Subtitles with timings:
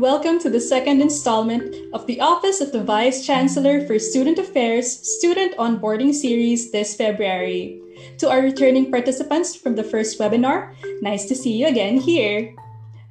[0.00, 4.88] Welcome to the second installment of the Office of the Vice Chancellor for Student Affairs
[4.88, 7.76] Student Onboarding Series this February.
[8.24, 10.72] To our returning participants from the first webinar,
[11.04, 12.56] nice to see you again here.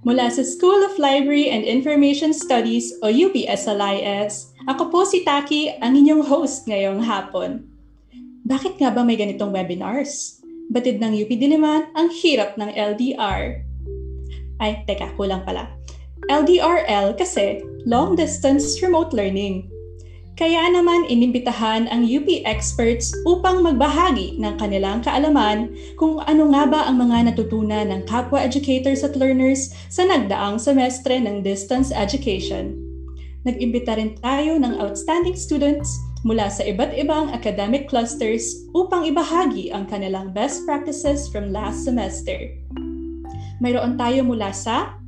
[0.01, 5.93] Mula sa School of Library and Information Studies o UPSLIS, ako po si Taki, ang
[5.93, 7.69] inyong host ngayong hapon.
[8.49, 10.41] Bakit nga ba may ganitong webinars?
[10.73, 13.61] Batid ng UP Diliman ang hirap ng LDR.
[14.57, 15.78] Ay, teka, kulang pala.
[16.27, 19.69] LDRL kasi long distance remote learning.
[20.39, 25.67] Kaya naman inimbitahan ang UP experts upang magbahagi ng kanilang kaalaman
[25.99, 31.19] kung ano nga ba ang mga natutunan ng kapwa educators at learners sa nagdaang semestre
[31.19, 32.79] ng distance education.
[33.43, 35.91] Nag-imbita rin tayo ng outstanding students
[36.23, 42.51] mula sa iba't ibang academic clusters upang ibahagi ang kanilang best practices from last semester.
[43.59, 44.98] Mayroon tayo mula sa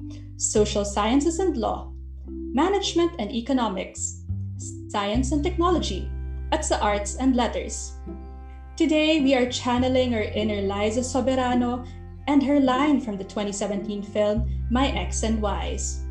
[0.42, 1.94] social sciences and law,
[2.26, 4.26] management and economics,
[4.90, 6.10] science and technology,
[6.50, 7.94] at sa arts and letters.
[8.74, 11.86] Today, we are channeling our inner Liza Soberano
[12.26, 16.02] and her line from the 2017 film My X and Y's.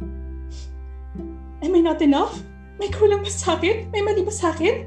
[1.66, 2.38] Am I not enough?
[2.78, 3.58] May kulang ba sa?
[3.58, 4.86] May mali ba sa akin?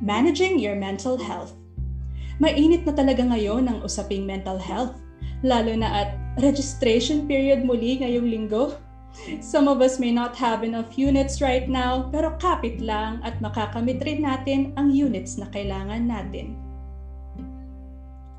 [0.00, 1.52] Managing your mental health.
[2.40, 4.96] Mainit na talaga ngayon ang usaping mental health,
[5.44, 8.76] lalo na at registration period muli ngayong linggo.
[9.40, 14.04] Some of us may not have enough units right now, pero kapit lang at makakamit
[14.04, 16.52] rin natin ang units na kailangan natin.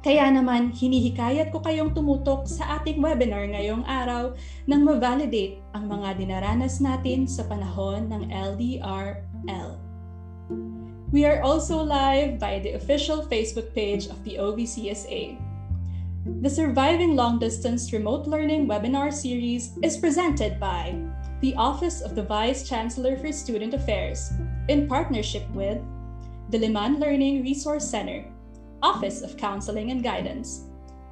[0.06, 4.38] Kaya naman, hinihikayat ko kayong tumutok sa ating webinar ngayong araw
[4.70, 9.70] nang ma-validate ang mga dinaranas natin sa panahon ng LDRL.
[11.10, 15.47] We are also live by the official Facebook page of the OVCSA.
[16.28, 20.94] The Surviving Long Distance Remote Learning webinar series is presented by
[21.40, 24.34] the Office of the Vice Chancellor for Student Affairs
[24.68, 25.80] in partnership with
[26.52, 28.26] Diliman Learning Resource Center,
[28.84, 30.66] Office of Counseling and Guidance,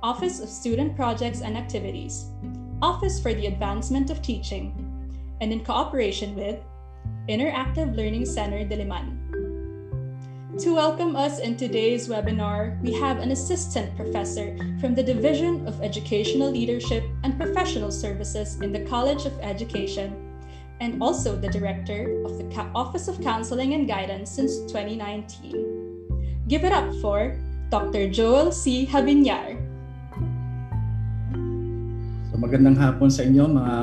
[0.04, 2.26] Office of Student Projects and Activities,
[2.82, 4.76] Office for the Advancement of Teaching,
[5.40, 6.60] and in cooperation with
[7.30, 9.25] Interactive Learning Center Diliman.
[10.64, 15.76] To welcome us in today's webinar, we have an assistant professor from the Division of
[15.84, 20.16] Educational Leadership and Professional Services in the College of Education,
[20.80, 26.48] and also the director of the Office of Counseling and Guidance since 2019.
[26.48, 27.36] Give it up for
[27.68, 28.08] Dr.
[28.08, 28.88] Joel C.
[28.88, 29.60] Javiniar.
[32.32, 33.76] So magandang hapon sa inyo mga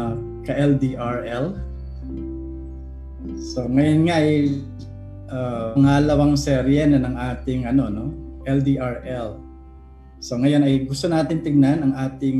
[0.49, 1.53] ka-LDRL.
[3.53, 4.65] So ngayon nga ay
[5.32, 8.04] uh, pangalawang serye na ng ating ano no
[8.44, 9.41] LDRL.
[10.22, 12.38] So ngayon ay gusto natin tingnan ang ating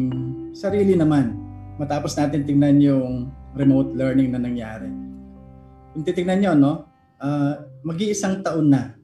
[0.55, 1.35] sarili naman
[1.81, 4.89] matapos natin tingnan yung remote learning na nangyari.
[5.93, 6.73] Kung titingnan nyo, no,
[7.21, 7.55] uh,
[7.85, 8.97] mag-iisang taon na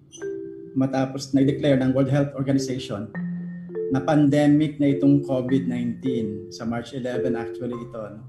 [0.72, 3.10] matapos na i-declare ng World Health Organization
[3.92, 6.00] na pandemic na itong COVID-19
[6.52, 7.98] sa March 11 actually ito.
[7.98, 8.20] No?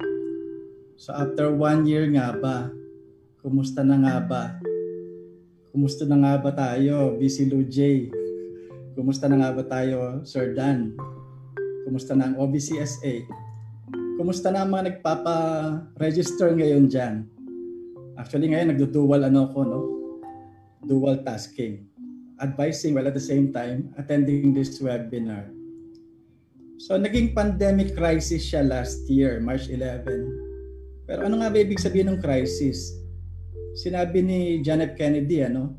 [1.00, 2.68] So after one year nga ba,
[3.40, 4.44] kumusta na nga ba
[5.70, 8.10] Kumusta na nga ba tayo, BC Lou J?
[8.98, 10.98] Kumusta na nga ba tayo, Sir Dan?
[11.86, 13.30] Kumusta na ang OBCSA?
[14.18, 17.30] Kumusta na ang mga nagpapa-register ngayon dyan?
[18.18, 19.80] Actually ngayon nagdo-dual ano ko, no?
[20.90, 21.86] Dual tasking.
[22.42, 25.54] Advising while at the same time attending this webinar.
[26.82, 30.02] So naging pandemic crisis siya last year, March 11.
[31.06, 32.99] Pero ano nga ba ibig sabihin ng crisis?
[33.78, 34.98] Sinabi ni John F.
[34.98, 35.78] Kennedy ano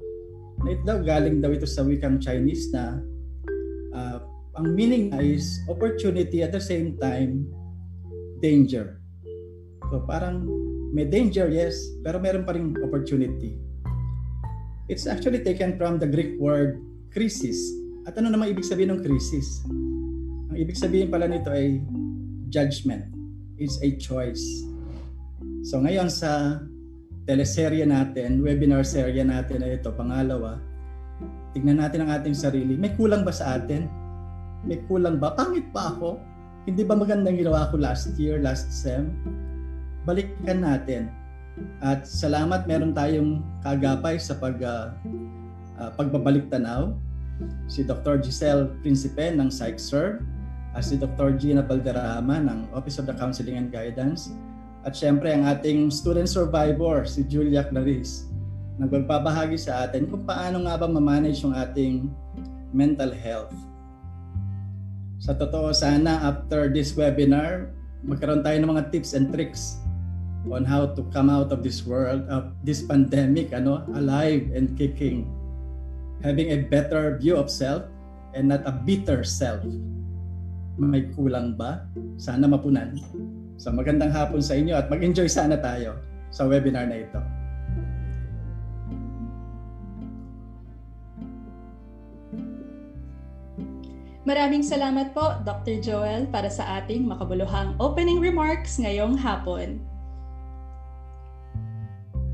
[0.60, 3.00] na ito daw galing daw ito sa wikang Chinese na
[3.96, 4.18] uh,
[4.60, 7.48] ang meaning is opportunity at the same time
[8.44, 9.00] danger.
[9.88, 10.44] So parang
[10.90, 13.56] may danger yes, pero meron pa ring opportunity.
[14.90, 16.82] It's actually taken from the Greek word
[17.14, 17.56] crisis.
[18.04, 19.62] At ano naman ibig sabihin ng crisis?
[20.50, 21.78] Ang ibig sabihin pala nito ay
[22.50, 23.06] judgment.
[23.54, 24.42] It's a choice.
[25.62, 26.58] So ngayon sa
[27.30, 30.58] teleserye natin, webinar serye natin na ito, pangalawa,
[31.54, 32.74] tignan natin ang ating sarili.
[32.74, 33.86] May kulang ba sa atin?
[34.66, 35.38] May kulang ba?
[35.38, 36.18] Pangit pa ako?
[36.66, 39.14] Hindi ba magandang ginawa ko last year, last sem?
[40.02, 41.06] Balikan natin.
[41.78, 44.90] At salamat meron tayong kagapay sa pag uh,
[45.78, 46.98] uh, pagbabalik tanaw.
[47.70, 48.18] Si Dr.
[48.18, 50.20] Giselle Principe ng PsychServe
[50.74, 51.38] at si Dr.
[51.38, 54.34] Gina Balderrama ng Office of the Counseling and Guidance
[54.80, 58.24] at syempre ang ating student survivor, si Julia Clarice,
[58.80, 62.08] nagbabahagi sa atin kung paano nga ba ma-manage yung ating
[62.72, 63.52] mental health.
[65.20, 67.68] Sa totoo, sana after this webinar,
[68.00, 69.76] magkaroon tayo ng mga tips and tricks
[70.48, 75.28] on how to come out of this world of this pandemic ano alive and kicking.
[76.24, 77.84] Having a better view of self
[78.32, 79.60] and not a bitter self.
[80.80, 81.84] May kulang ba?
[82.16, 82.96] Sana mapunan
[83.60, 86.00] so magandang hapon sa inyo at mag-enjoy sana tayo
[86.32, 87.20] sa webinar na ito
[94.20, 95.82] Maraming salamat po, Dr.
[95.82, 99.82] Joel, para sa ating makabuluhang opening remarks ngayong hapon.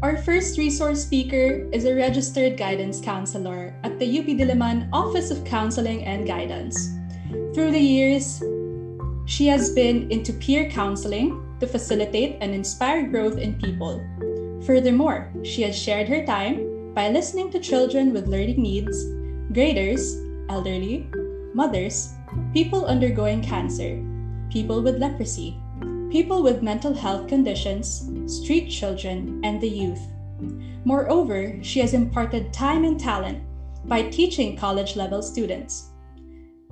[0.04, 5.40] Our first resource speaker is a registered guidance counselor at the UP Diliman Office of
[5.48, 6.92] Counseling and Guidance.
[7.56, 8.44] Through the years,
[9.26, 14.00] she has been into peer counseling to facilitate and inspire growth in people.
[14.64, 19.04] Furthermore, she has shared her time by listening to children with learning needs,
[19.52, 20.16] graders,
[20.48, 21.10] elderly,
[21.54, 22.14] mothers,
[22.52, 24.00] people undergoing cancer,
[24.48, 25.60] people with leprosy,
[26.10, 30.06] people with mental health conditions, street children, and the youth.
[30.84, 33.42] Moreover, she has imparted time and talent
[33.86, 35.90] by teaching college level students.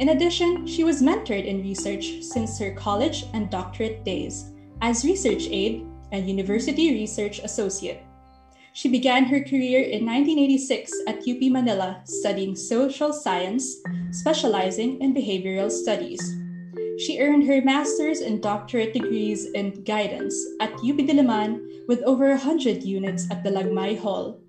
[0.00, 4.50] In addition, she was mentored in research since her college and doctorate days
[4.82, 8.02] as research aide and university research associate.
[8.72, 13.76] She began her career in 1986 at UP Manila studying social science,
[14.10, 16.20] specializing in behavioral studies.
[16.98, 22.82] She earned her master's and doctorate degrees in guidance at UP Diliman with over 100
[22.82, 24.40] units at the Lagmay Hall.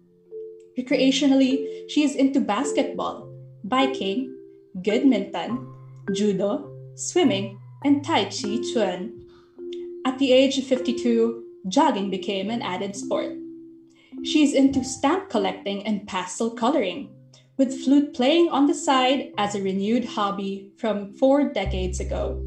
[0.78, 3.30] Recreationally, she is into basketball,
[3.64, 4.35] biking,
[4.76, 5.74] badminton,
[6.14, 9.26] judo, swimming, and Tai Chi Chuan.
[10.06, 13.32] At the age of 52, jogging became an added sport.
[14.24, 17.10] She's into stamp collecting and pastel coloring,
[17.58, 22.44] with flute playing on the side as a renewed hobby from four decades ago.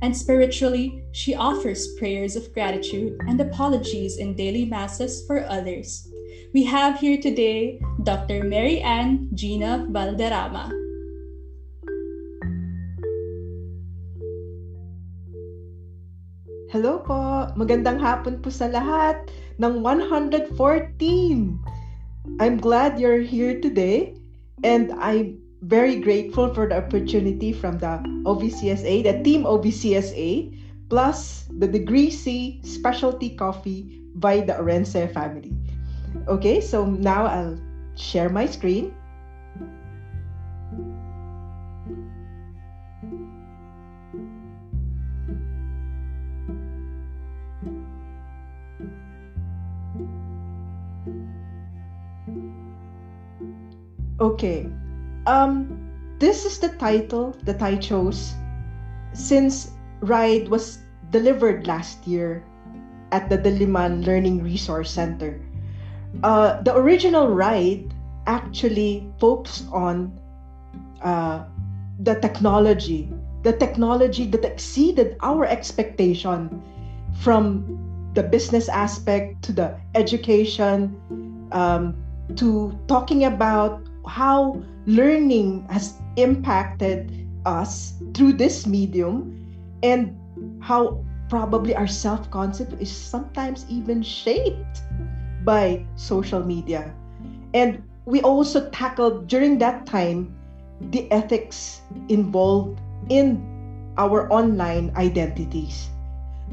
[0.00, 6.08] And spiritually, she offers prayers of gratitude and apologies in daily masses for others.
[6.54, 8.44] We have here today Dr.
[8.44, 10.87] Mary Ann Gina Valderrama.
[16.68, 17.48] Hello po!
[17.56, 20.52] Magandang hapon po sa lahat ng 114!
[22.44, 24.12] I'm glad you're here today
[24.60, 30.52] and I'm very grateful for the opportunity from the OVCSA, the team OVCSA,
[30.92, 35.56] plus the Degree C specialty coffee by the Orense family.
[36.28, 37.56] Okay, so now I'll
[37.96, 38.92] share my screen.
[54.20, 54.66] Okay.
[55.26, 55.78] Um,
[56.18, 58.34] this is the title that I chose
[59.12, 59.70] since
[60.00, 60.78] RIDE was
[61.10, 62.42] delivered last year
[63.12, 65.40] at the Diliman Learning Resource Center.
[66.22, 67.94] Uh, the original RIDE
[68.26, 70.18] actually focused on
[71.02, 71.44] uh,
[72.00, 73.08] the technology,
[73.42, 76.62] the technology that exceeded our expectation
[77.22, 80.98] from the business aspect to the education
[81.52, 81.94] um,
[82.34, 87.12] to talking about how learning has impacted
[87.44, 89.36] us through this medium
[89.82, 90.16] and
[90.60, 94.82] how probably our self concept is sometimes even shaped
[95.44, 96.92] by social media.
[97.54, 100.34] And we also tackled during that time
[100.90, 103.44] the ethics involved in
[103.98, 105.88] our online identities.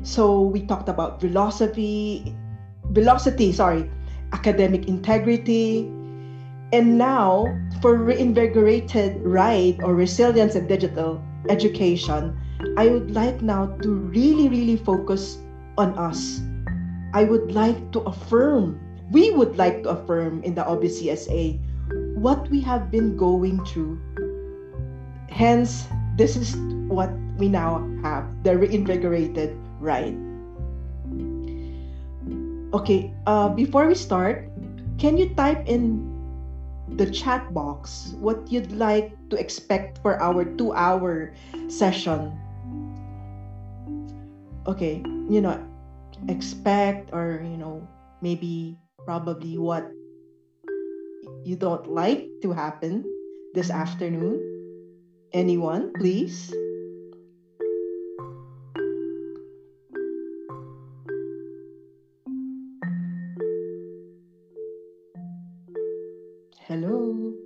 [0.04, 2.36] So we talked about philosophy,
[2.92, 3.90] velocity, sorry,
[4.34, 5.88] academic integrity,
[6.74, 7.46] and now,
[7.82, 12.36] for reinvigorated ride or resilience in digital education,
[12.78, 15.38] I would like now to really, really focus
[15.78, 16.42] on us.
[17.14, 18.80] I would like to affirm,
[19.12, 21.60] we would like to affirm in the OVCSA
[22.18, 24.02] what we have been going through.
[25.30, 26.56] Hence, this is
[26.90, 30.18] what we now have the reinvigorated ride.
[32.74, 34.50] Okay, uh, before we start,
[34.98, 36.15] can you type in
[36.88, 41.34] the chat box what you'd like to expect for our two hour
[41.68, 42.38] session.
[44.68, 45.58] Okay, you know,
[46.30, 47.88] expect or, you know,
[48.22, 49.90] maybe probably what
[51.44, 53.06] you don't like to happen
[53.54, 54.42] this afternoon.
[55.34, 56.54] Anyone, please?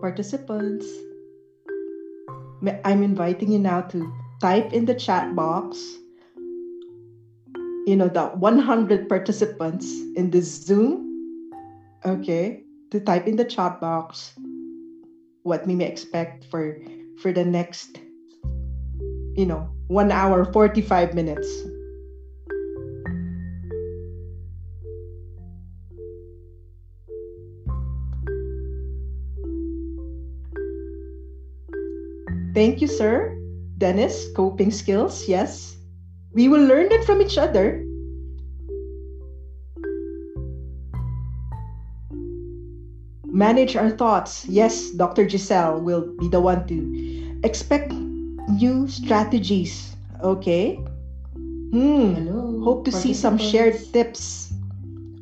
[0.10, 0.86] Participants.
[2.84, 4.12] I'm inviting you now to
[4.42, 6.00] type in the chat box
[7.90, 11.10] you know, the 100 participants in this Zoom,
[12.06, 12.62] okay,
[12.92, 14.34] to type in the chat box
[15.42, 16.78] what we may expect for
[17.18, 17.98] for the next,
[19.34, 21.50] you know, one hour, 45 minutes.
[32.60, 33.40] Thank you, sir.
[33.80, 35.80] Dennis, coping skills, yes.
[36.36, 37.88] We will learn it from each other.
[43.32, 44.44] Manage our thoughts.
[44.44, 45.24] Yes, Dr.
[45.24, 46.76] Giselle will be the one to
[47.48, 47.96] expect
[48.60, 49.96] new strategies.
[50.20, 50.76] Okay.
[51.72, 52.12] Hmm.
[52.12, 52.60] Hello.
[52.60, 54.52] Hope to see some shared tips.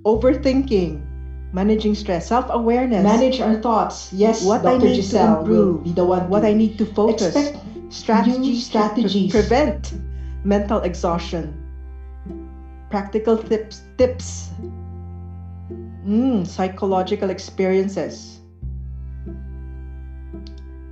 [0.09, 1.05] Overthinking,
[1.53, 3.03] managing stress, self-awareness.
[3.03, 4.11] Manage our thoughts.
[4.13, 4.85] Yes, what I Dr.
[4.85, 7.35] need Giselle to improve, be the one what to I need to focus.
[7.35, 7.57] expect
[7.89, 9.31] strategies, strategies.
[9.31, 9.93] to prevent
[10.43, 11.55] mental exhaustion.
[12.89, 14.49] Practical tips, tips.
[16.05, 18.39] Mm, psychological experiences.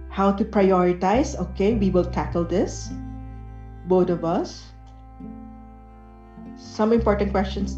[0.10, 1.36] How to prioritize.
[1.40, 2.90] Okay, we will tackle this.
[3.88, 4.64] Both of us.
[6.56, 7.78] Some important questions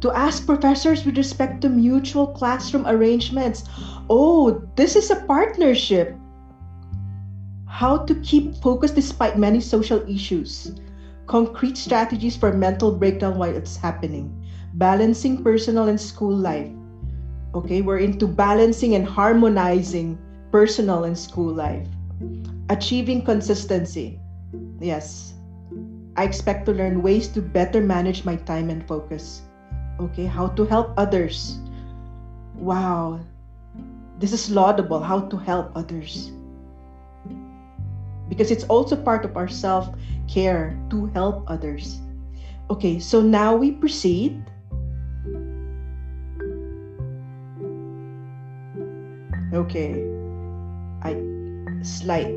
[0.00, 3.64] to ask professors with respect to mutual classroom arrangements.
[4.08, 6.14] Oh, this is a partnership
[7.78, 10.74] how to keep focus despite many social issues,
[11.26, 14.26] concrete strategies for mental breakdown while it's happening,
[14.74, 16.68] balancing personal and school life.
[17.54, 20.18] Okay, we're into balancing and harmonizing
[20.50, 21.86] personal and school life,
[22.68, 24.18] achieving consistency.
[24.80, 25.34] Yes,
[26.16, 29.47] I expect to learn ways to better manage my time and focus.
[30.00, 31.58] Okay, how to help others.
[32.54, 33.20] Wow,
[34.18, 36.32] this is laudable how to help others
[38.28, 39.88] because it's also part of our self
[40.28, 41.98] care to help others.
[42.70, 44.44] Okay, so now we proceed.
[49.52, 49.96] Okay,
[51.02, 51.16] I
[51.82, 52.36] slide.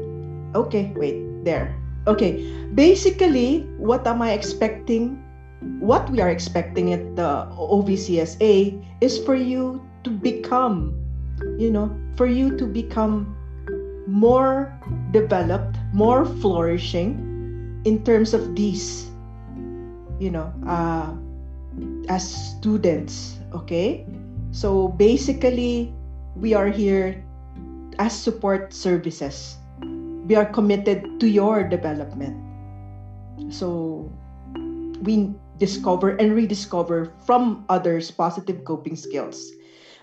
[0.56, 1.75] Okay, wait, there.
[2.08, 2.41] Okay,
[2.74, 5.21] basically, what am I expecting?
[5.62, 10.98] What we are expecting at the OVCSA is for you to become,
[11.58, 13.38] you know, for you to become
[14.08, 14.74] more
[15.12, 19.10] developed, more flourishing in terms of these,
[20.20, 21.13] you know, uh,
[22.10, 23.38] as students.
[23.53, 24.06] Okay,
[24.51, 25.94] so basically,
[26.36, 27.24] we are here
[28.00, 29.58] as support services.
[30.25, 32.34] We are committed to your development.
[33.53, 34.10] So
[35.01, 39.53] we discover and rediscover from others positive coping skills.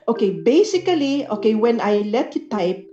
[0.07, 2.87] Okay, basically, okay, when I let you type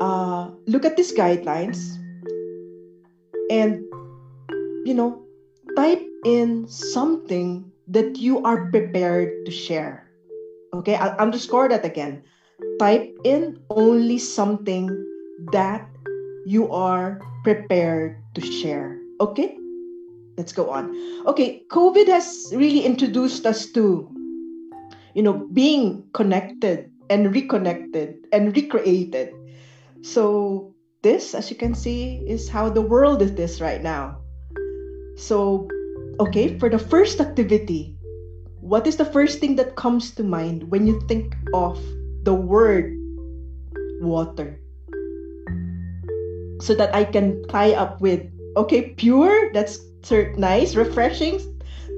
[0.00, 2.00] uh, look at these guidelines
[3.52, 3.84] and
[4.88, 5.22] you know
[5.76, 10.08] type in something that you are prepared to share.
[10.72, 12.24] Okay i'll underscore that again.
[12.80, 14.88] Type in only something
[15.52, 15.86] that
[16.48, 18.98] you are prepared to share.
[19.20, 19.54] Okay
[20.36, 20.90] let's go on
[21.26, 24.10] okay covid has really introduced us to
[25.14, 29.32] you know being connected and reconnected and recreated
[30.04, 34.20] so, this, as you can see, is how the world is this right now.
[35.16, 35.66] So,
[36.20, 37.96] okay, for the first activity,
[38.60, 41.80] what is the first thing that comes to mind when you think of
[42.24, 42.92] the word
[44.04, 44.60] water?
[46.60, 49.80] So that I can tie up with, okay, pure, that's
[50.36, 51.40] nice, refreshing,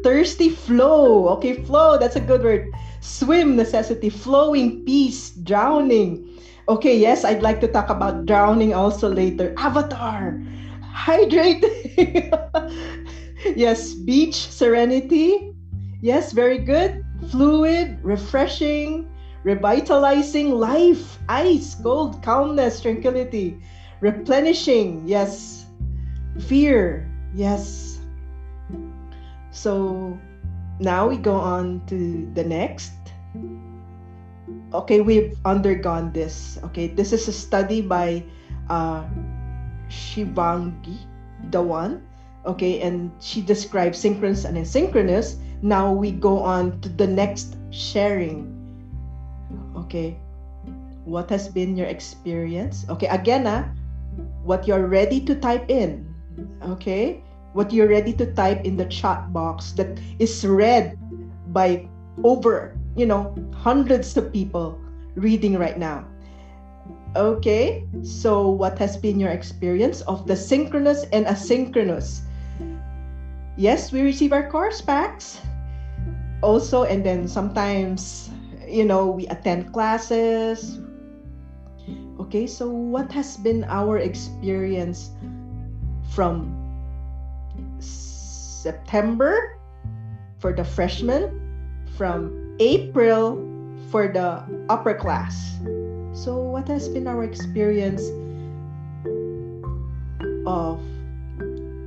[0.03, 2.69] thirsty, flow, okay, flow, that's a good word.
[3.01, 6.37] Swim, necessity, flowing, peace, drowning
[6.69, 9.55] Okay, yes, I'd like to talk about drowning also later.
[9.57, 10.43] Avatar,
[10.83, 11.63] hydrate.
[13.55, 15.55] yes, beach, serenity.
[16.03, 17.07] Yes, very good.
[17.31, 19.07] Fluid, refreshing,
[19.45, 23.63] revitalizing life, ice, cold, calmness, tranquility,
[24.03, 25.07] replenishing.
[25.07, 25.67] Yes,
[26.51, 27.07] fear.
[27.33, 27.96] Yes.
[29.57, 30.13] So
[30.79, 32.93] now we go on to the next
[34.75, 36.59] okay, we've undergone this.
[36.65, 38.23] Okay, this is a study by
[38.69, 39.05] uh,
[39.89, 40.99] Shivangi
[41.51, 42.03] Dhawan.
[42.47, 45.41] Okay, and she describes synchronous and asynchronous.
[45.63, 48.53] Now we go on to the next sharing.
[49.75, 50.19] Okay,
[51.05, 52.87] what has been your experience?
[52.89, 53.67] Okay, again, ah,
[54.45, 56.07] what you're ready to type in.
[56.63, 57.25] Okay,
[57.57, 60.93] what you're ready to type in the chat box that is read
[61.57, 61.89] by
[62.23, 64.81] over you know, hundreds of people
[65.15, 66.05] reading right now.
[67.15, 72.21] Okay, so what has been your experience of the synchronous and asynchronous?
[73.57, 75.41] yes, we receive our course packs
[76.43, 78.29] also, and then sometimes,
[78.69, 80.81] you know, we attend classes.
[82.21, 85.11] Okay, so what has been our experience
[86.13, 86.56] from
[88.66, 89.54] September
[90.42, 91.30] for the freshmen,
[91.94, 93.38] from April
[93.94, 95.54] for the upper class?
[96.11, 98.02] So, what has been our experience
[100.50, 100.82] of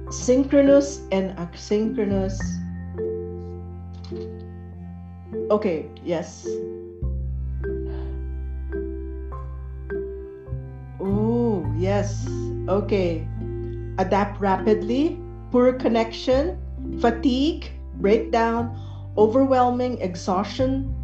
[0.08, 2.40] synchronous and asynchronous?
[5.52, 6.48] Okay, yes.
[11.04, 12.24] Oh, yes.
[12.72, 13.28] Okay.
[14.00, 15.20] Adapt rapidly,
[15.52, 16.56] poor connection,
[16.98, 18.74] fatigue, breakdown,
[19.18, 20.96] overwhelming exhaustion,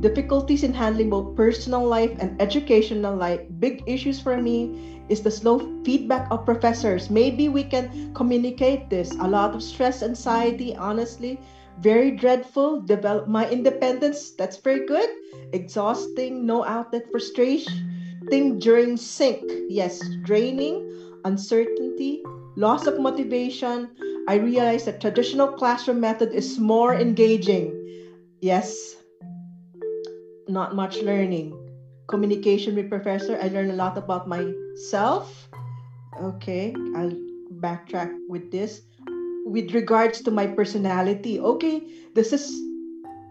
[0.00, 3.40] difficulties in handling both personal life and educational life.
[3.58, 7.10] Big issues for me is the slow feedback of professors.
[7.10, 9.12] Maybe we can communicate this.
[9.20, 11.38] A lot of stress, anxiety, honestly,
[11.80, 12.80] very dreadful.
[12.80, 14.30] Develop my independence.
[14.30, 15.08] That's very good.
[15.52, 17.92] Exhausting, no outlet, frustration
[18.32, 19.44] Think during sync.
[19.68, 20.88] Yes, draining,
[21.24, 22.22] uncertainty,
[22.56, 23.90] loss of motivation.
[24.28, 27.74] I realized that traditional classroom method is more engaging.
[28.40, 28.96] Yes,
[30.48, 31.58] not much learning.
[32.08, 33.38] Communication with professor.
[33.40, 35.48] I learned a lot about myself.
[36.20, 37.16] Okay, I'll
[37.60, 38.82] backtrack with this.
[39.46, 41.82] With regards to my personality, okay,
[42.14, 42.52] this is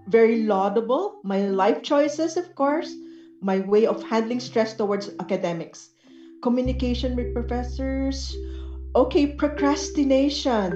[0.08, 1.20] very laudable.
[1.24, 2.94] My life choices, of course,
[3.42, 5.90] my way of handling stress towards academics.
[6.42, 8.36] Communication with professors.
[8.92, 10.76] Okay, procrastination.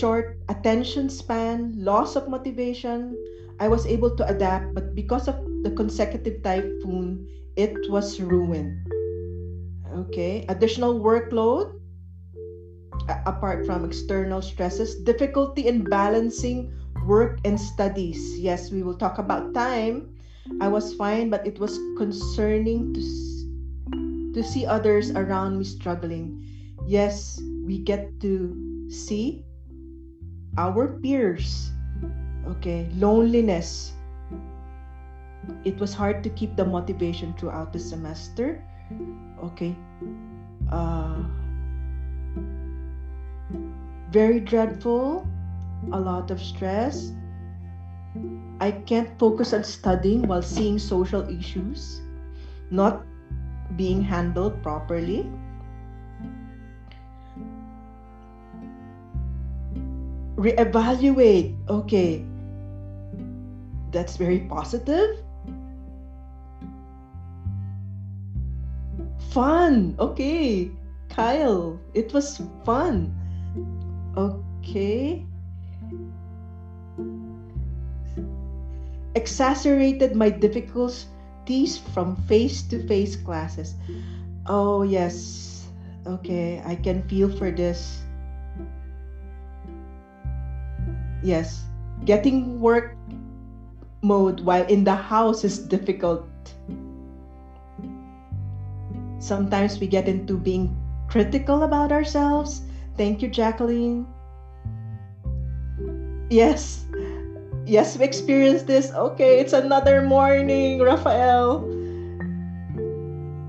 [0.00, 3.12] Short attention span, loss of motivation,
[3.60, 8.72] I was able to adapt, but because of the consecutive typhoon, it was ruined.
[10.08, 11.76] Okay, additional workload
[13.26, 16.72] apart from external stresses, difficulty in balancing
[17.04, 18.38] work and studies.
[18.38, 20.16] Yes, we will talk about time.
[20.62, 23.02] I was fine, but it was concerning to
[24.32, 26.48] to see others around me struggling.
[26.86, 29.44] Yes, we get to see
[30.58, 31.70] our peers.
[32.46, 33.92] Okay loneliness.
[35.64, 38.62] It was hard to keep the motivation throughout the semester.
[39.42, 39.76] Okay
[40.72, 41.22] uh,
[44.10, 45.26] very dreadful
[45.92, 47.12] a lot of stress.
[48.60, 52.00] I can't focus on studying while seeing social issues
[52.70, 53.04] not
[53.76, 55.28] being handled properly
[60.36, 62.24] reevaluate okay
[63.92, 65.20] that's very positive.
[69.30, 69.94] Fun.
[70.00, 70.72] Okay.
[71.08, 73.12] Kyle, it was fun.
[74.16, 75.24] Okay.
[79.14, 83.76] Exacerbated my difficulties from face to face classes.
[84.46, 85.68] Oh, yes.
[86.06, 88.01] Okay, I can feel for this.
[91.22, 91.64] Yes,
[92.04, 92.96] getting work
[94.02, 96.26] mode while in the house is difficult.
[99.22, 100.74] Sometimes we get into being
[101.08, 102.62] critical about ourselves.
[102.96, 104.06] Thank you, Jacqueline.
[106.28, 106.84] Yes,
[107.64, 108.90] yes, we experienced this.
[108.90, 111.62] Okay, it's another morning, Raphael.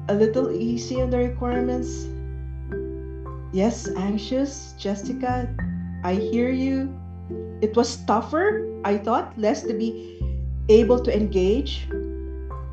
[0.09, 2.05] A little easy on the requirements.
[3.51, 5.49] Yes, anxious, Jessica.
[6.03, 6.93] I hear you.
[7.63, 10.19] It was tougher, I thought, less to be
[10.67, 11.87] able to engage.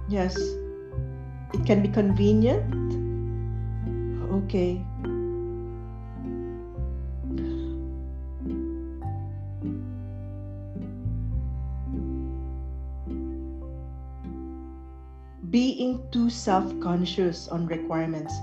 [0.09, 0.35] Yes,
[1.55, 2.67] it can be convenient.
[4.35, 4.83] Okay.
[15.51, 18.35] Being too self conscious on requirements.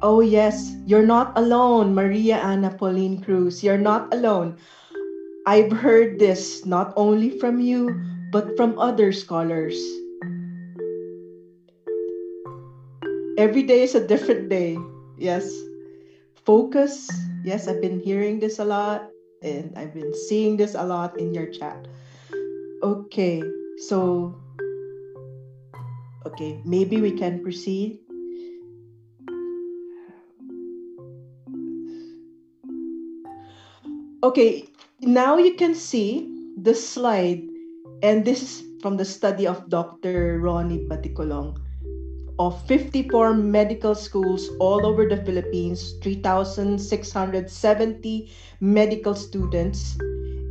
[0.00, 3.64] Oh, yes, you're not alone, Maria Anna Pauline Cruz.
[3.64, 4.54] You're not alone.
[5.44, 7.90] I've heard this not only from you,
[8.30, 9.74] but from other scholars.
[13.38, 14.78] Every day is a different day.
[15.18, 15.50] Yes.
[16.46, 17.10] Focus.
[17.42, 19.10] Yes, I've been hearing this a lot
[19.42, 21.86] and I've been seeing this a lot in your chat.
[22.82, 23.42] Okay,
[23.90, 24.34] so,
[26.26, 27.98] okay, maybe we can proceed.
[34.22, 34.68] Okay,
[35.00, 36.26] now you can see
[36.58, 37.42] the slide,
[38.02, 40.40] and this is from the study of Dr.
[40.40, 41.54] Ronnie Baticulon.
[42.38, 49.96] of 54 medical schools all over the Philippines, 3,670 medical students.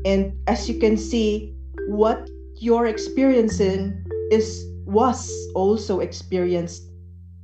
[0.06, 1.53] And as you can see,
[1.88, 6.89] what you're experiencing is was also experienced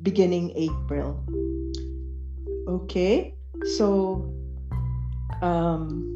[0.01, 1.23] beginning April.
[2.67, 3.35] Okay,
[3.77, 4.32] so
[5.43, 6.07] um,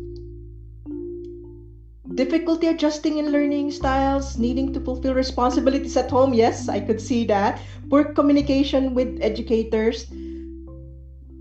[2.15, 6.33] difficulty adjusting in learning styles, needing to fulfill responsibilities at home.
[6.33, 7.59] Yes, I could see that.
[7.89, 10.07] Poor communication with educators.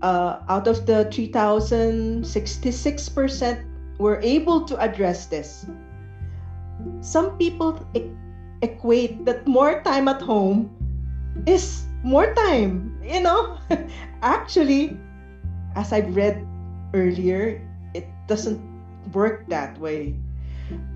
[0.01, 3.65] Uh, out of the 3,066%
[3.97, 5.65] were able to address this.
[7.01, 8.11] Some people e-
[8.61, 10.69] equate that more time at home
[11.47, 12.95] is more time.
[13.01, 13.57] You know,
[14.21, 14.95] actually,
[15.75, 16.45] as I've read
[16.93, 17.66] earlier,
[18.27, 18.61] doesn't
[19.13, 20.15] work that way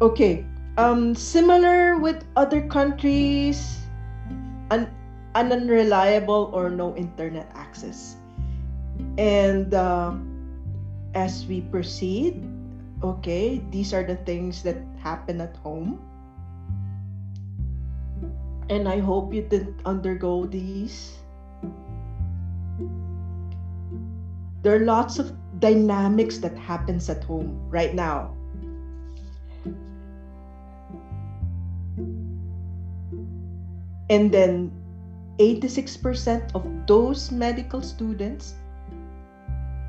[0.02, 0.46] Okay.
[0.78, 3.84] Um, similar with other countries,
[4.72, 4.88] an,
[5.36, 8.16] an unreliable or no internet access.
[9.18, 10.16] And uh,
[11.14, 12.48] as we proceed,
[13.04, 16.00] okay, these are the things that happen at home.
[18.70, 21.20] And I hope you didn't undergo these.
[24.64, 28.36] There are lots of dynamics that happens at home right now
[34.12, 34.76] And then
[35.40, 38.60] 86% of those medical students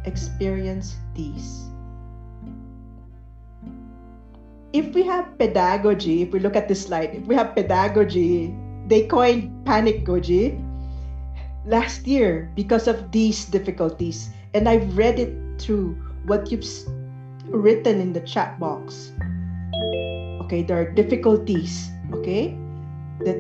[0.07, 1.67] experience these.
[4.73, 8.55] If we have pedagogy, if we look at this slide, if we have pedagogy,
[8.87, 10.55] they coined panic-gogy
[11.67, 14.31] last year because of these difficulties.
[14.55, 16.67] And I've read it through what you've
[17.49, 19.13] written in the chat box.
[20.47, 22.57] Okay, there are difficulties, okay,
[23.25, 23.39] that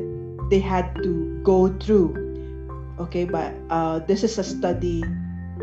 [0.50, 2.16] they had to go through.
[2.98, 5.02] Okay, but uh, this is a study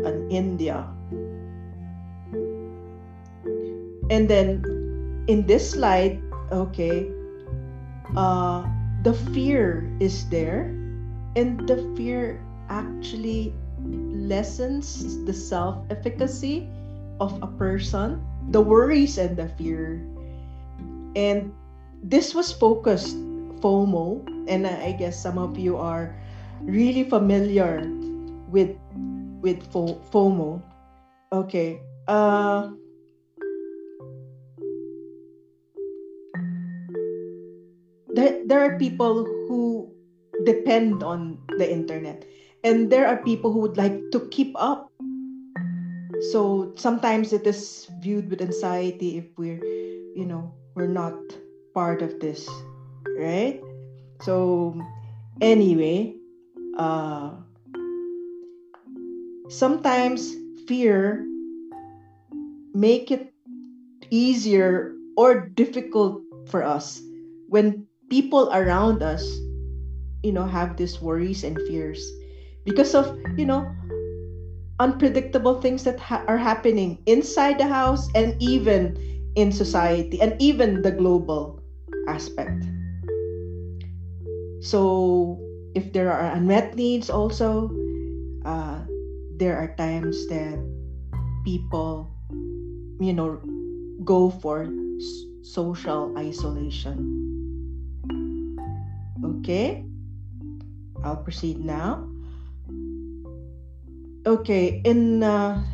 [0.04, 0.86] in India.
[4.10, 4.66] And then
[5.28, 7.06] in this slide, okay,
[8.16, 8.66] uh,
[9.02, 10.74] the fear is there,
[11.36, 13.54] and the fear actually
[14.30, 16.70] lessens the self efficacy
[17.18, 18.22] of a person,
[18.54, 19.98] the worries and the fear.
[21.18, 21.50] And
[22.06, 23.18] this was focused
[23.58, 26.14] FOMO, and I guess some of you are
[26.62, 27.82] really familiar
[28.48, 28.78] with
[29.42, 30.62] with FOMO.
[31.34, 31.82] Okay.
[32.06, 32.70] Uh,
[38.14, 39.90] there, there are people who
[40.44, 42.24] depend on the internet
[42.64, 44.90] and there are people who would like to keep up
[46.32, 49.62] so sometimes it is viewed with anxiety if we're
[50.14, 51.16] you know we're not
[51.74, 52.48] part of this
[53.20, 53.60] right?
[54.22, 54.80] So
[55.40, 56.16] anyway,
[56.76, 57.32] uh,
[59.48, 60.34] sometimes
[60.66, 61.26] fear
[62.72, 63.32] make it
[64.10, 67.02] easier or difficult for us
[67.48, 69.26] when people around us
[70.22, 71.98] you know have these worries and fears
[72.70, 73.66] because of you know
[74.78, 78.94] unpredictable things that ha- are happening inside the house and even
[79.34, 81.60] in society and even the global
[82.08, 82.64] aspect
[84.60, 85.40] so
[85.74, 87.70] if there are unmet needs also,
[88.44, 88.84] uh,
[89.38, 90.58] there are times that
[91.44, 92.10] people,
[93.00, 93.40] you know,
[94.04, 97.00] go for s- social isolation.
[99.24, 99.84] Okay,
[101.04, 102.09] I'll proceed now.
[104.26, 105.64] Okay, in uh,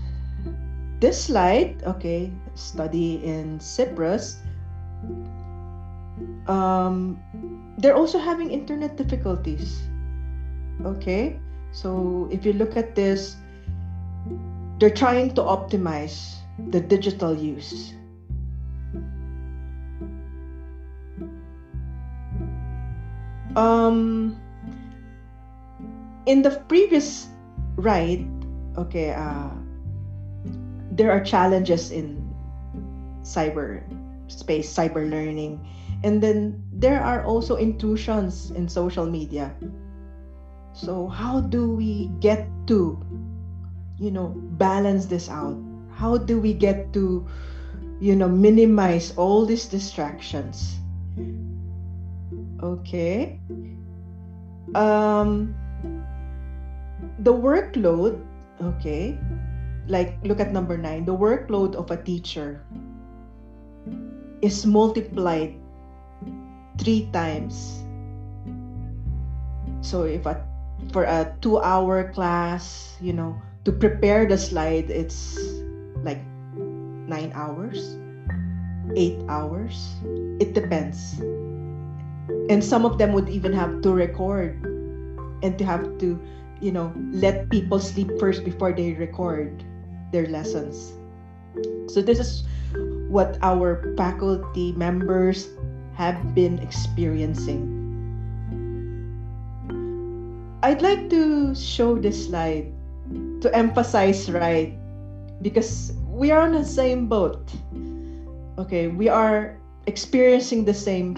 [1.01, 4.39] this slide, okay, study in Cyprus.
[6.47, 7.19] Um,
[7.79, 9.83] they're also having internet difficulties.
[10.85, 11.41] Okay,
[11.73, 13.35] so if you look at this,
[14.79, 16.37] they're trying to optimize
[16.71, 17.95] the digital use.
[23.57, 24.39] Um,
[26.27, 27.27] in the previous
[27.77, 28.36] ride,
[28.79, 29.51] okay, uh,
[30.93, 32.23] there are challenges in
[33.23, 33.83] cyber
[34.29, 35.61] space, cyber learning.
[36.05, 39.55] And then there are also intrusions in social media.
[40.73, 43.01] So how do we get to
[43.99, 45.57] you know balance this out?
[45.93, 47.27] How do we get to
[47.99, 50.77] you know minimize all these distractions?
[52.63, 53.41] Okay.
[54.75, 55.57] Um
[57.21, 58.21] the workload
[58.63, 59.19] okay
[59.89, 62.65] like look at number 9 the workload of a teacher
[64.43, 65.55] is multiplied
[66.79, 67.83] three times.
[69.81, 70.43] So if a
[70.93, 75.39] for a two hour class, you know, to prepare the slide, it's
[76.03, 76.21] like
[76.55, 77.97] nine hours,
[78.95, 79.97] eight hours.
[80.39, 81.19] It depends.
[82.47, 84.63] And some of them would even have to record
[85.43, 86.21] and to have to,
[86.61, 89.65] you know, let people sleep first before they record
[90.13, 90.93] their lessons.
[91.89, 92.45] So this is
[93.09, 95.49] what our faculty members
[95.95, 97.73] have been experiencing.
[100.63, 102.73] I'd like to show this slide
[103.41, 104.75] to emphasize, right?
[105.43, 107.53] Because we are on the same boat.
[108.59, 111.15] Okay, we are experiencing the same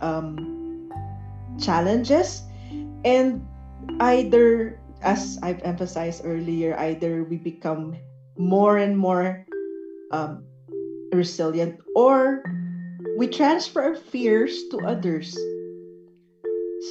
[0.00, 0.90] um,
[1.60, 2.42] challenges,
[3.04, 3.46] and
[4.00, 7.96] either, as I've emphasized earlier, either we become
[8.36, 9.46] more and more
[10.12, 10.44] um,
[11.12, 12.44] resilient or
[13.16, 15.36] we transfer our fears to others.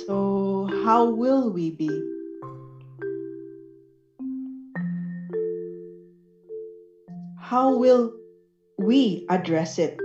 [0.05, 1.89] So, how will we be?
[7.39, 8.13] How will
[8.77, 9.97] we address it?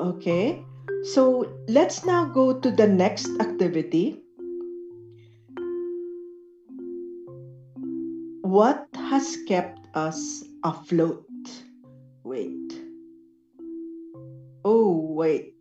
[0.00, 0.64] Okay,
[1.12, 4.22] so let's now go to the next activity.
[8.48, 11.28] What has kept us afloat?
[12.24, 12.80] Wait.
[14.64, 15.52] Oh, wait.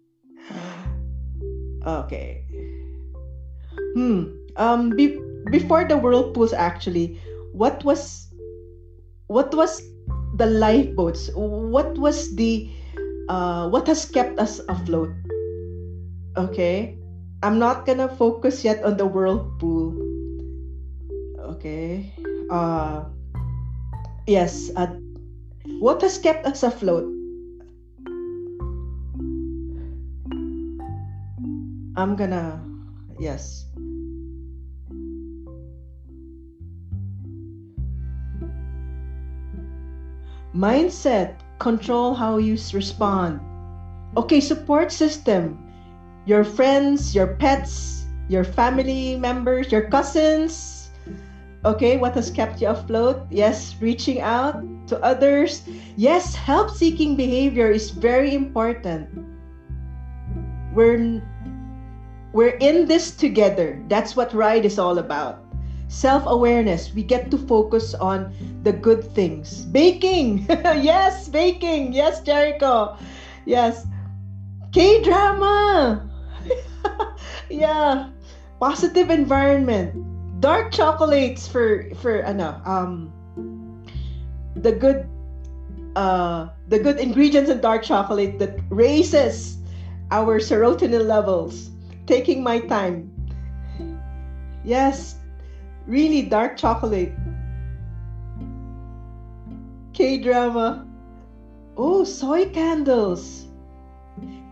[1.84, 2.48] Okay.
[3.92, 4.32] Hmm.
[4.56, 4.96] Um.
[4.96, 5.20] Be-
[5.52, 7.20] before the whirlpools, actually,
[7.52, 8.32] what was,
[9.28, 9.84] what was
[10.40, 11.28] the lifeboats?
[11.36, 12.72] What was the,
[13.28, 15.12] uh, what has kept us afloat?
[16.40, 16.96] Okay.
[17.44, 19.92] I'm not gonna focus yet on the whirlpool.
[21.56, 22.16] Okay.
[22.50, 23.06] Uh.
[24.28, 24.70] Yes.
[24.76, 24.88] Uh,
[25.80, 27.08] what has kept us afloat?
[31.98, 32.62] I'm gonna,
[33.18, 33.66] yes.
[40.54, 43.40] Mindset, control how you respond.
[44.16, 45.58] Okay, support system.
[46.26, 50.77] Your friends, your pets, your family members, your cousins.
[51.66, 53.26] Okay, what has kept you afloat?
[53.30, 55.64] Yes, reaching out to others.
[55.96, 59.10] Yes, help seeking behavior is very important.
[60.74, 61.22] We're
[62.34, 63.82] we're in this together.
[63.88, 65.44] That's what Ride is all about.
[65.88, 66.94] Self awareness.
[66.94, 69.66] We get to focus on the good things.
[69.66, 70.46] Baking.
[70.84, 71.94] yes, baking.
[71.94, 72.98] Yes, Jericho.
[73.46, 73.88] Yes.
[74.72, 76.06] K drama.
[77.50, 78.10] yeah.
[78.60, 79.96] Positive environment.
[80.40, 83.14] Dark chocolates for for ano um
[84.56, 85.10] the good
[85.96, 89.58] uh the good ingredients in dark chocolate that raises
[90.12, 91.70] our serotonin levels
[92.06, 93.10] taking my time.
[94.64, 95.16] Yes,
[95.86, 97.14] really dark chocolate.
[99.94, 100.86] K drama.
[101.78, 103.46] Oh, soy candles.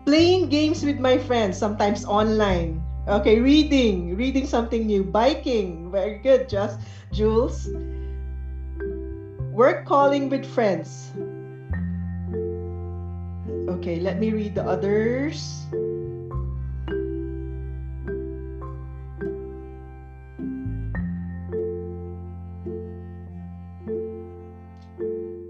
[0.06, 2.85] Playing games with my friends, sometimes online.
[3.08, 5.04] Okay, reading, reading something new.
[5.04, 6.80] Biking, very good, just
[7.12, 7.70] Jules.
[9.54, 11.14] Work calling with friends.
[13.78, 15.66] Okay, let me read the others.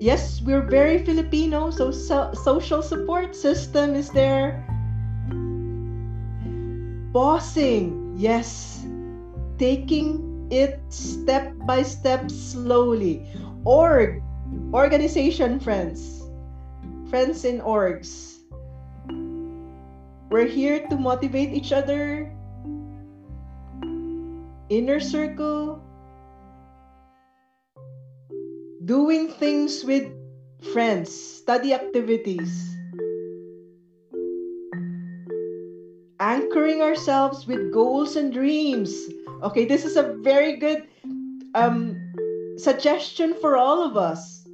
[0.06, 4.65] yes, we're very Filipino, so, so social support system is there.
[7.16, 8.84] Bossing, yes,
[9.56, 13.24] taking it step by step slowly.
[13.64, 14.20] Org,
[14.76, 16.28] organization friends,
[17.08, 18.44] friends in orgs.
[20.28, 22.28] We're here to motivate each other.
[24.68, 25.80] Inner circle,
[28.84, 30.12] doing things with
[30.76, 32.75] friends, study activities,
[36.26, 38.92] anchoring ourselves with goals and dreams.
[39.44, 40.88] Okay, this is a very good
[41.54, 42.02] um,
[42.58, 44.48] suggestion for all of us.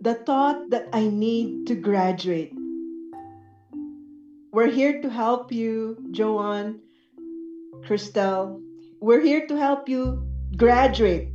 [0.00, 2.52] The thought that I need to graduate
[4.52, 6.80] we're here to help you, Joanne,
[7.88, 8.60] Christelle.
[9.00, 11.31] We're here to help you graduate,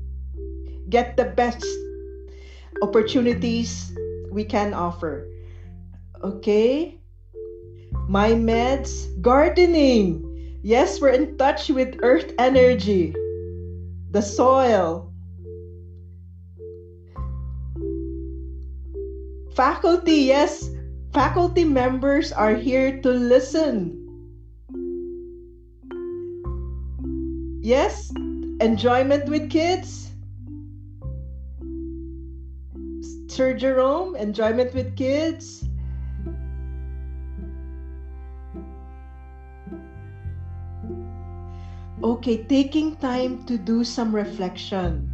[0.90, 1.66] get the best
[2.82, 3.92] opportunities
[4.32, 5.28] we can offer.
[6.24, 7.00] Okay?
[8.08, 10.24] My meds, gardening.
[10.64, 13.16] Yes, we're in touch with earth energy,
[14.12, 15.14] the soil.
[19.56, 20.70] Faculty, yes.
[21.14, 24.04] Faculty members are here to listen.
[27.62, 28.12] Yes,
[28.62, 30.07] enjoyment with kids.
[33.38, 35.62] Sir Jerome, enjoyment with kids.
[42.02, 45.06] Okay, taking time to do some reflection.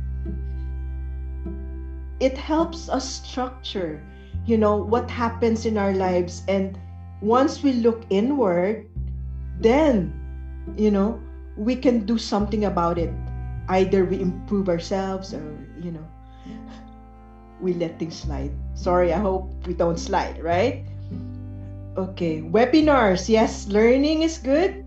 [2.22, 4.00] It helps us structure,
[4.48, 6.44] you know, what happens in our lives.
[6.48, 6.80] And
[7.20, 8.88] once we look inward,
[9.60, 10.16] then,
[10.78, 11.20] you know,
[11.58, 13.12] we can do something about it.
[13.68, 16.08] Either we improve ourselves or, you know,
[17.64, 18.52] we let things slide.
[18.76, 20.84] Sorry, I hope we don't slide, right?
[21.96, 23.30] Okay, webinars.
[23.30, 24.84] Yes, learning is good.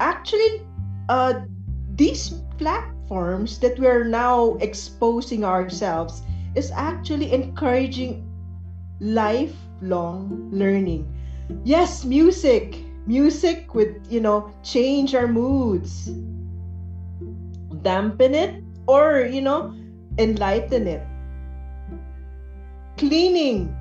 [0.00, 0.66] Actually,
[1.08, 1.46] uh,
[1.94, 6.22] these platforms that we're now exposing ourselves
[6.56, 8.26] is actually encouraging
[8.98, 11.06] lifelong learning.
[11.62, 12.82] Yes, music.
[13.06, 16.10] Music would, you know, change our moods,
[17.82, 19.72] dampen it, or, you know,
[20.18, 21.05] enlighten it.
[22.96, 23.76] Cleaning.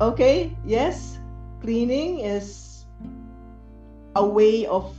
[0.00, 1.18] Okay, yes,
[1.62, 2.84] cleaning is
[4.14, 4.94] a way of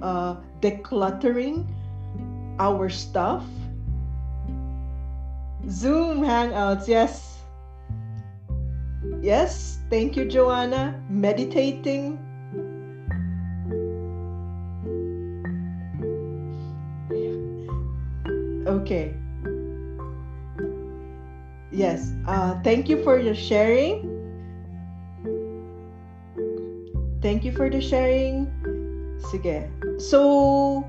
[0.00, 1.68] uh, decluttering
[2.58, 3.44] our stuff.
[5.68, 7.38] Zoom hangouts, yes.
[9.20, 10.96] Yes, thank you, Joanna.
[11.10, 12.16] Meditating.
[18.66, 19.14] Okay.
[21.78, 24.02] Yes, uh, thank you for your sharing.
[27.22, 28.50] Thank you for the sharing.
[29.30, 29.70] Sige.
[30.02, 30.82] So,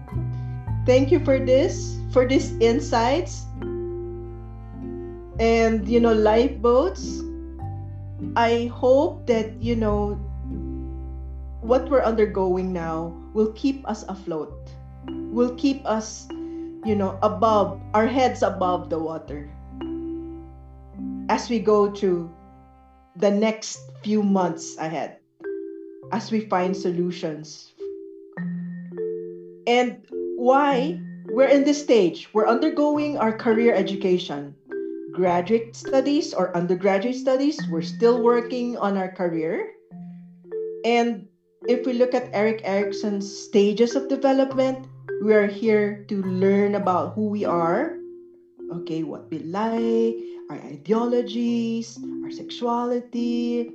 [0.89, 3.45] thank you for this, for these insights.
[5.37, 7.21] And, you know, lifeboats.
[8.33, 10.17] I hope that, you know,
[11.61, 14.57] what we're undergoing now will keep us afloat,
[15.05, 16.25] will keep us,
[16.81, 19.53] you know, above, our heads above the water
[21.29, 22.29] as we go through
[23.15, 25.17] the next few months ahead,
[26.11, 27.73] as we find solutions
[29.67, 30.01] and
[30.35, 32.27] why we're in this stage.
[32.33, 34.55] We're undergoing our career education,
[35.13, 37.61] graduate studies or undergraduate studies.
[37.69, 39.77] We're still working on our career.
[40.83, 41.27] And
[41.67, 44.87] if we look at Erik Erikson's stages of development,
[45.21, 47.99] we are here to learn about who we are,
[48.81, 53.71] okay, what we like, our ideologies, our sexuality,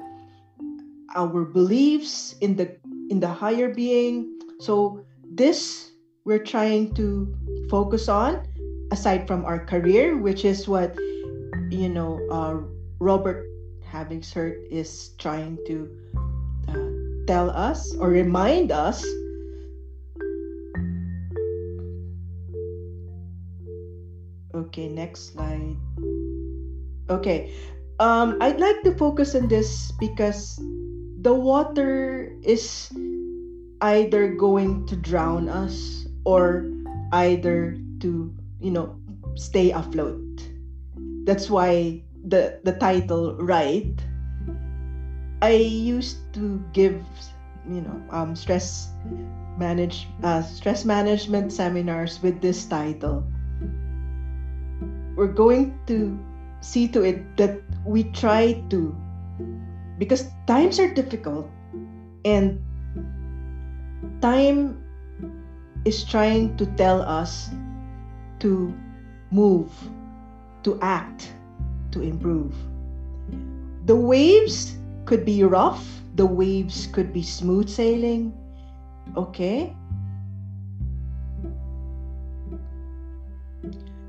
[1.15, 2.77] our beliefs in the
[3.11, 4.39] in the higher being.
[4.59, 5.93] So this
[6.25, 7.29] we're trying to
[7.69, 8.47] focus on
[8.91, 10.97] aside from our career which is what
[11.71, 12.57] you know uh,
[12.99, 13.47] robert
[13.85, 15.89] Havighurst is trying to
[16.69, 19.05] uh, tell us or remind us
[24.55, 25.77] okay next slide
[27.11, 27.53] okay.
[28.01, 30.59] Um, i'd like to focus on this because
[31.23, 32.90] the water is
[33.81, 36.69] either going to drown us or
[37.12, 38.97] either to you know
[39.35, 40.21] stay afloat.
[41.25, 43.93] That's why the the title right?
[45.43, 47.01] I used to give
[47.69, 48.88] you know um, stress
[49.57, 53.25] manage uh, stress management seminars with this title.
[55.17, 56.19] We're going to
[56.64, 58.96] see to it that we try to
[59.98, 61.46] because times are difficult
[62.24, 62.59] and
[64.24, 64.81] time
[65.85, 67.50] is trying to tell us
[68.40, 68.72] to
[69.31, 69.70] move,
[70.62, 71.33] to act,
[71.92, 72.57] to improve.
[73.85, 75.85] The waves could be rough,
[76.16, 78.33] the waves could be smooth sailing.
[79.16, 79.77] Okay?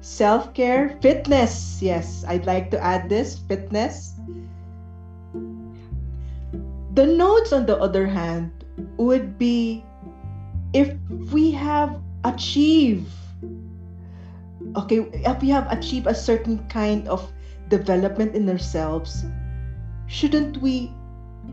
[0.06, 1.82] Self care, fitness.
[1.82, 4.14] Yes, I'd like to add this fitness.
[6.94, 8.54] The notes, on the other hand,
[9.02, 9.84] would be
[10.78, 10.94] if
[11.34, 13.10] we have achieved
[14.78, 17.26] okay if we have achieved a certain kind of
[17.70, 19.26] development in ourselves
[20.06, 20.94] shouldn't we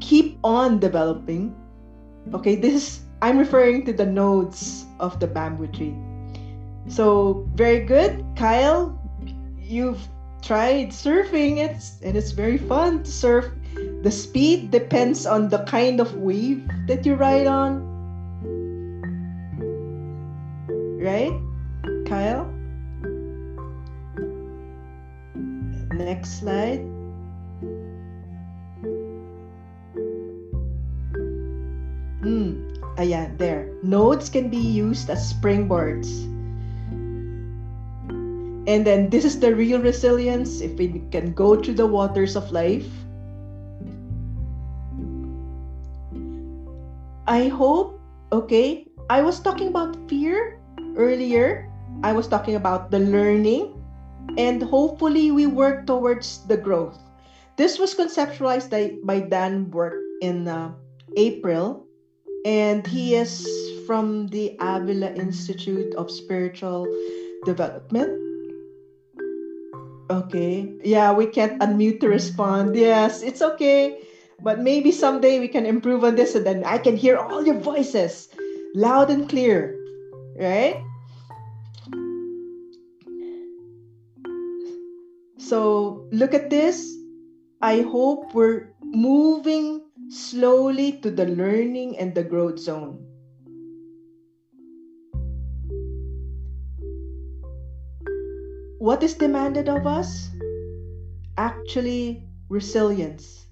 [0.00, 1.55] keep on developing
[2.34, 5.94] okay this i'm referring to the nodes of the bamboo tree
[6.89, 8.99] so very good, Kyle.
[9.59, 10.03] You've
[10.43, 11.59] tried surfing.
[11.59, 13.47] It's and it's very fun to surf.
[14.03, 17.87] The speed depends on the kind of wave that you ride on.
[20.99, 21.35] Right,
[22.07, 22.51] Kyle?
[25.95, 26.83] Next slide.
[32.22, 32.55] Ah, mm,
[32.99, 33.70] ayan, there.
[33.83, 36.32] Nodes can be used as springboards
[38.66, 42.50] and then this is the real resilience if we can go through the waters of
[42.52, 42.86] life.
[47.26, 47.98] I hope,
[48.30, 50.58] okay, I was talking about fear
[50.96, 51.70] earlier.
[52.02, 53.78] I was talking about the learning,
[54.38, 56.98] and hopefully, we work towards the growth.
[57.56, 58.70] This was conceptualized
[59.04, 60.72] by, Dan Burke in uh,
[61.16, 61.86] April,
[62.44, 63.46] and he is
[63.86, 66.88] from the Avila Institute of Spiritual
[67.44, 68.32] Development.
[70.12, 72.76] Okay, yeah, we can't unmute to respond.
[72.76, 74.04] Yes, it's okay.
[74.44, 77.56] But maybe someday we can improve on this and then I can hear all your
[77.56, 78.28] voices
[78.74, 79.72] loud and clear.
[80.36, 80.84] Right?
[85.38, 86.92] So look at this.
[87.62, 93.00] I hope we're moving slowly to the learning and the growth zone.
[98.83, 100.35] What is demanded of us?
[101.39, 103.47] Actually, resilience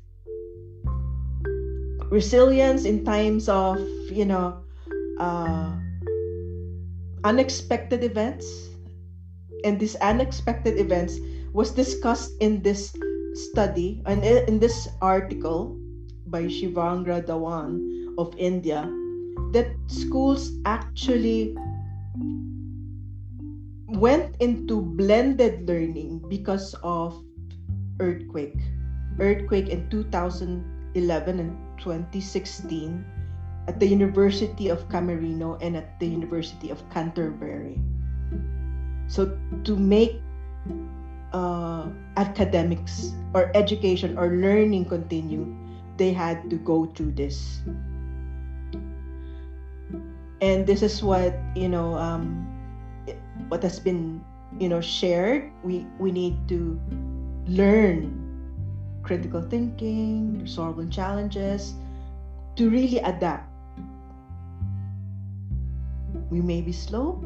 [2.11, 3.79] resilience in times of
[4.11, 4.59] you know
[5.23, 5.71] uh,
[7.23, 8.75] unexpected events
[9.63, 11.23] and these unexpected events
[11.55, 12.91] was discussed in this
[13.55, 15.79] study and in this article
[16.27, 17.79] by Shivangi Dhawan
[18.19, 18.83] of India
[19.55, 21.55] that schools actually
[23.93, 27.19] went into blended learning because of
[27.99, 28.57] earthquake
[29.21, 30.65] earthquake in 2011
[31.39, 33.05] and 2016
[33.69, 37.79] at the University of Camerino and at the University of Canterbury.
[39.07, 40.19] So to make
[41.33, 41.87] uh,
[42.17, 45.47] academics or education or learning continue,
[45.99, 47.61] they had to go through this.
[50.41, 52.50] And this is what you know, um,
[53.49, 54.25] what has been
[54.59, 55.51] you know shared.
[55.63, 56.81] We we need to
[57.47, 58.11] learn
[59.03, 61.75] critical thinking, solving challenges,
[62.57, 63.49] to really adapt.
[66.31, 67.19] We may be slow,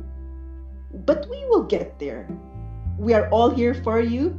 [1.04, 2.28] but we will get there.
[2.98, 4.38] We are all here for you,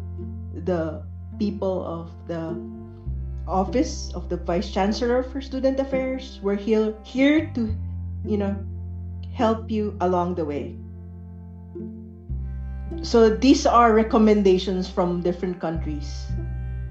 [0.54, 1.04] the
[1.38, 2.56] people of the
[3.48, 6.40] office of the vice chancellor for student affairs.
[6.42, 7.76] We're here here to,
[8.26, 8.58] you know,
[9.34, 10.78] help you along the way.
[13.02, 16.26] So these are recommendations from different countries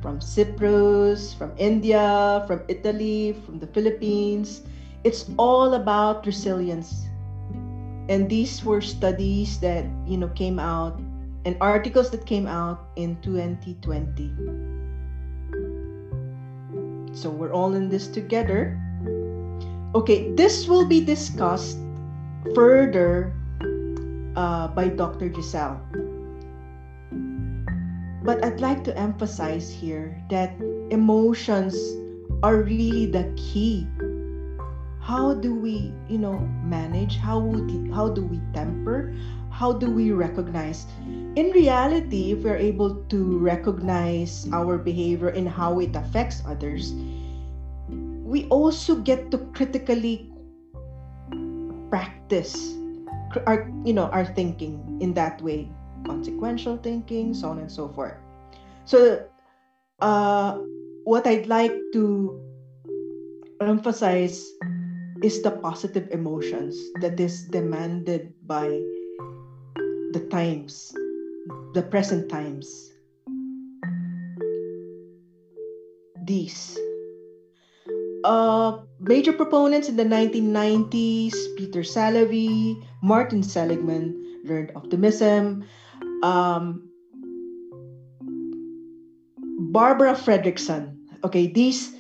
[0.05, 4.61] from Cyprus, from India, from Italy, from the Philippines.
[5.03, 7.09] It's all about resilience.
[8.13, 11.01] And these were studies that, you know, came out
[11.49, 14.29] and articles that came out in 2020.
[17.17, 18.77] So we're all in this together.
[19.97, 21.81] Okay, this will be discussed
[22.53, 23.33] further
[24.37, 25.33] uh, by Dr.
[25.33, 25.81] Giselle.
[28.25, 30.57] But I'd like to emphasize here that
[30.91, 31.77] emotions
[32.43, 33.87] are really the key.
[35.01, 37.17] How do we, you know, manage?
[37.21, 39.13] How would how do we temper?
[39.53, 40.89] How do we recognize?
[41.37, 46.97] In reality, if we're able to recognize our behavior and how it affects others,
[48.25, 50.33] we also get to critically
[51.93, 52.73] practice
[53.47, 55.69] our you know our thinking in that way
[56.05, 58.15] consequential thinking, so on and so forth.
[58.85, 59.25] So,
[60.01, 60.61] uh,
[61.05, 62.41] what I'd like to
[63.61, 64.45] emphasize
[65.23, 68.69] is the positive emotions that is demanded by
[70.13, 70.93] the times,
[71.73, 72.69] the present times.
[76.25, 76.84] These.
[78.25, 85.63] Uh, major proponents in the 1990s, Peter Salovey, Martin Seligman, learned optimism,
[86.23, 86.89] um,
[89.73, 90.97] Barbara Fredrickson.
[91.23, 91.95] Okay, these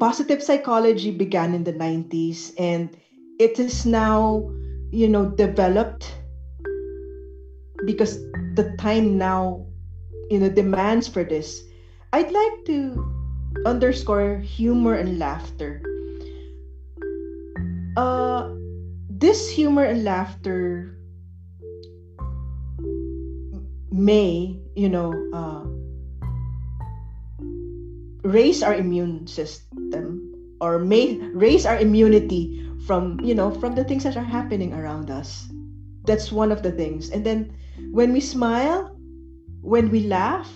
[0.00, 2.96] positive psychology began in the 90s and
[3.38, 4.50] it is now,
[4.90, 6.12] you know, developed
[7.84, 8.18] because
[8.56, 9.64] the time now,
[10.30, 11.62] you know, demands for this.
[12.12, 13.15] I'd like to
[13.64, 15.82] underscore humor and laughter.
[17.96, 18.52] Uh,
[19.08, 20.98] this humor and laughter
[23.90, 25.64] may, you know, uh,
[28.28, 34.04] raise our immune system or may raise our immunity from, you know, from the things
[34.04, 35.48] that are happening around us.
[36.04, 37.10] That's one of the things.
[37.10, 37.52] And then
[37.90, 38.96] when we smile,
[39.62, 40.50] when we laugh,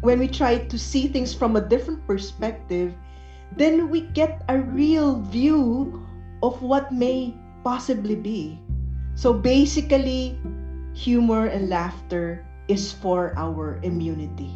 [0.00, 2.94] when we try to see things from a different perspective,
[3.56, 6.06] then we get a real view
[6.42, 7.34] of what may
[7.64, 8.58] possibly be.
[9.14, 10.38] So basically,
[10.94, 14.54] humor and laughter is for our immunity.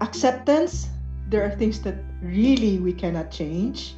[0.00, 0.88] Acceptance,
[1.30, 3.94] there are things that really we cannot change.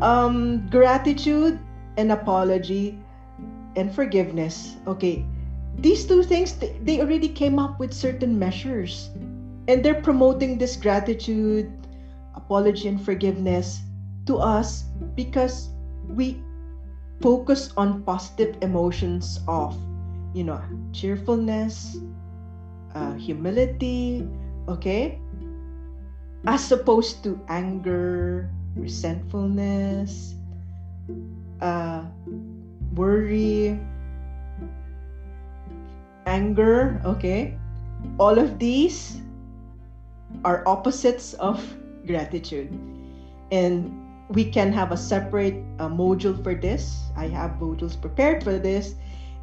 [0.00, 1.58] Um, gratitude
[1.98, 2.96] and apology
[3.76, 4.76] and forgiveness.
[4.86, 5.26] Okay,
[5.78, 9.10] these two things, they, already came up with certain measures.
[9.68, 11.70] And they're promoting this gratitude,
[12.34, 13.80] apology, and forgiveness
[14.26, 15.70] to us because
[16.08, 16.42] we
[17.20, 19.78] focus on positive emotions of,
[20.34, 20.60] you know,
[20.92, 21.96] cheerfulness,
[22.94, 24.26] uh, humility,
[24.68, 25.18] okay?
[26.46, 30.34] As opposed to anger, resentfulness,
[31.60, 32.02] uh,
[32.94, 33.78] worry,
[36.26, 37.58] anger, okay?
[38.18, 39.20] All of these
[40.44, 41.62] are opposites of
[42.06, 42.72] gratitude.
[43.50, 43.92] And
[44.28, 46.98] we can have a separate uh, module for this.
[47.16, 48.94] I have modules prepared for this.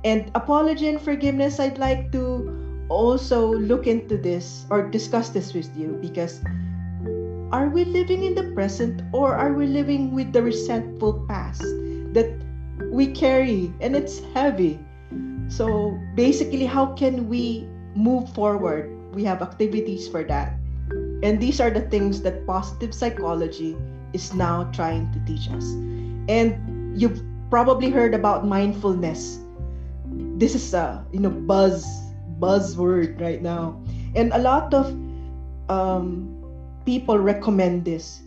[0.04, 5.70] And apology and forgiveness, I'd like to also look into this or discuss this with
[5.78, 6.42] you because
[7.52, 11.62] are we living in the present or are we living with the resentful past
[12.14, 12.30] that
[12.92, 14.80] we carry and it's heavy?
[15.50, 18.88] So basically, how can we move forward?
[19.14, 20.54] We have activities for that.
[21.22, 23.76] And these are the things that positive psychology
[24.14, 25.66] is now trying to teach us.
[26.30, 26.56] And
[26.95, 29.41] you've probably heard about mindfulness.
[30.38, 31.86] This is a you know buzz
[32.39, 33.76] buzzword right now,
[34.16, 34.93] and a lot of
[35.70, 36.30] um,
[36.86, 38.22] people recommend this.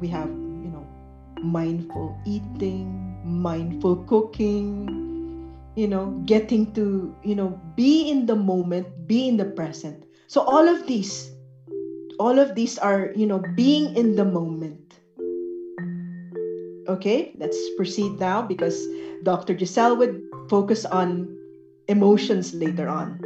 [0.00, 0.84] We have you know
[1.40, 5.11] mindful eating, mindful cooking,
[5.74, 10.04] you know getting to you know be in the moment, be in the present.
[10.26, 11.32] So all of these
[12.18, 15.00] all of these are you know being in the moment
[16.88, 18.86] okay let's proceed now because
[19.22, 21.26] dr giselle would focus on
[21.88, 23.18] emotions later on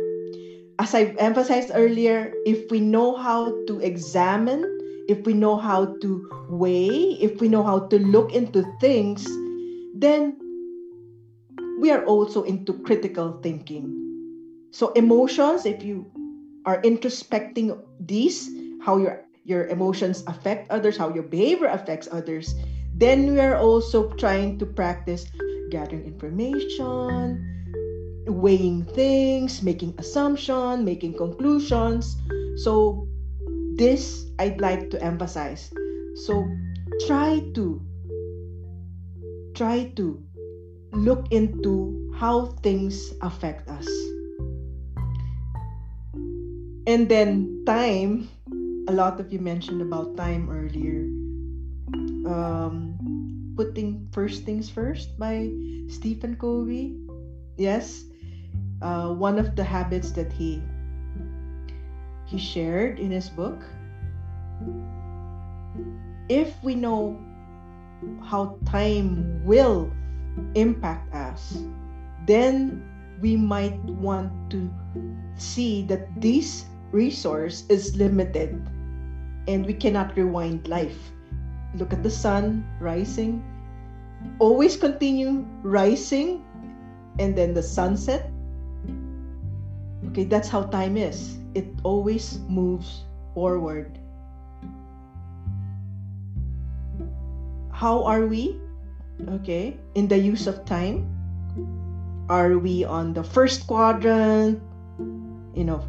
[0.79, 4.65] as i emphasized earlier if we know how to examine
[5.09, 9.25] if we know how to weigh if we know how to look into things
[9.95, 10.37] then
[11.79, 13.91] we are also into critical thinking
[14.71, 16.07] so emotions if you
[16.65, 18.51] are introspecting these
[18.83, 22.55] how your your emotions affect others, how your behavior affects others,
[22.95, 25.31] then we are also trying to practice
[25.71, 27.39] gathering information,
[28.27, 32.19] weighing things, making assumption, making conclusions.
[32.57, 33.07] So
[33.79, 35.71] this I'd like to emphasize.
[36.27, 36.43] So
[37.07, 37.81] try to
[39.55, 40.23] try to
[40.97, 43.87] look into how things affect us.
[46.87, 48.29] And then time
[48.89, 51.11] a lot of you mentioned about time earlier.
[52.27, 52.95] Um,
[53.57, 55.51] putting first things first by
[55.89, 56.95] Stephen Covey.
[57.57, 58.05] Yes,
[58.83, 60.63] uh, one of the habits that he
[62.27, 63.59] he shared in his book.
[66.29, 67.19] If we know
[68.23, 69.91] how time will
[70.55, 71.59] impact us,
[72.27, 72.83] then
[73.21, 74.71] we might want to
[75.37, 78.61] see that this resource is limited
[79.49, 81.13] and we cannot rewind life.
[81.75, 83.45] Look at the sun rising,
[84.39, 86.45] always continue rising,
[87.19, 88.31] and then the sunset.
[90.09, 91.39] Okay, that's how time is.
[91.55, 93.99] It always moves forward.
[97.73, 98.61] How are we?
[99.17, 101.09] Okay, in the use of time?
[102.29, 104.61] Are we on the first quadrant?
[105.57, 105.81] You know,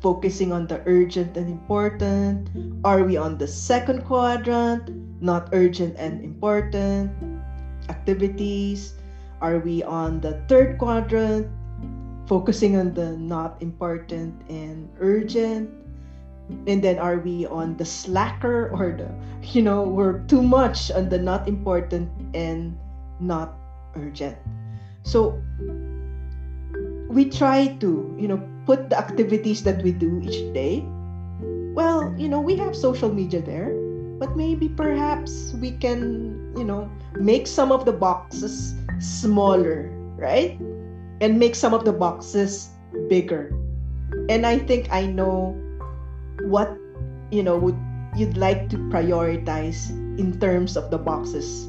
[0.00, 2.48] focusing on the urgent and important?
[2.80, 4.88] Are we on the second quadrant,
[5.20, 7.12] not urgent and important
[7.92, 8.96] activities?
[9.44, 11.52] Are we on the third quadrant,
[12.24, 15.68] focusing on the not important and urgent?
[16.66, 19.10] And then are we on the slacker or the,
[19.50, 22.78] you know, we're too much on the not important and
[23.18, 23.54] not
[23.96, 24.36] urgent?
[25.02, 25.42] So
[27.08, 30.84] we try to, you know, put the activities that we do each day.
[31.74, 33.70] Well, you know, we have social media there,
[34.18, 40.58] but maybe perhaps we can, you know, make some of the boxes smaller, right?
[41.20, 42.70] And make some of the boxes
[43.08, 43.54] bigger.
[44.28, 45.56] And I think I know
[46.46, 46.70] what,
[47.30, 47.78] you know, would
[48.14, 51.68] you'd like to prioritize in terms of the boxes,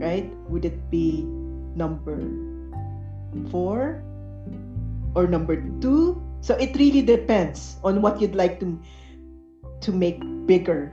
[0.00, 0.30] right?
[0.48, 1.26] Would it be
[1.74, 2.22] number
[3.50, 4.00] four
[5.14, 8.76] or number two so it really depends on what you'd like to
[9.80, 10.92] to make bigger.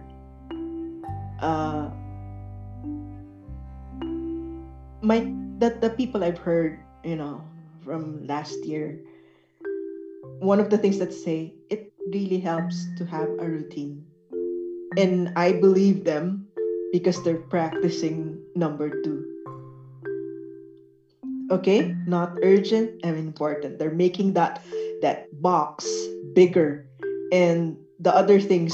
[1.43, 1.91] uh,
[5.03, 5.28] my
[5.59, 7.43] the, the people I've heard, you know,
[7.84, 9.03] from last year,
[10.39, 14.04] one of the things that say it really helps to have a routine.
[14.97, 16.47] And I believe them
[16.91, 19.28] because they're practicing number two.
[21.52, 23.78] Okay, not urgent and important.
[23.80, 24.64] They're making that
[25.02, 25.84] that box
[26.34, 26.88] bigger
[27.32, 28.74] and the other things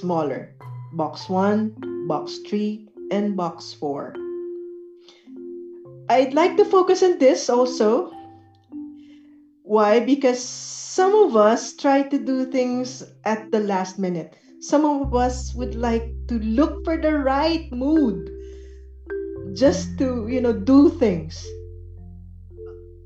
[0.00, 0.56] smaller.
[0.92, 1.76] Box one,
[2.08, 4.14] box three, and box four.
[6.08, 8.12] I'd like to focus on this also.
[9.62, 10.00] Why?
[10.00, 14.34] Because some of us try to do things at the last minute.
[14.58, 18.28] Some of us would like to look for the right mood
[19.54, 21.38] just to, you know, do things.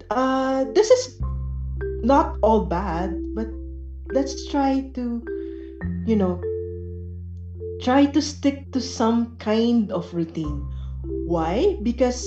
[0.08, 1.20] Uh, this is
[2.00, 3.52] not all bad, but
[4.16, 5.20] let's try to,
[6.06, 6.40] you know,
[7.82, 10.64] try to stick to some kind of routine.
[11.28, 11.76] Why?
[11.82, 12.24] Because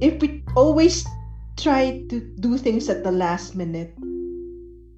[0.00, 1.04] if we always
[1.56, 3.94] try to do things at the last minute,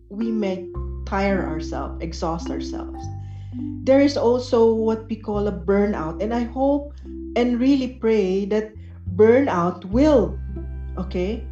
[0.08, 0.68] we may
[1.06, 3.04] tire ourselves, exhaust ourselves.
[3.84, 6.94] There is also what we call a burnout, and I hope
[7.36, 8.72] and really pray that
[9.14, 10.38] burnout will,
[10.96, 11.44] okay,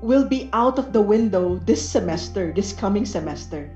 [0.00, 3.70] will be out of the window this semester, this coming semester.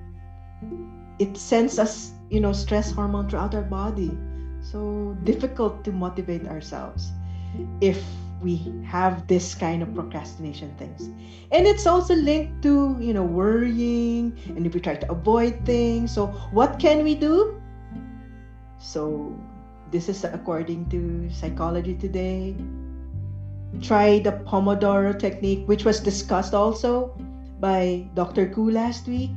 [1.18, 4.16] It sends us, you know, stress hormone throughout our body.
[4.62, 7.10] So difficult to motivate ourselves
[7.80, 7.98] if
[8.42, 11.08] we have this kind of procrastination things.
[11.50, 16.12] And it's also linked to, you know, worrying and if we try to avoid things.
[16.12, 17.60] So what can we do?
[18.78, 19.38] So
[19.90, 22.56] this is according to psychology today
[23.80, 27.16] try the Pomodoro technique, which was discussed also
[27.60, 28.50] by Dr.
[28.50, 29.30] Koo last week.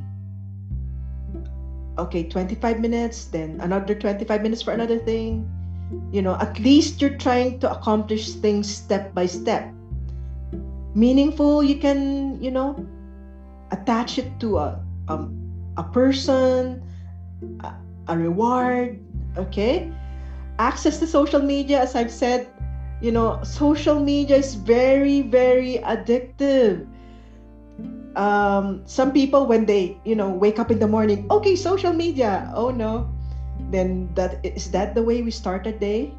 [1.98, 5.48] Okay, 25 minutes, then another 25 minutes for another thing.
[6.10, 9.72] You know, at least you're trying to accomplish things step by step.
[10.94, 12.74] Meaningful, you can, you know,
[13.70, 15.28] attach it to a, a,
[15.76, 16.82] a person,
[17.60, 17.74] a,
[18.08, 18.98] a reward,
[19.36, 19.92] okay?
[20.58, 22.48] Access to social media, as I've said,
[23.00, 26.86] you know social media is very very addictive
[28.16, 32.50] um, some people when they you know wake up in the morning okay social media
[32.54, 33.12] oh no
[33.70, 36.12] then that is that the way we start a day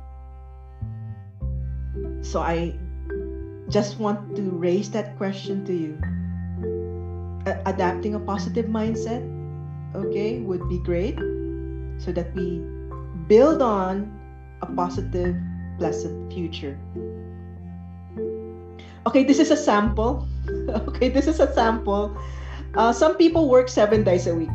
[2.21, 2.73] so i
[3.69, 5.97] just want to raise that question to you
[7.45, 9.23] a- adapting a positive mindset
[9.95, 11.17] okay would be great
[11.97, 12.61] so that we
[13.27, 14.11] build on
[14.61, 15.35] a positive
[15.77, 16.77] pleasant future.
[19.05, 20.27] Okay, this is a sample.
[20.87, 22.17] okay, this is a sample.
[22.75, 24.49] Uh, some people work seven days a week.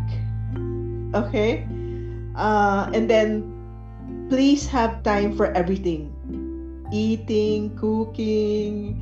[1.14, 1.66] Okay,
[2.36, 3.48] uh, and then
[4.28, 6.12] please have time for everything
[6.92, 9.00] eating, cooking,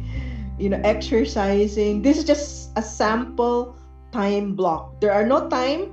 [0.58, 2.00] you know, exercising.
[2.02, 3.76] This is just a sample
[4.12, 5.00] time block.
[5.00, 5.90] There are no time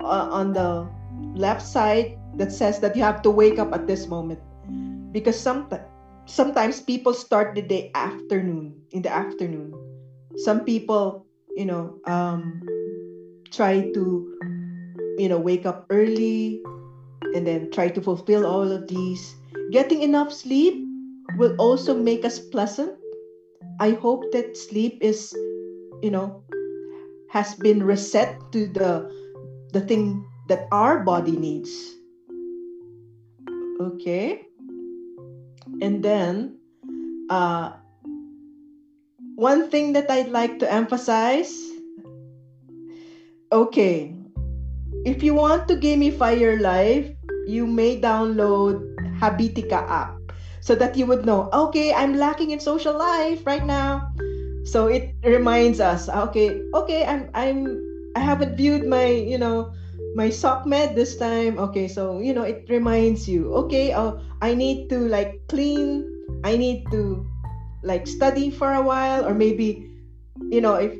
[0.00, 0.88] uh, on the
[1.36, 4.40] left side that says that you have to wake up at this moment
[5.12, 5.84] because sometimes
[6.26, 9.72] sometimes people start the day afternoon in the afternoon
[10.36, 11.24] some people
[11.56, 12.60] you know um,
[13.50, 14.26] try to
[15.18, 16.62] you know wake up early
[17.34, 19.34] and then try to fulfill all of these.
[19.70, 20.84] Getting enough sleep
[21.36, 22.92] will also make us pleasant.
[23.80, 25.34] I hope that sleep is
[26.02, 26.42] you know
[27.30, 29.10] has been reset to the
[29.72, 31.96] the thing that our body needs.
[33.80, 34.46] Okay.
[35.82, 36.56] And then,
[37.28, 37.72] uh,
[39.34, 41.52] one thing that I'd like to emphasize.
[43.52, 44.15] Okay,
[45.06, 47.06] if you want to gamify your life,
[47.46, 48.82] you may download
[49.22, 50.18] Habitica app
[50.58, 54.10] so that you would know, okay, I'm lacking in social life right now.
[54.66, 57.78] So it reminds us, okay, okay, I'm I'm
[58.18, 59.70] I haven't viewed my, you know,
[60.18, 61.54] my SOCMED this time.
[61.54, 66.02] Okay, so you know, it reminds you, okay, oh, I need to like clean,
[66.42, 67.22] I need to
[67.86, 69.86] like study for a while, or maybe,
[70.50, 70.98] you know, if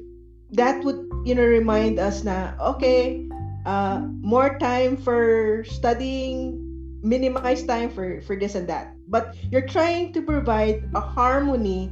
[0.55, 3.26] that would, you know, remind us na, okay,
[3.67, 6.63] uh, more time for studying,
[7.03, 8.95] minimize time for, for this and that.
[9.09, 11.91] But you're trying to provide a harmony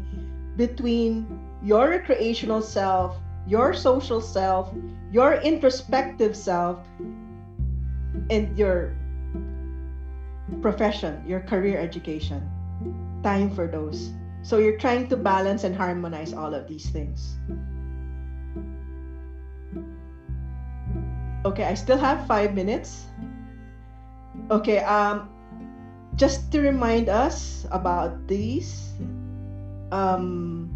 [0.57, 1.27] between
[1.62, 4.72] your recreational self your social self,
[5.12, 6.81] your introspective self,
[8.31, 8.97] and your
[10.62, 12.41] profession, your career education.
[13.22, 14.12] Time for those.
[14.43, 17.37] So you're trying to balance and harmonize all of these things.
[21.45, 23.05] Okay, I still have five minutes.
[24.51, 25.28] Okay, um,
[26.16, 28.97] just to remind us about these,
[29.92, 30.72] um,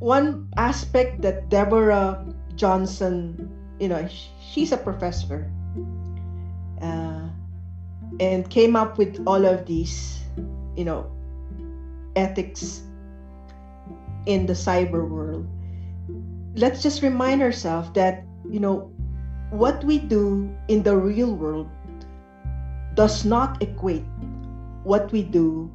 [0.00, 3.48] one aspect that Deborah Johnson,
[3.78, 4.08] you know,
[4.42, 5.50] she's a professor,
[6.82, 7.30] uh,
[8.18, 10.18] and came up with all of these,
[10.74, 11.06] you know,
[12.16, 12.82] ethics
[14.26, 15.46] in the cyber world.
[16.56, 18.90] Let's just remind ourselves that, you know,
[19.50, 21.68] what we do in the real world
[22.94, 24.08] does not equate
[24.82, 25.70] what we do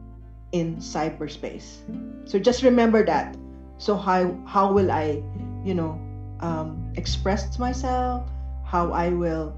[0.52, 1.86] in cyberspace.
[2.26, 3.38] So just remember that.
[3.78, 5.22] So how how will I,
[5.64, 6.02] you know,
[6.42, 8.26] um, express myself?
[8.66, 9.54] How I will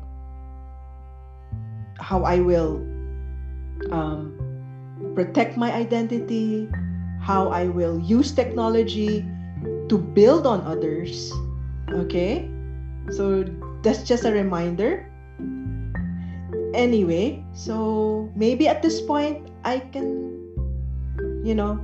[2.00, 2.84] how I will
[3.96, 4.36] um,
[5.16, 6.68] protect my identity?
[7.24, 9.24] How I will use technology
[9.90, 11.32] to build on others?
[11.92, 12.50] Okay,
[13.12, 13.46] so
[13.84, 15.10] that's just a reminder.
[16.74, 20.34] Anyway, so maybe at this point I can,
[21.46, 21.78] you know,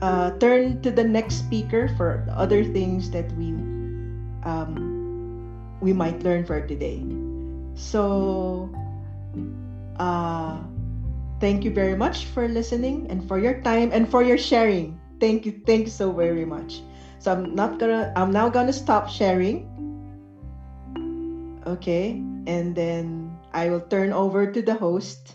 [0.00, 3.52] uh, turn to the next speaker for other things that we
[4.44, 4.96] um,
[5.80, 7.04] we might learn for today.
[7.74, 8.70] So,
[10.00, 10.58] uh,
[11.40, 14.95] thank you very much for listening and for your time and for your sharing.
[15.18, 16.82] Thank you, thank you so very much.
[17.18, 18.12] So I'm not gonna.
[18.16, 19.66] I'm now gonna stop sharing
[21.66, 25.34] Okay, and then I will turn over to the host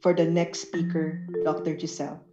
[0.00, 1.76] for the next speaker, Dr.
[1.76, 2.24] Giselle.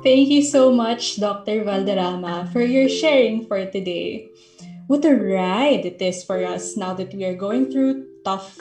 [0.00, 1.68] Thank you so much, Dr.
[1.68, 4.24] Valderrama, for your sharing for today.
[4.88, 8.58] What a ride it is for us now that we are going through tough,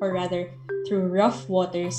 [0.00, 0.50] or rather,
[0.86, 1.96] through rough waters.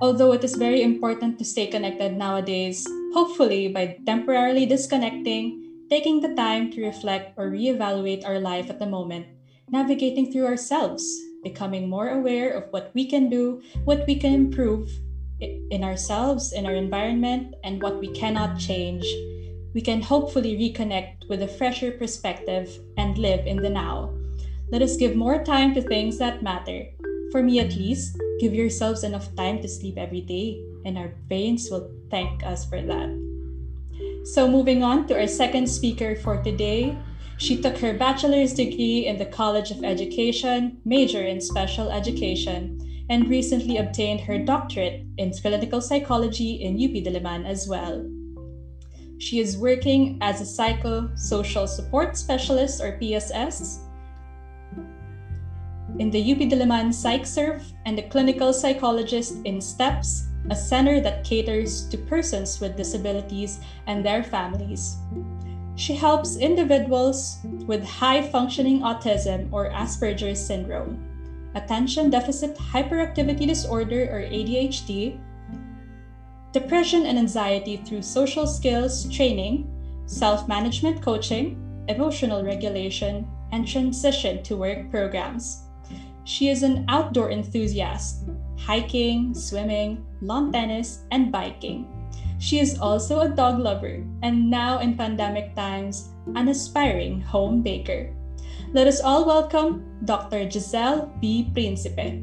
[0.00, 6.34] Although it is very important to stay connected nowadays, hopefully by temporarily disconnecting, taking the
[6.34, 9.26] time to reflect or reevaluate our life at the moment,
[9.68, 11.04] navigating through ourselves,
[11.42, 14.88] becoming more aware of what we can do, what we can improve
[15.40, 19.04] in ourselves, in our environment, and what we cannot change,
[19.74, 24.12] we can hopefully reconnect with a fresher perspective and live in the now.
[24.70, 26.86] Let us give more time to things that matter.
[27.32, 31.68] For me, at least, give yourselves enough time to sleep every day and our brains
[31.70, 33.10] will thank us for that.
[34.24, 36.96] So, moving on to our second speaker for today,
[37.38, 43.28] she took her bachelor's degree in the College of Education, major in special education, and
[43.28, 48.06] recently obtained her doctorate in clinical psychology in UP Diliman as well.
[49.18, 53.89] She is working as a psychosocial support specialist or PSS
[55.98, 61.86] in the UP Diliman PsychServe and a clinical psychologist in STEPS a center that caters
[61.88, 64.96] to persons with disabilities and their families.
[65.76, 70.98] She helps individuals with high functioning autism or Asperger's syndrome,
[71.54, 75.18] attention deficit hyperactivity disorder or ADHD,
[76.52, 79.70] depression and anxiety through social skills training,
[80.06, 81.56] self management coaching,
[81.88, 85.69] emotional regulation, and transition to work programs.
[86.24, 88.28] She is an outdoor enthusiast
[88.60, 91.88] hiking, swimming, lawn tennis, and biking.
[92.38, 98.12] She is also a dog lover and now in pandemic times, an aspiring home baker.
[98.72, 100.48] Let us all welcome Dr.
[100.48, 101.50] Giselle B.
[101.52, 102.22] Principe.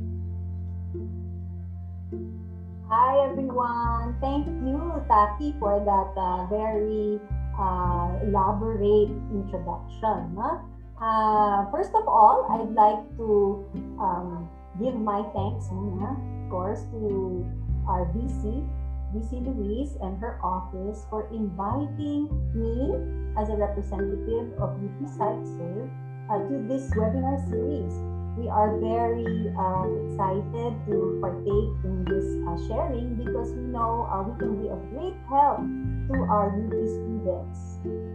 [2.87, 4.15] Hi everyone.
[4.21, 4.79] Thank you,
[5.11, 7.19] Taki, for that uh, very
[7.59, 10.37] uh, elaborate introduction.
[10.39, 10.63] Huh?
[10.97, 13.61] Uh, first of all, I'd like to
[14.01, 14.49] um,
[14.81, 17.45] give my thanks of course, to
[17.87, 18.65] our VC,
[19.13, 22.97] VC Louise and her office for inviting me
[23.37, 25.89] as a representative of UP PsychServe
[26.33, 27.93] uh, to this webinar series.
[28.37, 34.25] We are very uh, excited to partake in this uh, sharing because we know uh,
[34.25, 35.61] we can be of great help
[36.09, 38.06] to our UP students.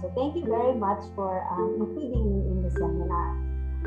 [0.00, 3.32] So thank you very much for um, including me in the seminar.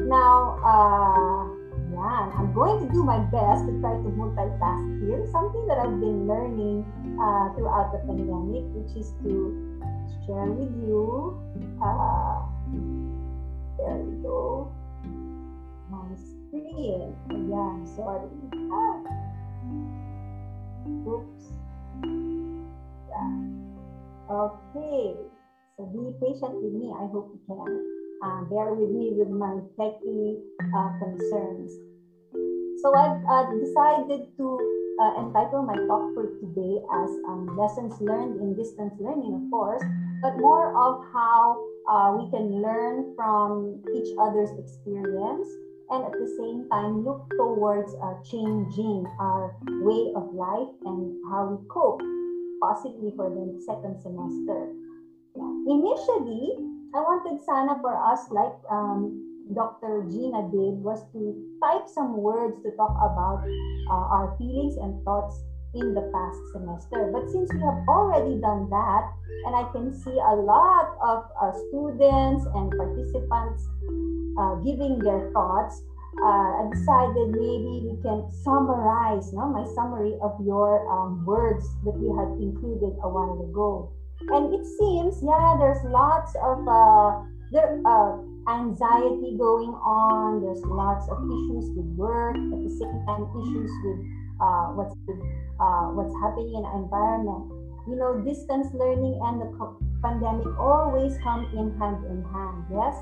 [0.02, 1.46] Now, uh,
[1.94, 2.32] yan.
[2.34, 5.22] I'm going to do my best to try to multitask here.
[5.32, 6.82] Something that I've been learning
[7.22, 9.54] uh, throughout the pandemic, which is to
[10.26, 11.38] share with you.
[11.78, 12.42] Uh,
[13.78, 14.72] there we go.
[15.94, 17.14] My screen.
[17.30, 18.30] Yeah, I'm sorry.
[18.74, 18.98] Ah.
[21.06, 21.54] Oops.
[23.10, 23.30] Yeah.
[24.30, 25.39] Okay.
[25.80, 26.92] So be patient with me.
[26.92, 27.64] I hope you can
[28.20, 30.36] uh, bear with me with my techie
[30.76, 31.72] uh, concerns.
[32.84, 34.46] So I've uh, decided to
[35.00, 39.82] uh, entitle my talk for today as um, lessons learned in distance learning, of course,
[40.22, 41.56] but more of how
[41.88, 45.48] uh, we can learn from each other's experience
[45.92, 51.56] and at the same time look towards uh, changing our way of life and how
[51.56, 52.04] we cope,
[52.60, 54.76] possibly for the second semester.
[55.36, 56.58] Initially,
[56.94, 59.14] I wanted sana for us, like um,
[59.54, 60.06] Dr.
[60.10, 63.42] Gina did, was to type some words to talk about
[63.90, 65.42] uh, our feelings and thoughts
[65.74, 67.10] in the past semester.
[67.14, 69.06] But since we have already done that,
[69.46, 73.62] and I can see a lot of uh, students and participants
[74.38, 75.82] uh, giving their thoughts,
[76.26, 81.96] uh, I decided maybe we can summarize no, my summary of your um, words that
[82.02, 83.94] you had included a while ago.
[84.22, 88.20] And it seems, yeah, there's lots of uh, there, uh,
[88.52, 90.42] anxiety going on.
[90.44, 94.00] There's lots of issues with work, at the same time, issues with
[94.42, 94.96] uh, what's
[95.60, 97.48] uh, what's happening in our environment.
[97.88, 99.50] You know, distance learning and the
[100.04, 102.68] pandemic always come in hand in hand.
[102.70, 103.02] Yes,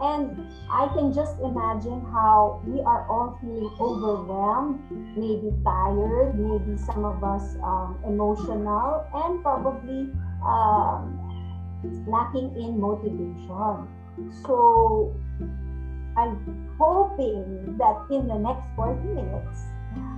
[0.00, 4.82] and I can just imagine how we are all feeling overwhelmed,
[5.16, 10.12] maybe tired, maybe some of us um, emotional, and probably
[10.46, 11.18] um,
[12.06, 13.88] lacking in motivation.
[14.46, 15.14] So
[16.16, 16.38] I'm
[16.78, 19.60] hoping that in the next 40 minutes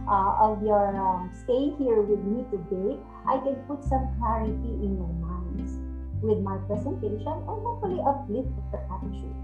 [0.09, 4.97] uh, of your um, stay here with me today, I can put some clarity in
[4.97, 5.73] your minds
[6.23, 9.35] with my presentation and hopefully uplift your attitude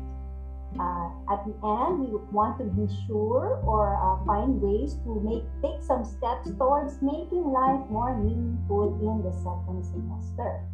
[0.78, 5.44] uh, at the end, we want to be sure or uh, find ways to make
[5.62, 10.66] take some steps towards making life more meaningful in the second semester.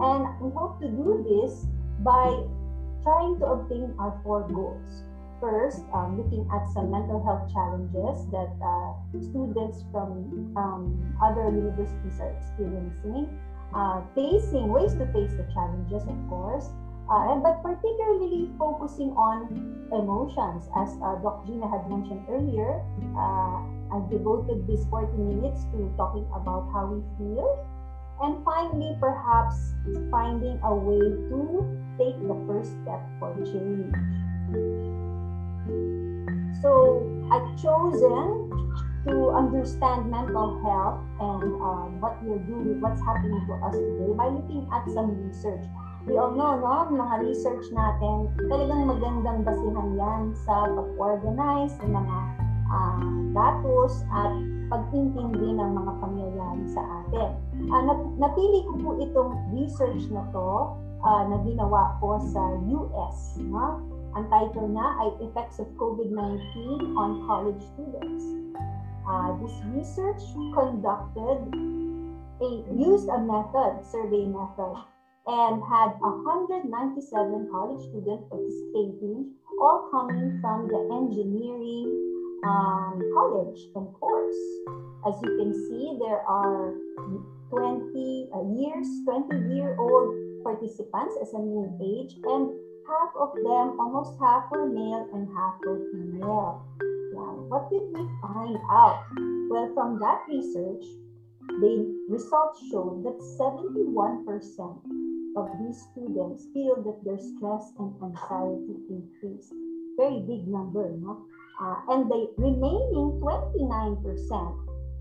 [0.00, 1.66] And we hope to do this
[2.00, 2.42] by
[3.02, 5.04] trying to obtain our four goals.
[5.40, 12.18] First, um, looking at some mental health challenges that uh, students from um, other universities
[12.20, 13.28] are experiencing.
[13.74, 16.70] Uh, facing ways to face the challenges, of course,
[17.10, 19.50] uh, but particularly focusing on
[19.92, 20.70] emotions.
[20.76, 22.80] As uh, Doc Gina had mentioned earlier,
[23.18, 23.60] uh,
[23.92, 27.66] I devoted these 40 minutes to talking about how we feel.
[28.22, 29.74] And finally, perhaps
[30.10, 31.40] finding a way to
[31.98, 33.94] take the first step for change.
[36.62, 37.02] So
[37.32, 38.50] I've chosen
[39.06, 44.28] to understand mental health and um, what we're doing, what's happening to us today by
[44.28, 45.66] looking at some research
[46.06, 52.18] we all know, no, mga research natin, talagang magandang basihan yan sa pag-organize ng mga
[52.68, 53.00] uh,
[53.32, 54.32] datos at
[54.68, 57.30] pagtintindi ng mga pangyayari sa atin.
[57.68, 57.82] Uh,
[58.16, 60.72] napili ko po itong research na to
[61.04, 63.38] uh, na ginawa ko sa US.
[63.44, 63.80] No?
[64.14, 66.48] Ang title niya ay Effects of COVID-19
[66.94, 68.24] on College Students.
[69.04, 70.22] Uh, this research
[70.56, 71.44] conducted
[72.40, 74.74] a used a method, survey method,
[75.26, 76.68] and had 197
[77.50, 81.90] college students participating, all coming from the engineering
[82.44, 84.42] um, college and course.
[85.06, 86.74] As you can see, there are
[87.50, 92.52] 20 uh, years, 20 year old participants as a mean age, and
[92.88, 96.64] half of them, almost half were male and half were female.
[97.14, 99.04] Now, what did we find out?
[99.48, 100.84] Well, from that research,
[101.60, 104.24] the results showed that 71%
[105.36, 109.52] of these students feel that their stress and anxiety increased.
[109.96, 111.24] Very big number, no?
[111.60, 114.02] Uh, and the remaining 29%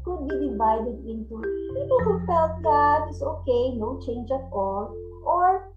[0.05, 1.41] could be divided into
[1.73, 4.93] people who felt that it's okay, no change at all,
[5.25, 5.73] or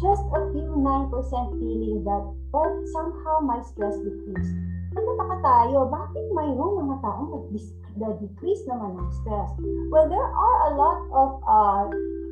[0.00, 1.10] just a few 9%
[1.58, 4.56] feeling that, but somehow my stress decreased.
[4.96, 7.44] Nagtataka tayo, bakit mayroong mga taong
[7.98, 9.50] nag-decrease naman ng stress?
[9.92, 11.84] Well, there are a lot of uh,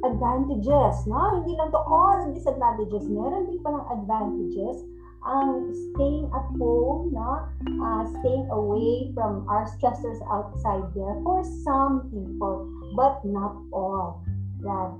[0.08, 1.42] advantages, no?
[1.42, 3.10] Hindi lang to all disadvantages.
[3.10, 4.86] Meron din palang advantages
[5.26, 7.50] ang staying at home, no?
[7.82, 14.22] Uh, staying away from our stressors outside there for some people, but not all.
[14.62, 14.94] Right?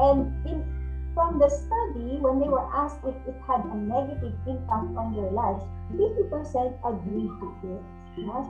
[0.00, 0.64] And in,
[1.14, 5.30] from the study, when they were asked if it had a negative impact on their
[5.30, 5.62] lives,
[5.92, 6.32] 50%
[6.86, 7.82] agreed to it.
[8.24, 8.48] No?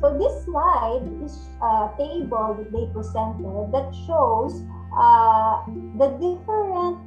[0.00, 4.64] So this slide is a table that they presented that shows
[4.96, 5.60] uh,
[5.98, 6.98] the different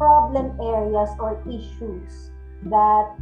[0.00, 2.32] problem areas or issues
[2.72, 3.12] that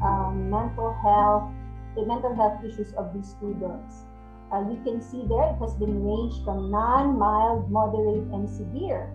[0.00, 1.52] um, mental health,
[1.94, 4.08] the mental health issues of these students.
[4.48, 9.12] Uh, you can see there it has been ranged from non-mild, moderate, and severe.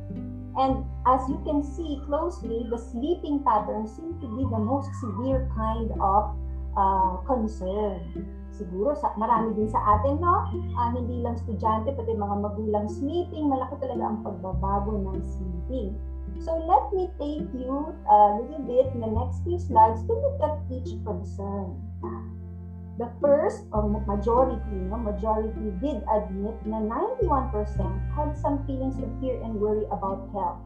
[0.57, 5.49] And as you can see closely, the sleeping patterns seem to be the most severe
[5.55, 6.35] kind of
[6.77, 8.05] uh, concern.
[8.51, 10.45] Siguro sa, marami din sa atin, no?
[10.75, 15.95] Uh, hindi lang estudyante, pati mga magulang sleeping, malaki talaga ang pagbabago ng sleeping.
[16.37, 20.39] So let me take you a little bit in the next few slides to look
[20.41, 21.81] at each concern.
[22.99, 27.55] The first, or majority, no, majority did admit na 91%
[28.11, 30.59] had some feelings of fear and worry about health.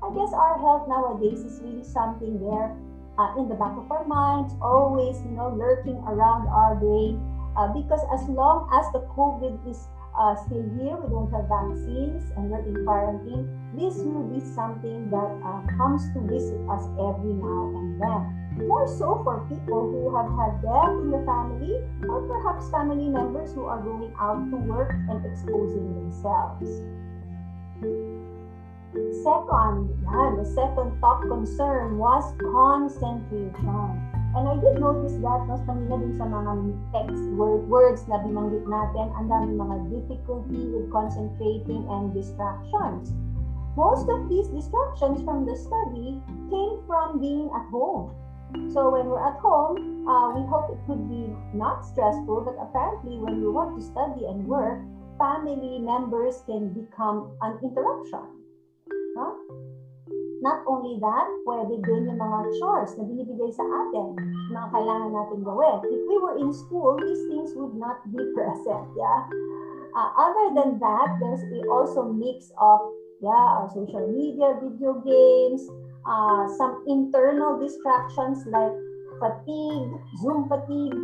[0.00, 2.72] I guess our health nowadays is really something there
[3.18, 7.20] uh, in the back of our minds, always, you know, lurking around our brain.
[7.56, 9.86] Uh, because as long as the COVID is
[10.18, 13.44] uh, still here, we don't have vaccines, and we're in quarantine,
[13.76, 18.86] this will be something that uh, comes to visit us every now and then more
[18.86, 21.74] so for people who have had death in the family
[22.06, 26.70] or perhaps family members who are going out to work and exposing themselves.
[29.26, 33.90] Second, yan, the second top concern was concentration.
[34.34, 36.52] And I did notice that mas kanina din sa mga
[36.94, 43.14] text word, words na binanggit natin, ang dami mga difficulty with concentrating and distractions.
[43.76, 48.14] Most of these distractions from the study came from being at home
[48.70, 53.18] so when we're at home, uh, we hope it could be not stressful, but apparently
[53.18, 54.78] when we want to study and work,
[55.18, 58.22] family members can become an interruption.
[59.18, 59.34] Huh?
[60.38, 64.14] Not only that, pwede din yung mga chores na binibigay sa atin,
[64.54, 65.78] mga kailangan natin gawin.
[65.90, 68.86] If we were in school, these things would not be present.
[68.94, 69.20] Yeah.
[69.98, 72.78] Uh, other than that, there's also mix of
[73.22, 75.68] yeah, social media, video games,
[76.06, 78.72] uh, some internal distractions like
[79.20, 79.90] fatigue,
[80.20, 80.98] Zoom fatigue,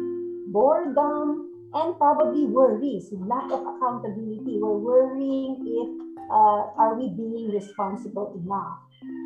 [0.53, 4.59] boredom, and probably worries, lack of accountability.
[4.59, 5.89] We're worrying if
[6.31, 8.79] uh, are we being responsible enough.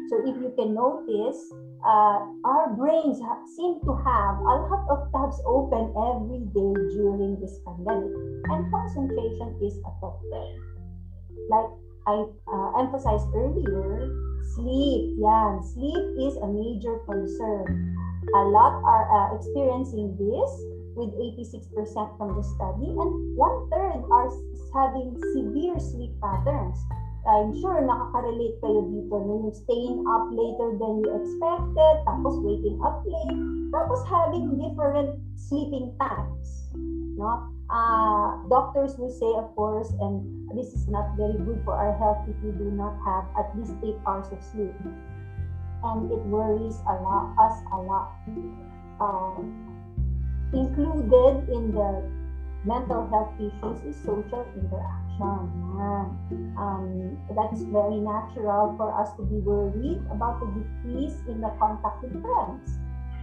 [0.09, 1.51] So if you can notice,
[1.85, 3.18] uh, our brains
[3.57, 8.12] seem to have a lot of tabs open every day during this pandemic,
[8.53, 10.49] and concentration is affected.
[11.51, 11.68] Like
[12.07, 14.09] I uh, emphasized earlier,
[14.55, 15.59] Sleep, yan.
[15.74, 17.96] Sleep is a major concern.
[18.38, 20.50] A lot are uh, experiencing this
[20.94, 21.74] with 86%
[22.14, 24.30] from the study and one-third are
[24.70, 26.78] having severe sleep patterns.
[27.26, 29.48] I'm sure nakaka-relate kayo dito no?
[29.48, 33.40] yung staying up later than you expected, tapos waking up late,
[33.74, 36.68] tapos having different sleeping times.
[37.16, 37.53] No?
[37.75, 40.22] Uh, doctors will say, of course, and
[40.55, 43.75] this is not very good for our health if we do not have at least
[43.83, 44.70] eight hours of sleep.
[45.83, 48.14] And it worries a lot, us a lot.
[49.03, 49.43] Uh,
[50.55, 52.07] included in the
[52.64, 55.51] mental health issues is social interaction.
[56.55, 61.51] Um, that is very natural for us to be worried about the decrease in the
[61.59, 62.79] contact with friends.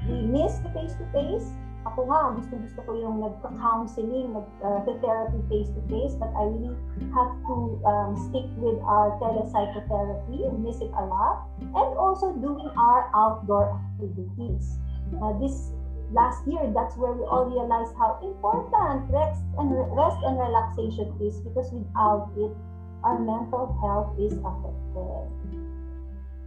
[0.08, 6.30] We miss the face-to-face, ako nga, gusto gusto ko yung nagka-counseling, nag-therapy uh, face-to-face, but
[6.38, 6.78] I really
[7.10, 7.56] have to
[7.90, 14.78] um, stick with our telepsychotherapy, miss it a lot, and also doing our outdoor activities.
[15.18, 15.74] Uh, this
[16.14, 21.42] last year, that's where we all realized how important rest and rest and relaxation is
[21.42, 22.54] because without it,
[23.02, 25.41] our mental health is affected.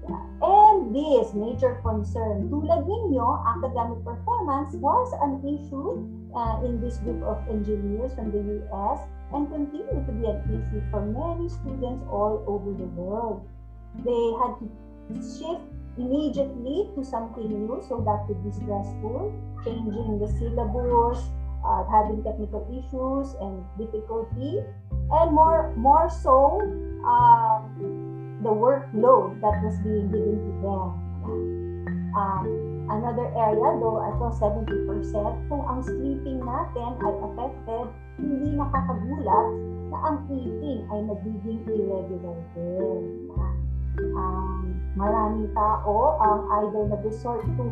[0.08, 6.04] And this major concern, tulad ninyo, academic performance was an issue
[6.36, 9.00] uh, in this group of engineers from the US
[9.32, 13.48] and continue to be an issue for many students all over the world.
[14.04, 14.66] They had to
[15.22, 15.64] shift
[15.96, 19.32] immediately to something new, so that could be stressful,
[19.64, 21.30] changing the syllabus,
[21.64, 24.60] uh, having technical issues and difficulty,
[25.10, 26.60] and more more so,
[27.06, 27.62] uh,
[28.44, 30.88] the workload that was being given to them.
[32.12, 32.44] Um,
[32.92, 37.88] another area, though ito 70%, kung ang sleeping natin ay affected,
[38.20, 39.48] hindi nakakagulat
[39.88, 43.32] na ang eating ay nagiging irregular din.
[44.12, 47.64] Um, maraming tao ang either nag-resort to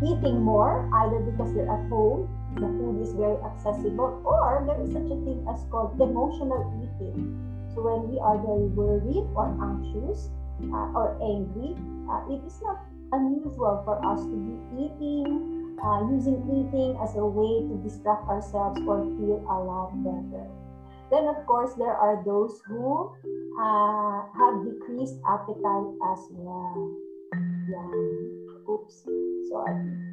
[0.00, 4.90] eating more, either because they're at home, the food is very accessible, or there is
[4.96, 7.47] such a thing as called emotional eating
[7.82, 10.30] when we are very worried or anxious
[10.72, 11.74] uh, or angry,
[12.10, 12.76] uh, it is not
[13.12, 14.54] unusual for us to be
[14.84, 20.46] eating, uh, using eating as a way to distract ourselves or feel a lot better.
[21.10, 23.08] Then, of course, there are those who
[23.58, 26.92] uh, have decreased appetite as well.
[27.68, 28.72] Yeah.
[28.72, 29.08] Oops.
[29.48, 30.07] Sorry.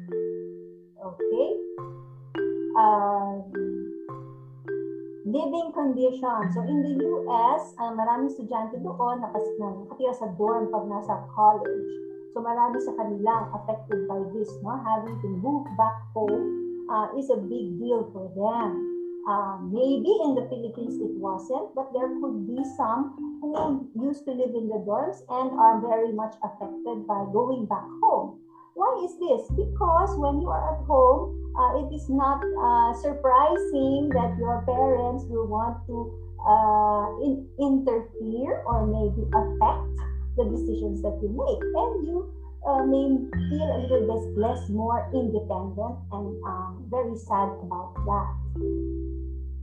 [5.36, 6.56] Living conditions.
[6.56, 11.88] So in the US, uh, maraming estudyante doon nakas nakatira sa dorm pag nasa college.
[12.32, 14.76] So marami sa kanila affected by this, no?
[14.80, 16.44] having to move back home
[16.88, 18.96] uh, is a big deal for them.
[19.26, 23.10] Uh, maybe in the Philippines it wasn't, but there could be some
[23.42, 27.88] who used to live in the dorms and are very much affected by going back
[28.04, 28.38] home.
[28.76, 29.48] Why is this?
[29.56, 35.24] Because when you are at home, uh, it is not uh, surprising that your parents
[35.32, 36.12] will want to
[36.44, 39.96] uh, in, interfere or maybe affect
[40.36, 41.62] the decisions that you make.
[41.72, 42.28] And you
[42.68, 43.16] uh, may
[43.48, 48.28] feel a little bit less, more independent and um, very sad about that.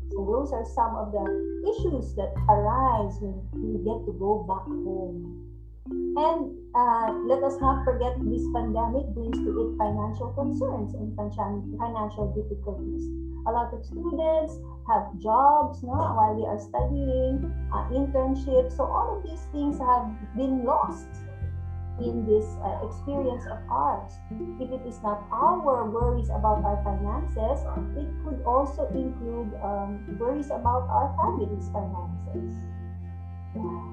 [0.09, 1.21] So those are some of the
[1.69, 5.52] issues that arise when you get to go back home.
[5.85, 12.31] And uh, let us not forget this pandemic brings to it financial concerns and financial
[12.31, 13.03] difficulties.
[13.47, 14.55] A lot of students
[14.87, 18.77] have jobs no, while they are studying, uh, internships.
[18.77, 20.07] So all of these things have
[20.37, 21.11] been lost
[21.99, 24.13] in this uh, experience of ours.
[24.61, 27.59] If it is not our worries about our finances,
[27.99, 32.55] it could also include um, worries about our family's finances.
[33.53, 33.92] Yeah.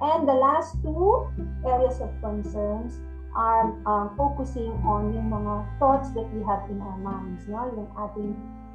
[0.00, 1.28] And the last two
[1.64, 2.98] areas of concerns
[3.36, 7.68] are uh, focusing on yung mga thoughts that we have in our minds, no?
[7.68, 8.32] yung ating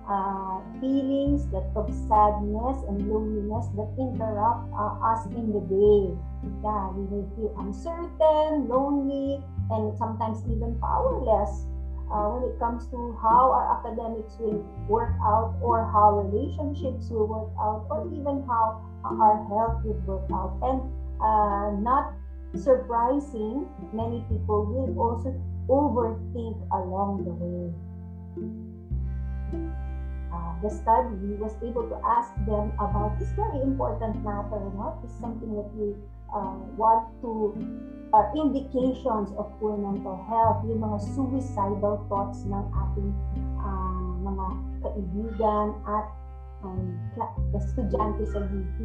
[0.07, 6.13] uh, feelings that of sadness and loneliness that interrupt uh, us in the day.
[6.61, 9.41] Yeah, we may feel uncertain, lonely,
[9.73, 11.65] and sometimes even powerless
[12.13, 17.25] uh, when it comes to how our academics will work out or how relationships will
[17.25, 20.53] work out or even how our health will work out.
[20.61, 20.85] And
[21.21, 22.13] uh, not
[22.55, 25.35] surprising, many people will also
[25.67, 27.73] overthink along the way.
[30.33, 34.99] Uh, the study was able to ask them about this very important matter, no?
[35.03, 35.95] It's something that we
[36.33, 37.55] uh, want to
[38.13, 43.11] uh, indications of poor mental health, yung mga suicidal thoughts ng ating
[43.59, 44.45] uh, mga
[44.83, 46.05] kaibigan at
[46.65, 47.25] um, the
[47.57, 48.77] estudyante sa UP.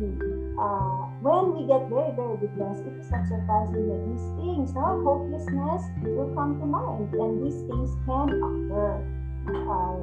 [0.61, 5.01] Uh, when we get very, very depressed, it is not surprising that these things, no,
[5.03, 9.01] hopelessness will come to mind and these things can occur.
[9.49, 9.99] Uh,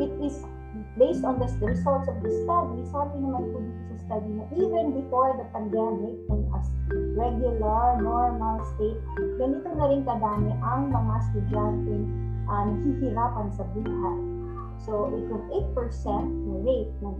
[0.00, 0.42] it is
[0.96, 4.96] based on the results of the study, sabi naman po dito sa study na even
[4.96, 6.66] before the pandemic and as
[7.12, 8.96] regular, normal state,
[9.36, 11.96] ganito na rin kadami ang mga estudyante
[12.48, 14.18] uh, nahihirapan sa buhay.
[14.82, 15.46] So, itong
[15.78, 15.78] 8%
[16.26, 17.14] na rate na,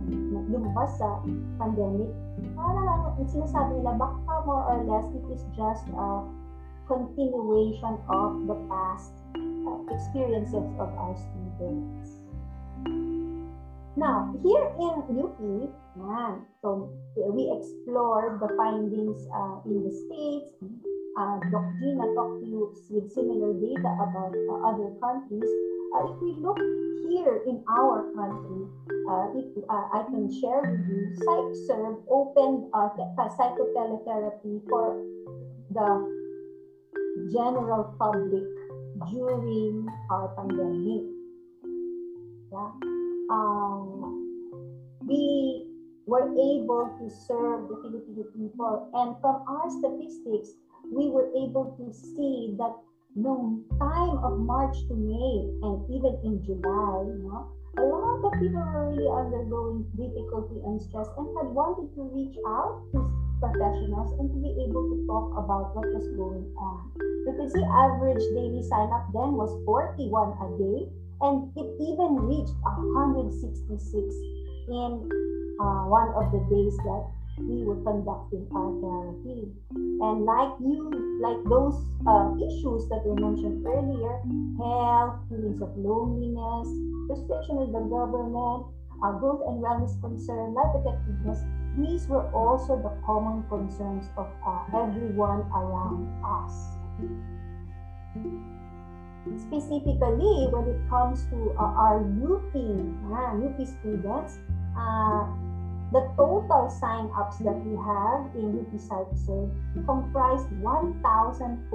[0.51, 1.23] lumabas sa
[1.55, 2.11] pandemic,
[2.59, 6.27] parang sinasabi nila, baka more or less, it is just a
[6.91, 12.19] continuation of the past uh, experiences of our students.
[13.95, 15.39] Now, here in UP,
[15.95, 20.51] man, so we explored the findings uh, in the States.
[21.15, 21.39] Uh,
[21.79, 25.45] Gina talked to you with similar data about uh, other countries.
[25.93, 26.57] Uh, if we look
[27.07, 28.65] here in our country,
[29.09, 32.89] uh, if, uh, I can share with you, PsychServe opened uh,
[33.29, 35.05] psychotherapy for
[35.69, 35.89] the
[37.31, 38.49] general public
[39.11, 41.03] during our pandemic.
[42.51, 42.71] Yeah.
[43.29, 44.23] Um,
[45.05, 45.67] we
[46.07, 50.57] were able to serve the Filipino people, and from our statistics,
[50.93, 52.73] we were able to see that
[53.15, 57.05] no time of March to May and even in July,
[57.77, 62.37] a lot of people were really undergoing difficulty and stress and had wanted to reach
[62.45, 63.01] out to
[63.41, 66.93] professionals and to be able to talk about what was going on.
[67.25, 70.79] You can see average daily sign up then was 41 a day
[71.21, 73.89] and it even reached 166
[74.69, 74.91] in
[75.57, 77.03] uh, one of the days that
[77.37, 79.49] we were conducting our therapy.
[79.73, 80.89] And like you,
[81.21, 84.21] like those um, issues that we mentioned earlier,
[84.61, 86.69] health, feelings of loneliness,
[87.07, 88.69] frustration with the government,
[89.01, 91.41] uh, growth and wellness concern, life effectiveness,
[91.77, 96.77] these were also the common concerns of uh, everyone around us.
[99.41, 104.37] Specifically, when it comes to uh, our UP, uh, UP students,
[104.77, 105.25] uh,
[105.93, 109.53] the total sign-ups that we have in UP PsychServe
[109.85, 111.69] comprised 1,044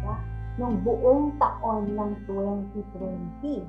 [0.00, 0.16] yeah,
[0.56, 3.68] nung buong taon ng 2020.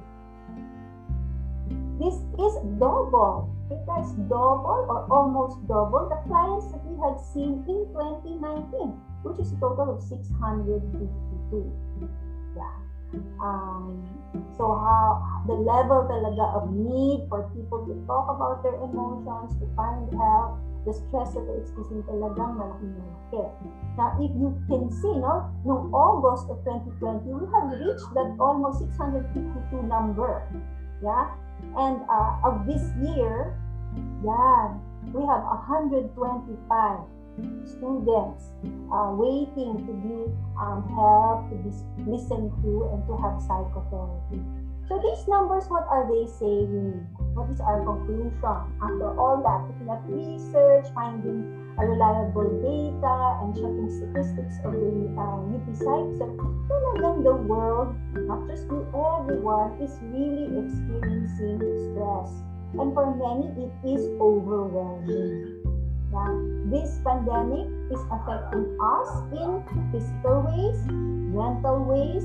[1.99, 3.51] This is double.
[3.67, 8.95] It is double or almost double the clients that we had seen in 2019,
[9.27, 11.67] which is a total of 652.
[13.41, 14.01] Um,
[14.57, 19.65] so how the level talaga of need for people to talk about their emotions, to
[19.75, 23.43] find help, the stress that they're experiencing talagang malaki malaki.
[23.95, 28.83] Now, if you can see, no, no August of 2020, we have reached that almost
[28.83, 30.43] 652 number.
[30.99, 31.31] Yeah?
[31.77, 33.55] And uh, of this year,
[34.25, 34.75] yeah,
[35.13, 36.11] we have 125
[37.65, 38.53] students
[38.91, 40.17] uh, waiting to be
[40.59, 41.71] um, helped, to be
[42.05, 44.41] listened to, and to have psychotherapy.
[44.87, 47.07] So these numbers, what are they saying?
[47.33, 48.35] What is our conclusion?
[48.43, 51.47] After all that, looking at research, finding
[51.79, 56.27] reliable data, and checking statistics of the uh, UP Psych, so
[56.67, 57.95] talagang the world,
[58.27, 61.57] not just you, everyone, is really experiencing
[61.89, 62.29] stress.
[62.77, 65.62] And for many, it is overwhelming.
[66.13, 72.21] This pandemic is affecting us in physical ways, mental ways,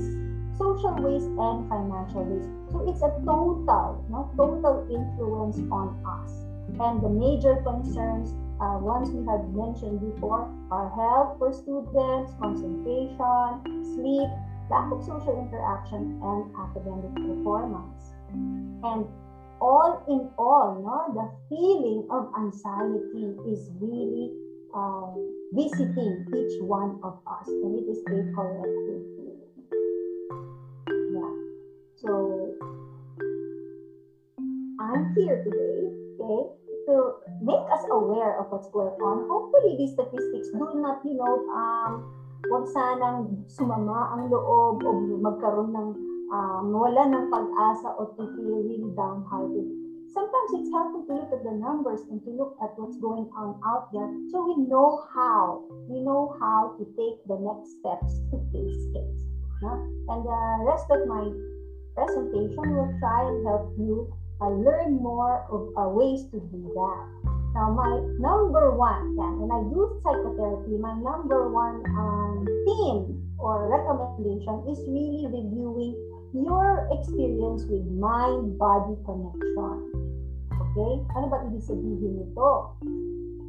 [0.57, 2.45] social ways, and financial ways.
[2.69, 6.45] So it's a total, no, total influence on us.
[6.77, 13.65] And the major concerns, uh, ones we have mentioned before, are health for students, concentration,
[13.97, 14.29] sleep,
[14.69, 18.13] lack of social interaction, and academic performance.
[18.85, 19.09] And
[19.61, 24.31] all in all, no, the feeling of anxiety is really
[24.75, 25.11] uh,
[25.53, 29.29] visiting each one of us, and it is a collective feeling.
[31.99, 32.55] So
[34.79, 36.41] I'm here today, okay,
[36.87, 36.95] to
[37.43, 39.27] make us aware of what's going on.
[39.27, 42.07] Hopefully, these statistics do not, you know, um,
[42.47, 45.89] huwag sanang sumama ang loob o magkaroon ng
[46.29, 49.67] um, wala ng pag-asa o to feel really downhearted.
[50.09, 53.61] Sometimes it's helpful to look at the numbers and to look at what's going on
[53.61, 55.61] out there so we know how.
[55.85, 59.17] We know how to take the next steps to face it.
[59.61, 59.77] No?
[60.09, 61.29] And the rest of my
[61.93, 64.09] presentation will try and help you
[64.41, 67.01] uh, learn more of uh, ways to do that.
[67.53, 73.69] Now, my number one, yeah, when I do psychotherapy, my number one um, theme or
[73.69, 75.97] recommendation is really reviewing
[76.33, 79.75] your experience with mind-body connection.
[80.53, 80.91] Okay?
[81.17, 82.77] Ano ba ibig sabihin nito?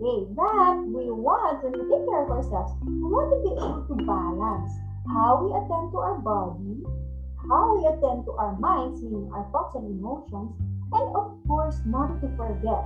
[0.00, 3.84] Okay, that we want, when we take care of ourselves, we want to be able
[3.84, 4.72] to balance
[5.12, 6.80] how we attend to our body
[7.48, 10.52] how we attend to our minds, meaning our thoughts and emotions,
[10.92, 12.84] and of course, not to forget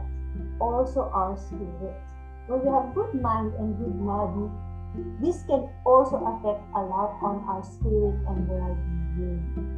[0.61, 1.99] also our spirit.
[2.47, 4.47] When we have good mind and good body,
[5.21, 9.74] this can also affect a lot on our spirit and well-being.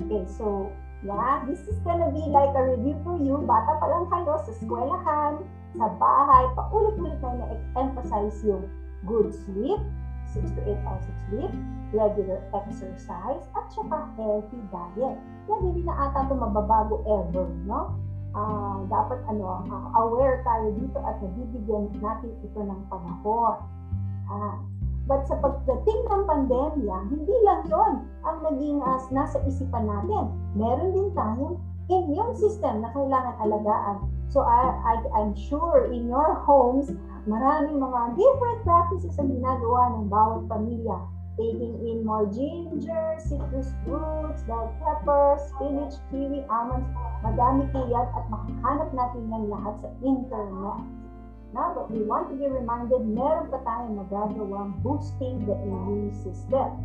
[0.00, 0.72] Okay, so
[1.04, 3.36] yeah, this is gonna be like a review for you.
[3.44, 5.44] Bata pa lang kayo sa eskwelahan,
[5.76, 8.64] sa bahay, paulit-ulit na na-emphasize yung
[9.04, 9.80] good sleep,
[10.32, 11.52] 6 to 8 hours of sleep,
[11.92, 15.20] regular exercise, at saka healthy diet.
[15.52, 17.92] Yan, hindi na ata ito mababago ever, no?
[18.30, 23.58] Uh, dapat ano, uh, aware tayo dito at nabibigyan natin ito ng panahon.
[24.30, 24.54] Uh,
[25.08, 27.92] but sa pagdating ng pandemya, hindi lang yon
[28.26, 30.32] ang naging uh, nasa isipan natin.
[30.56, 31.56] Meron din tayong
[31.90, 33.96] immune system na kailangan alagaan.
[34.30, 36.94] So I, I, I'm sure in your homes,
[37.26, 40.98] maraming mga different practices ang ginagawa ng bawat pamilya
[41.40, 46.88] taking in more ginger, citrus fruits, bell peppers, spinach, kiwi, almonds.
[47.24, 50.80] Madami yan at makahanap natin yan lahat sa internet.
[51.52, 56.78] Now, but we want to be reminded, meron pa tayong nagagawang boosting the immune system.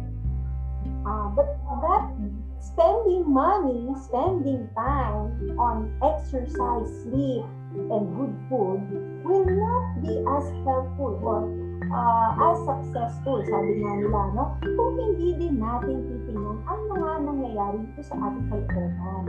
[1.06, 1.54] Uh, but
[1.86, 2.10] that
[2.58, 7.46] spending money, spending time on exercise, sleep,
[7.78, 8.82] and good food
[9.22, 11.46] will not be as helpful or
[11.94, 14.46] uh, as successful, sabi nga nila, no?
[14.66, 19.26] kung hindi din natin titingnan ang mga nangyayari dito sa ating kalooban.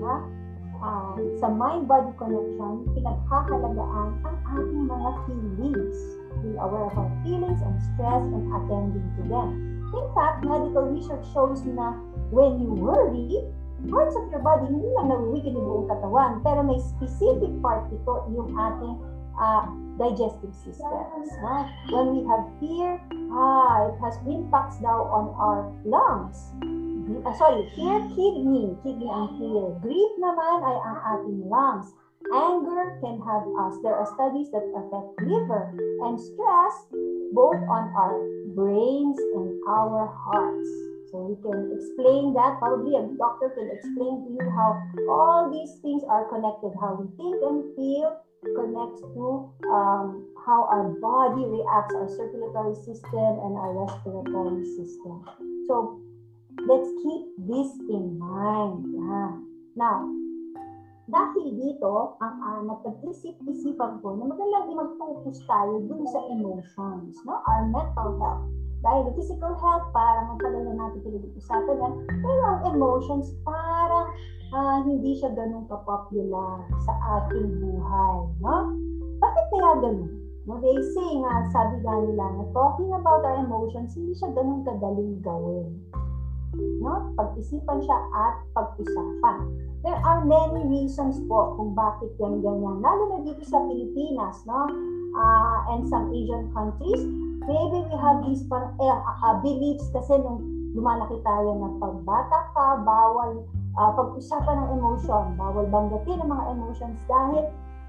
[0.00, 0.16] Ha?
[0.80, 5.96] Uh, sa mind-body connection, pinaghahalagaan ang ating mga feelings.
[6.40, 9.48] Be aware of our feelings and stress and attending to them.
[9.92, 12.00] In fact, medical research shows na
[12.32, 13.44] when you worry,
[13.92, 18.14] parts of your body hindi lang nawiwigil yung buong katawan, pero may specific part ito
[18.32, 18.96] yung ating
[19.36, 19.64] uh,
[19.96, 21.28] digestive systems.
[21.44, 21.68] No?
[21.92, 23.00] When we have fear,
[23.32, 26.56] ah, it has impacts now on our lungs.
[27.10, 29.74] Uh, sorry, fear, kidney, kidney ang fear.
[29.82, 31.90] Grief naman ay ang ating lungs.
[32.30, 33.74] Anger can have us.
[33.82, 35.74] There are studies that affect liver
[36.06, 36.74] and stress
[37.34, 38.14] both on our
[38.54, 40.70] brains and our hearts.
[41.10, 42.62] So we can explain that.
[42.62, 44.78] Probably a doctor can explain to you how
[45.10, 48.22] all these things are connected, how we think and feel,
[48.54, 55.26] connects to um, how our body reacts, our circulatory system and our respiratory system.
[55.66, 55.98] So
[56.66, 58.84] let's keep this in mind.
[58.94, 59.30] Yeah.
[59.76, 60.08] Now,
[61.10, 67.42] dahil dito, ang uh, napag-isip-isipan ko na magandang mag-focus tayo dun sa emotions, no?
[67.50, 68.46] our mental health.
[68.80, 74.06] Dahil the physical health, parang matagal na natin pinag-usapan yan, pero ang emotions, parang
[74.54, 78.16] uh, hindi siya ganun ka-popular sa ating buhay.
[78.40, 78.70] No?
[79.18, 80.14] Bakit kaya ganun?
[80.48, 84.64] No, they say nga, sabi nga nila, na talking about our emotions, hindi siya ganun
[84.64, 85.74] kadaling gawin.
[86.80, 87.12] No?
[87.16, 89.38] Pag-isipan siya at pag-usapan.
[89.80, 92.84] There are many reasons po kung bakit yan ganyan.
[92.84, 94.68] Lalo na dito sa Pilipinas, no?
[95.16, 97.02] Uh, and some Asian countries,
[97.48, 100.44] maybe we have these uh, uh, beliefs kasi nung
[100.76, 103.42] lumalaki tayo na pagbata ka, bawal
[103.74, 107.44] uh, pag-usapan ng emotion, bawal banggatin ang mga emotions dahil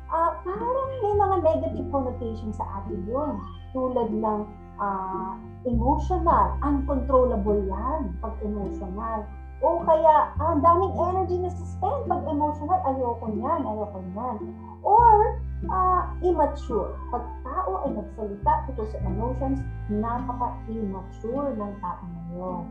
[0.10, 3.35] uh, parang may mga negative connotation sa atin yun.
[3.72, 4.39] Tulad ng
[4.82, 9.30] uh, emotional, uncontrollable yan pag emotional
[9.62, 14.38] o kaya, ah, ang daming energy na suspend pag emotional, ayoko niyan, ayoko niyan.
[14.82, 15.38] Or,
[15.70, 16.98] uh, immature.
[17.14, 19.62] Pag tao ay nagsalita tungkol sa emotions,
[19.94, 22.66] napaka-immature ng tao na yun.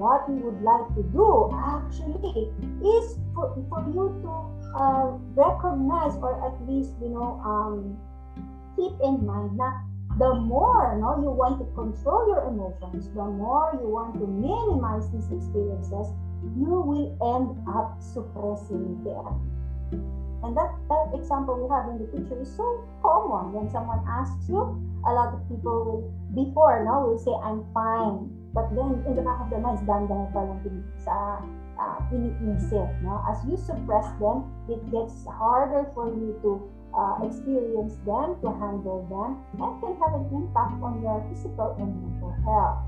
[0.00, 2.48] What we would like to do, actually,
[2.80, 4.32] is for, for you to
[4.80, 8.00] uh, recognize or at least, you know, um,
[8.80, 9.76] keep in mind na
[10.18, 15.10] the more no, you want to control your emotions, the more you want to minimize
[15.10, 16.14] these experiences,
[16.54, 19.42] you will end up suppressing them.
[20.44, 23.56] And that, that example we have in the picture is so common.
[23.56, 24.60] When someone asks you,
[25.08, 26.02] a lot of people will,
[26.36, 28.28] before, no, will say, I'm fine.
[28.52, 30.60] But then, in the back of their minds, dandan pa lang
[31.00, 31.40] sa
[31.80, 32.86] uh, iniisip.
[33.02, 33.24] No?
[33.26, 36.62] As you suppress them, it gets harder for you to
[36.94, 41.90] uh, experience them, to handle them, and can have an impact on your physical and
[42.00, 42.80] mental health.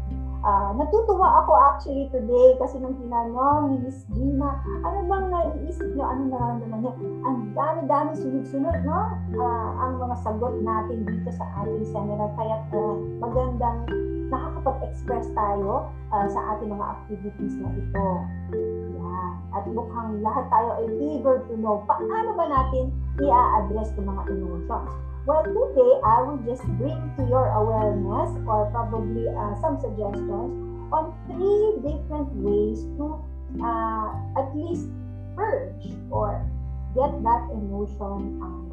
[0.47, 6.07] Uh, natutuwa ako actually today kasi nung tinanong ni Miss Gina, ano bang naiisip niyo,
[6.07, 6.95] ano nararamdaman niya?
[7.27, 9.01] Ang dami-dami sunod-sunod, no?
[9.35, 12.31] Uh, ang mga sagot natin dito sa ating seminar.
[12.39, 13.91] Kaya uh, magandang
[14.31, 18.07] nakakapag-express tayo uh, sa ating mga activities na ito.
[18.55, 19.33] Yan.
[19.57, 24.91] At mukhang lahat tayo ay eager to know paano ba natin i-address itong mga emotions.
[25.27, 30.55] Well, today I will just bring to your awareness or probably uh, some suggestions
[30.95, 33.19] on three different ways to
[33.59, 34.87] uh, at least
[35.35, 36.47] purge or
[36.95, 38.67] get that emotion um,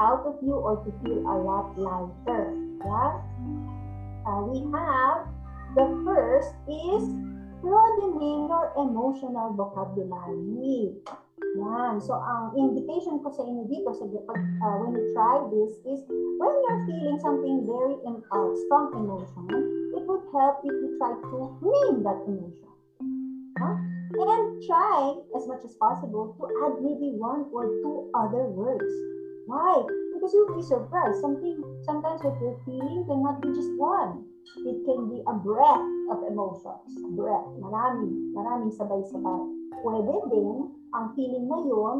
[0.00, 2.56] out of you or to feel a lot lighter.
[2.80, 3.20] Yeah?
[4.24, 5.28] Uh, we have
[5.76, 7.31] the first is
[7.62, 10.98] broadening your emotional vocabulary.
[11.54, 12.02] Yan.
[12.02, 16.52] So, ang invitation ko sa inyo dito, sa, uh, when you try this, is when
[16.66, 19.46] you're feeling something very uh, strong emotion,
[19.94, 22.70] it would help if you try to name that emotion.
[23.56, 23.76] Huh?
[24.12, 28.92] And try, as much as possible, to add maybe one or two other words.
[29.46, 29.82] Why?
[30.14, 31.20] Because you'll be surprised.
[31.20, 34.31] Something, sometimes what you're feeling cannot be just one.
[34.62, 36.90] It can be a breath of emotions.
[37.16, 37.48] Breath.
[37.58, 38.34] Marami.
[38.36, 39.42] Maraming sabay-sabay.
[39.82, 41.96] Pwede din ang feeling na yun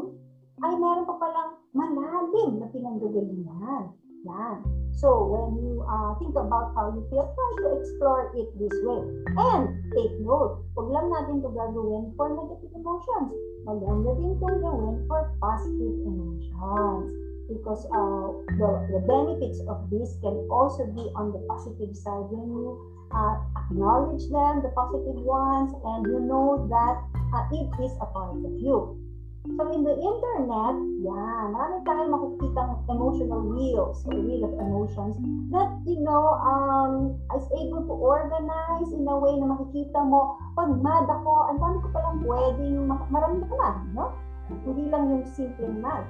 [0.61, 3.89] ay meron pa palang malalim na pinanggagalingan.
[4.23, 4.57] Yan.
[4.95, 9.01] So, when you uh, think about how you feel, try to explore it this way.
[9.35, 13.33] And take note, huwag lang natin ito gagawin for negative emotions.
[13.67, 17.22] Maganda din itong gawin for positive emotions.
[17.53, 18.27] Because uh,
[18.57, 22.81] the, the benefits of this can also be on the positive side when you
[23.13, 26.97] uh, acknowledge them, the positive ones, and you know that
[27.29, 28.97] uh, it is a part of you.
[29.43, 35.19] So in the internet, yan, marami tayong makikita emotional wheels or wheel of emotions
[35.51, 40.71] that, you know, um, is able to organize in a way na makikita mo, pag
[40.79, 44.15] mad ako, ang dami ko palang pwedeng maramdaman, no?
[44.63, 46.07] Hindi lang yung simple mad.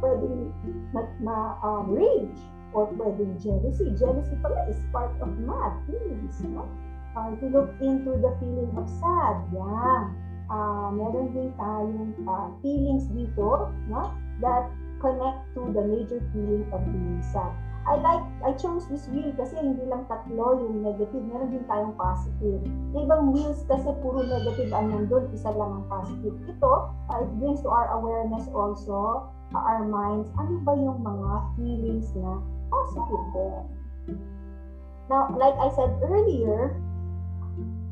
[0.00, 0.52] Pwedeng
[0.92, 2.40] ma, ma um, rage
[2.72, 3.94] or pwedeng jealousy.
[3.94, 6.68] Jealousy pala is part of mad feelings, no?
[7.14, 13.08] Uh, to look into the feeling of sad, yan uh, meron din tayong uh, feelings
[13.12, 14.02] dito no?
[14.42, 14.68] that
[15.00, 17.52] connect to the major feeling of being sad.
[17.84, 21.92] I like, I chose this wheel kasi hindi lang tatlo yung negative, meron din tayong
[22.00, 22.64] positive.
[22.96, 26.32] Yung ibang wheels kasi puro negative ang nandun, isa lang ang positive.
[26.48, 26.72] Ito,
[27.12, 32.40] uh, it brings to our awareness also, our minds, ano ba yung mga feelings na
[32.72, 33.64] positive there.
[35.10, 36.80] Now, like I said earlier,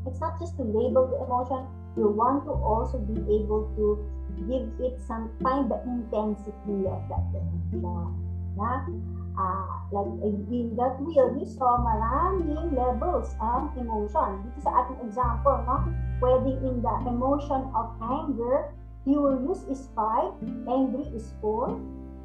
[0.07, 4.01] it's not just to label the emotion, you want to also be able to
[4.49, 8.17] give it some find the intensity of that emotion.
[8.57, 8.85] Na?
[9.33, 14.45] Uh, like in that wheel, you saw maraming levels of emotion.
[14.45, 15.89] Dito sa ating example, no?
[16.21, 18.69] pwede in the emotion of anger,
[19.03, 20.31] Furious is 5,
[20.71, 21.75] angry is 4,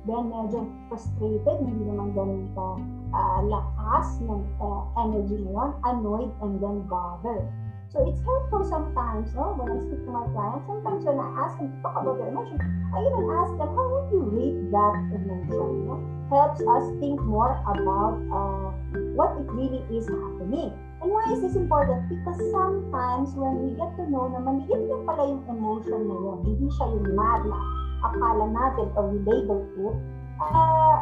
[0.07, 2.79] then medyo frustrated, hindi naman ganun ka
[3.13, 7.45] uh, lakas ng uh, energy na yun, annoyed, and then bothered.
[7.89, 9.57] So it's helpful sometimes, no?
[9.57, 12.29] When I speak to my clients, sometimes when I ask them to talk about their
[12.29, 12.61] emotion,
[12.93, 15.89] I even ask them, how would you rate that emotion?
[15.89, 15.97] No?
[16.29, 18.69] Helps us think more about uh,
[19.17, 20.77] what it really is happening.
[20.99, 22.11] And why is this important?
[22.11, 26.39] Because sometimes when we get to know na maliit na pala yung emotion na yun,
[26.43, 27.59] hindi siya yung mad na
[28.03, 29.97] akala natin or we label it,
[30.43, 30.99] uh,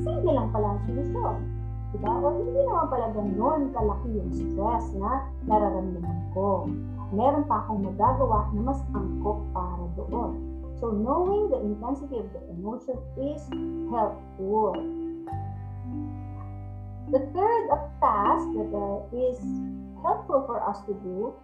[0.00, 1.36] simple lang pala ang solusyon.
[1.92, 2.10] Diba?
[2.10, 6.66] O hindi naman pala ganun kalaki yung stress na nararamdaman ko.
[7.12, 10.32] Meron pa akong magagawa na mas angkop para doon.
[10.80, 13.44] So knowing the intensity of the emotion is
[13.92, 15.03] helpful.
[17.12, 17.64] The third
[18.00, 19.36] task that uh, is
[20.00, 21.34] helpful for us to do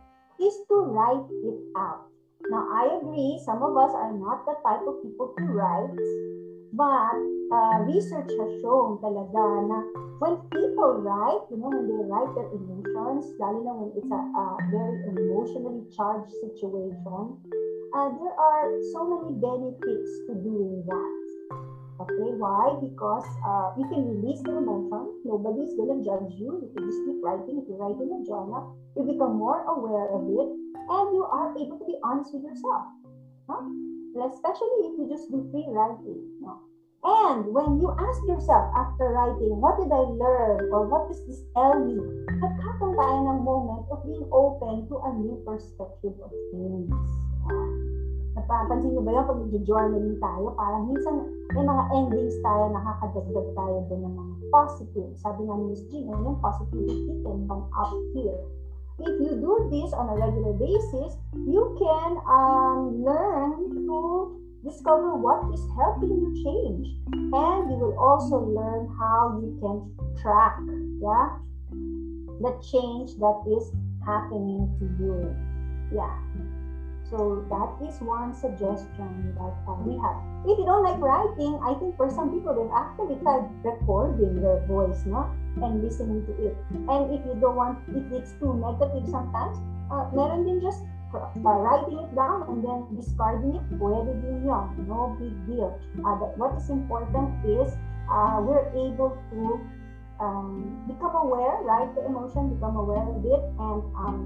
[0.41, 2.09] is to write it out.
[2.49, 5.93] Now, I agree, some of us are not the type of people to write,
[6.73, 7.21] but
[7.53, 9.79] uh, research has shown talaga na
[10.25, 14.21] when people write, you know, when they write their emotions, lalo na when it's a,
[14.21, 17.37] a very emotionally charged situation,
[17.93, 18.67] uh, there are
[18.97, 21.20] so many benefits to doing that.
[22.01, 22.81] Okay, why?
[22.81, 25.21] Because uh, you can release the emotion.
[25.25, 26.65] Nobody's gonna judge you.
[26.65, 27.61] You can just keep writing.
[27.61, 31.53] If you write in a journal, you become more aware of it, and you are
[31.61, 32.89] able to be honest with yourself.
[33.49, 33.61] Huh?
[34.19, 36.19] especially if you just do free writing.
[36.41, 36.59] No?
[37.03, 41.41] And when you ask yourself after writing, what did I learn or what does this
[41.57, 41.97] tell me?
[42.29, 46.93] Nagkakaroon tayo ng moment of being open to a new perspective of things.
[48.39, 50.47] Napapansin niyo ba yun pag nag-journaling tayo?
[50.55, 51.15] Parang minsan
[51.51, 55.11] may mga endings tayo, nakakadagdag tayo doon ng mga positive.
[55.19, 55.83] Sabi nga ni Ms.
[55.91, 58.39] Gina, yung positivity can come up here.
[59.01, 61.17] If you do this on a regular basis,
[61.49, 63.99] you can um, learn to
[64.65, 66.87] discover what is helping you change
[67.33, 69.89] and you will also learn how you can
[70.21, 70.61] track
[71.01, 71.33] yeah
[72.45, 73.73] the change that is
[74.05, 75.17] happening to you
[75.97, 76.13] yeah
[77.11, 80.17] so that is one suggestion that uh, we have
[80.47, 84.59] if you don't like writing i think for some people they've actually tried recording their
[84.71, 85.27] voice no
[85.63, 89.59] and listening to it and if you don't want if it's too negative sometimes
[89.91, 94.71] uh, meron din just uh, writing it down and then discarding it, pwede din yun.
[94.87, 95.75] No big deal.
[96.07, 97.75] Uh, but what is important is
[98.07, 99.59] uh, we're able to
[100.23, 101.91] um, become aware, right?
[101.95, 104.19] The emotion, become aware of it, and um,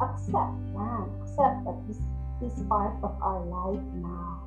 [0.00, 1.98] accept, yeah, accept that this
[2.42, 4.42] is part of our life now.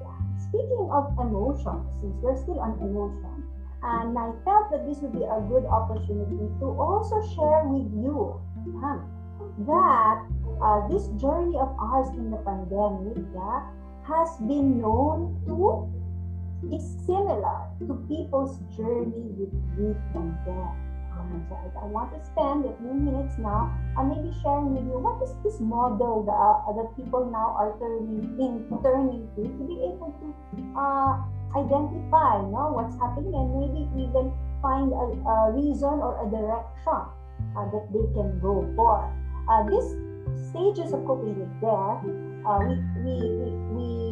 [0.00, 0.18] Yeah.
[0.48, 3.44] Speaking of emotions, since we're still on emotion,
[3.82, 8.40] and I felt that this would be a good opportunity to also share with you
[8.80, 8.98] yeah,
[9.68, 10.24] that
[10.62, 13.60] uh, this journey of ours in the pandemic yeah,
[14.08, 15.92] has been known to
[16.68, 20.83] be similar to people's journey with grief and death.
[21.50, 25.34] I, want to spend a few minutes now and maybe sharing with you what is
[25.44, 30.10] this model that, uh, that people now are turning in turning to to be able
[30.20, 30.26] to
[30.74, 31.22] uh,
[31.54, 34.32] identify you know, what's happening and maybe even
[34.62, 37.00] find a, a reason or a direction
[37.56, 39.06] uh, that they can go for.
[39.48, 39.94] Uh, this
[40.50, 42.00] stages of coping with death,
[42.46, 42.74] uh, we,
[43.04, 44.03] we, we, we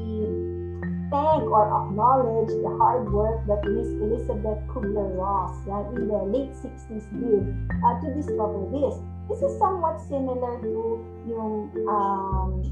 [1.13, 7.05] thank or acknowledge the hard work that Miss Elizabeth Kubler-Ross yeah, in the late 60s
[7.21, 7.45] did
[7.85, 8.97] uh, to discover this.
[9.29, 12.65] This is somewhat similar to yung um,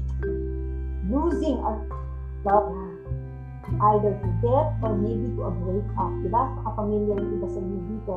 [1.05, 1.77] losing a
[2.43, 2.73] love
[3.93, 6.11] either to death or maybe to a breakup.
[6.25, 6.41] Diba?
[6.59, 8.15] Kakapamilya rin iba sa dito.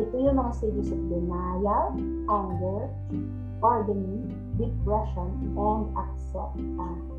[0.00, 1.94] Ito yung mga stages of denial,
[2.26, 2.80] anger,
[3.60, 7.15] bargaining, depression, and acceptance.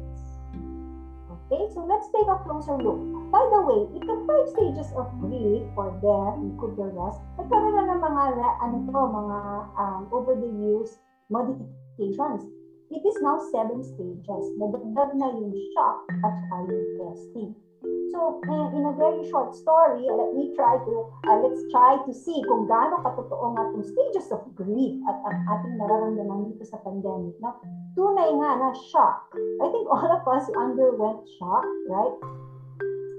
[1.47, 2.99] Okay, so let's take a closer look.
[3.31, 8.23] By the way, itong five stages of grief or death Kubler-Ross, nagkaroon na ng mga,
[8.67, 9.39] ano to, mga
[9.79, 10.99] um, over the years
[11.31, 12.43] modifications.
[12.91, 14.43] It is now seven stages.
[14.59, 17.55] Nadagdag na yung shock at saka yung testing.
[18.11, 20.93] So, in a very short story, let me try to,
[21.31, 25.39] uh, let's try to see kung gaano katotoo nga itong stages of grief at ang
[25.47, 27.39] ating nararamdaman dito sa pandemic.
[27.39, 27.55] No?
[27.97, 29.33] Tunay nga na shock.
[29.33, 32.13] I think all of us underwent shock, right?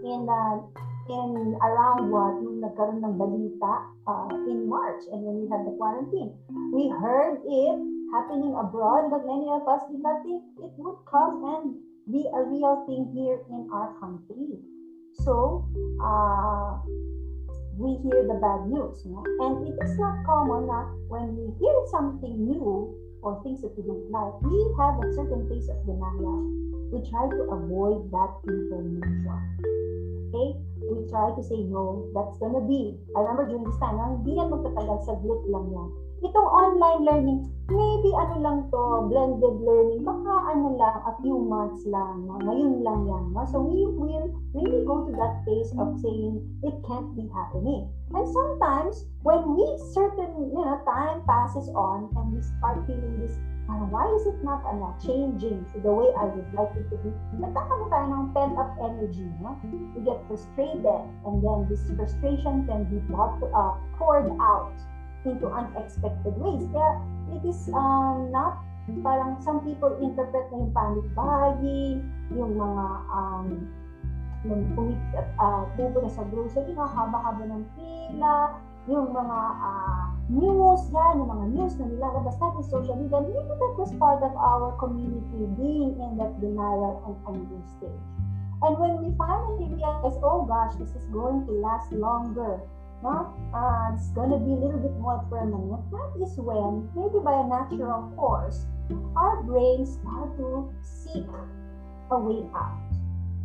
[0.06, 0.62] In, uh,
[1.10, 3.74] in around what, nung nagkaroon ng balita
[4.06, 6.30] uh, in March and when we had the quarantine.
[6.70, 7.78] We heard it
[8.14, 11.74] happening abroad, but many of us did not think it would come and
[12.06, 14.62] be a real thing here in our country.
[15.26, 15.66] So,
[15.98, 16.78] uh,
[17.74, 19.02] we hear the bad news.
[19.02, 19.26] No?
[19.42, 23.82] And it is not common that when we hear something new, or things that we
[23.84, 26.46] don't like, we have a certain phase of denial.
[26.92, 29.40] We try to avoid that information.
[30.28, 30.56] Okay?
[30.88, 32.96] We try to say, no, that's gonna be.
[33.16, 35.88] I remember during this time, ah, hindi yan magtatagal, saglit lang yan.
[36.18, 37.40] Itong online learning,
[37.70, 42.42] maybe ano lang to, blended learning, baka ano lang, a few months lang, no?
[42.42, 43.24] ngayon lang yan.
[43.30, 43.46] No?
[43.46, 47.86] So we will really go to that phase of saying, it can't be happening.
[48.18, 49.62] And sometimes, when we
[49.94, 53.38] certain, you know, time passes on and we start feeling this,
[53.70, 56.98] uh, why is it not ano, changing to the way I would like it to
[56.98, 57.14] be?
[57.38, 59.30] Nagkakaroon tayo ng pent-up energy.
[59.38, 59.54] No?
[59.94, 64.74] We get frustrated and then this frustration can be brought, uh, poured out
[65.24, 66.62] into unexpected ways.
[66.70, 66.90] Kaya
[67.34, 68.62] it is um, not
[69.04, 71.98] parang some people interpret na yung panic buying,
[72.32, 73.46] yung mga um,
[74.46, 74.62] yung
[75.42, 78.54] uh, pupunta sa grocery, no, haba-haba ng pila,
[78.86, 83.52] yung mga uh, news, yan, yung mga news na nilalabas natin sa social media, maybe
[83.58, 88.06] that was part of our community being in that denial and anger stage.
[88.62, 92.62] And when we finally realize, oh gosh, this is going to last longer,
[93.02, 93.34] no?
[93.54, 95.90] Uh, it's going to be a little bit more permanent.
[95.90, 98.66] That is when, maybe by a natural course,
[99.16, 101.26] our brains start to seek
[102.10, 102.88] a way out.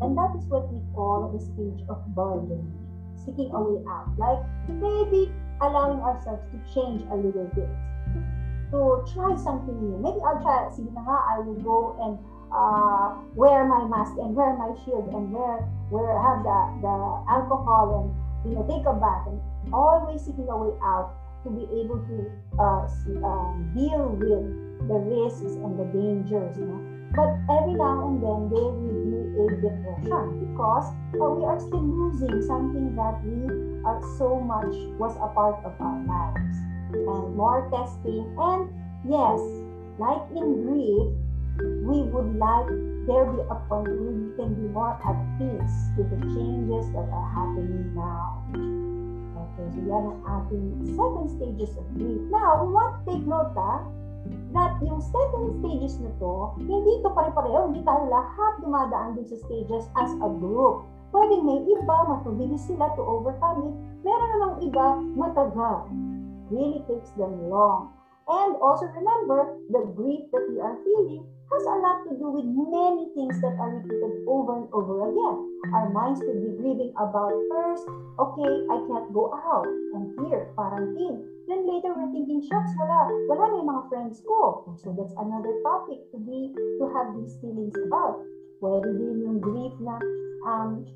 [0.01, 2.71] And that is what we call the stage of bargaining,
[3.15, 4.09] seeking a way out.
[4.17, 5.31] Like maybe
[5.61, 7.69] allowing ourselves to change a little bit,
[8.71, 9.97] to try something new.
[10.01, 12.19] Maybe I'll try, sige I will go and
[12.51, 16.95] uh, wear my mask and wear my shield and wear, wear have the, the
[17.30, 18.11] alcohol and
[18.45, 19.40] you know, take a bath and
[19.74, 24.45] always seeking a way out to be able to uh, uh, deal with
[24.88, 26.57] the risks and the dangers.
[26.57, 26.82] You know?
[27.15, 30.88] But every now and then there will be a depression because
[31.20, 33.48] uh, we are still losing something that we
[33.86, 36.57] are so much was a part of our lives.
[36.94, 38.34] And more testing.
[38.38, 38.70] And
[39.06, 39.40] yes,
[39.99, 41.14] like in grief,
[41.86, 46.19] we would like there be a point we can be more at peace with the
[46.31, 48.39] changes that are happening now.
[49.35, 50.65] Okay, so yan ang ating
[50.95, 52.21] seven stages of grief.
[52.31, 53.84] Now, to take note ha,
[54.55, 59.38] that yung seven stages na to, hindi to pare-pareho, hindi tayo lahat dumadaan din sa
[59.45, 60.88] stages as a group.
[61.13, 63.75] Pwede may iba, matubilis sila to overcome it.
[64.01, 65.91] Meron namang iba, matagal.
[66.49, 67.93] Really takes them long.
[68.27, 72.47] And also remember, the grief that we are feeling has a lot to do with
[72.47, 75.37] many things that are repeated over and over again.
[75.75, 77.83] Our minds could be grieving about first,
[78.19, 79.67] okay, I can't go out.
[79.67, 81.19] And here, quarantine.
[81.47, 84.71] Then later we're thinking, shucks, wala, wala na mga friends ko.
[84.79, 88.23] So that's another topic to be, to have these feelings about.
[88.63, 89.99] Pwede din yung grief na,
[90.47, 90.87] um,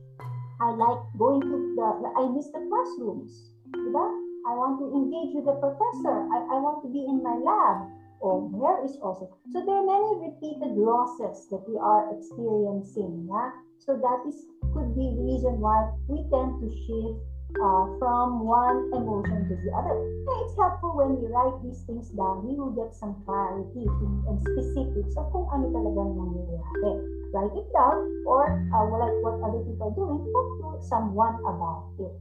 [0.63, 3.51] I like going to the, I miss the classrooms.
[3.75, 4.26] Diba?
[4.47, 6.23] I want to engage with the professor.
[6.31, 7.91] I, I want to be in my lab.
[8.23, 9.27] Oh, there is also.
[9.51, 13.27] So there are many repeated losses that we are experiencing.
[13.27, 13.51] Yeah?
[13.83, 17.19] So that is could be reason why we tend to shift
[17.59, 19.99] uh, from one emotion to the other.
[20.47, 22.47] It's helpful when we write these things down.
[22.47, 23.83] We will get some clarity
[24.31, 26.95] and specifics of kung ano talagang nangyayari.
[27.35, 31.91] Write it down or uh, like what other people are doing, talk to someone about
[31.99, 32.15] it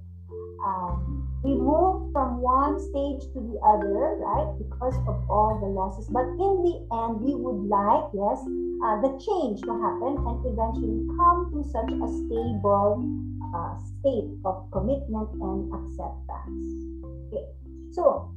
[0.66, 6.10] um, we move from one stage to the other, right, because of all the losses.
[6.10, 8.42] But in the end, we would like, yes,
[8.82, 13.06] uh, the change to happen and eventually come to such a stable
[13.54, 16.66] uh, state of commitment and acceptance.
[17.30, 17.46] Okay,
[17.94, 18.34] so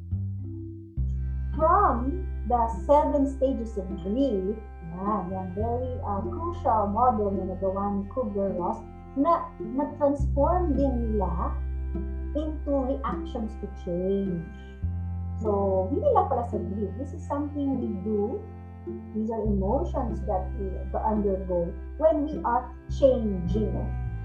[1.57, 4.53] from the seven stages of grief,
[5.01, 8.85] yan, yan very uh, crucial model na nagawa ni Kubler-Ross
[9.17, 11.57] na na-transform din nila
[12.35, 14.45] into reactions to change.
[15.39, 16.91] So, hindi lang pala sa grief.
[16.99, 18.37] This is something we do.
[19.15, 23.71] These are emotions that we undergo when we are changing.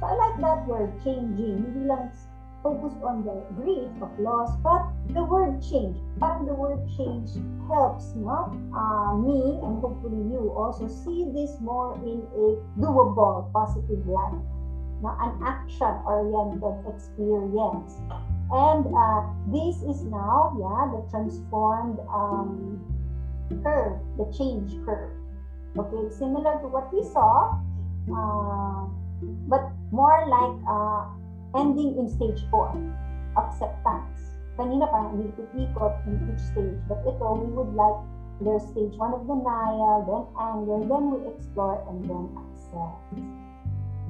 [0.00, 1.70] So, I like that word, changing.
[1.70, 2.10] Hindi lang
[2.64, 4.82] focus on the grief of loss, but
[5.12, 6.00] the word change.
[6.18, 7.36] Parang the word change
[7.68, 8.48] helps no?
[8.72, 14.40] Uh, me and hopefully you also see this more in a doable, positive light
[15.06, 18.00] an action-oriented experience.
[18.52, 19.20] And uh,
[19.52, 22.80] this is now, yeah, the transformed um,
[23.62, 25.12] curve, the change curve.
[25.76, 27.58] Okay, similar to what we saw,
[28.08, 28.86] uh,
[29.48, 31.04] but more like uh,
[31.58, 32.72] ending in stage 4,
[33.36, 34.34] acceptance.
[34.54, 37.98] Kanina parang ikot in each stage, but ito, we would like
[38.40, 43.18] there's stage 1 of denial, then anger, then we explore, and then accept.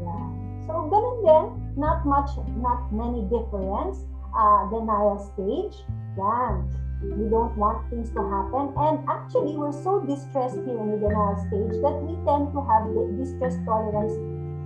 [0.01, 0.54] Yeah.
[0.65, 1.45] So, ganun din,
[1.77, 4.09] not much, not many difference.
[4.35, 5.85] Uh, denial stage,
[6.16, 6.66] yan.
[7.05, 8.73] We don't want things to happen.
[8.81, 12.89] And actually, we're so distressed here in the denial stage that we tend to have
[12.89, 14.16] the distress tolerance.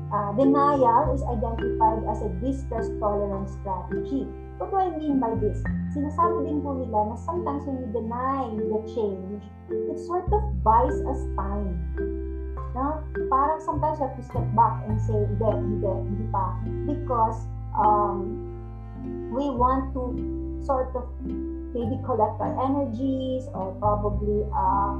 [0.08, 4.24] Uh, denial is identified as a distress tolerance strategy.
[4.56, 5.60] What do I mean by this?
[5.92, 10.94] Sinasabi din po nila na sometimes when we deny the change, it sort of buys
[11.10, 12.17] us time.
[12.78, 13.02] Na?
[13.26, 16.54] Parang sometimes you have to step back and say, hindi, hindi, hindi pa.
[16.86, 18.46] Because um,
[19.34, 20.14] we want to
[20.62, 21.10] sort of
[21.74, 24.94] maybe collect our energies or probably uh,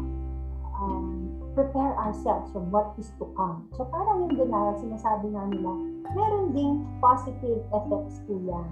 [0.75, 3.71] um, prepare ourselves for what is to come.
[3.79, 5.73] So parang yung denial, sinasabi nga nila,
[6.15, 8.69] meron ding positive effects po yan.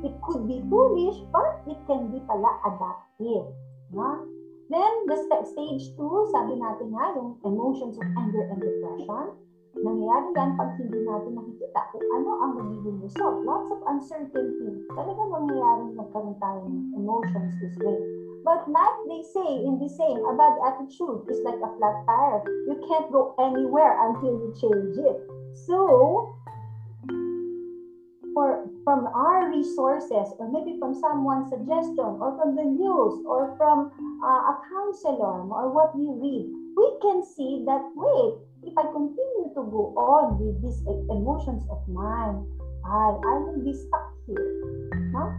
[0.00, 3.52] It could be foolish, but it can be pala adaptive.
[3.92, 4.16] Na?
[4.70, 9.34] Then, the st- stage 2, sabi natin nga, yung emotions of anger and depression.
[9.74, 13.42] Nangyayari yan pag hindi natin nakikita kung ano ang magiging result.
[13.42, 14.86] Lots of uncertainty.
[14.94, 17.98] Talaga mangyayari magkaroon tayo ng emotions this way.
[18.46, 22.40] But like they say in the saying, a bad attitude is like a flat tire.
[22.70, 25.18] You can't go anywhere until you change it.
[25.66, 26.30] So,
[28.34, 33.90] for from our resources or maybe from someone's suggestion or from the news or from
[34.24, 36.46] uh, a counselor or what we read,
[36.76, 38.34] we can see that wait,
[38.64, 40.80] if I continue to go on with these
[41.10, 42.46] emotions of mine,
[42.84, 44.90] I, I will be stuck here.
[45.12, 45.32] No?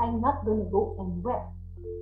[0.00, 1.44] I'm not going to go anywhere.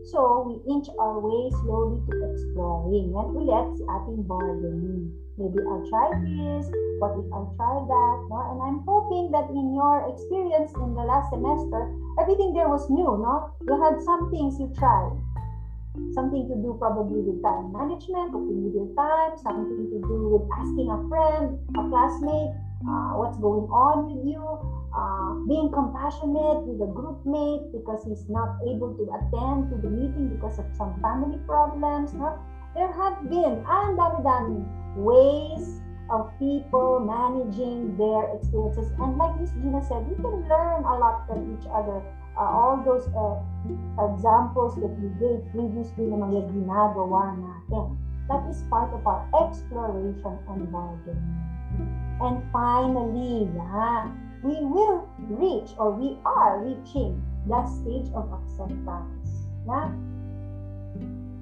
[0.09, 3.12] So, we inch our way slowly to exploring.
[3.12, 5.12] And ulit si ating bargaining.
[5.36, 6.64] Maybe I'll try this.
[6.97, 8.16] What if I'll try that?
[8.32, 8.40] No?
[8.48, 13.20] And I'm hoping that in your experience in the last semester, everything there was new.
[13.20, 13.52] No?
[13.68, 15.12] You had some things you tried.
[16.16, 20.48] Something to do probably with time management, coping with your time, something to do with
[20.56, 22.56] asking a friend, a classmate,
[22.89, 24.40] uh, what's going on with you,
[24.94, 29.90] uh, being compassionate with a group mate because he's not able to attend to the
[29.90, 32.15] meeting because of some family problems.
[32.15, 32.39] No?
[32.74, 34.65] There have been, and dami-dami,
[34.97, 38.89] ways of people managing their experiences.
[38.98, 42.01] And like Miss Gina said, we can learn a lot from each other.
[42.39, 43.43] Uh, all those uh,
[44.09, 47.98] examples that we gave previously na mga ginagawa natin.
[48.31, 51.35] That is part of our exploration and bargaining.
[52.20, 54.12] And finally, yeah,
[54.43, 59.47] we will reach or we are reaching that stage of acceptance.
[59.66, 59.90] Yeah?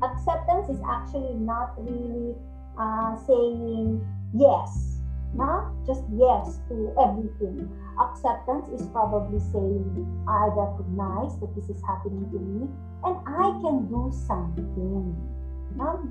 [0.03, 2.35] Acceptance is actually not really
[2.79, 4.01] uh, saying
[4.35, 5.01] yes,
[5.35, 7.69] not just yes to everything.
[8.01, 12.69] Acceptance is probably saying, I recognize that this is happening to me
[13.05, 15.17] and I can do something.
[15.77, 16.09] No?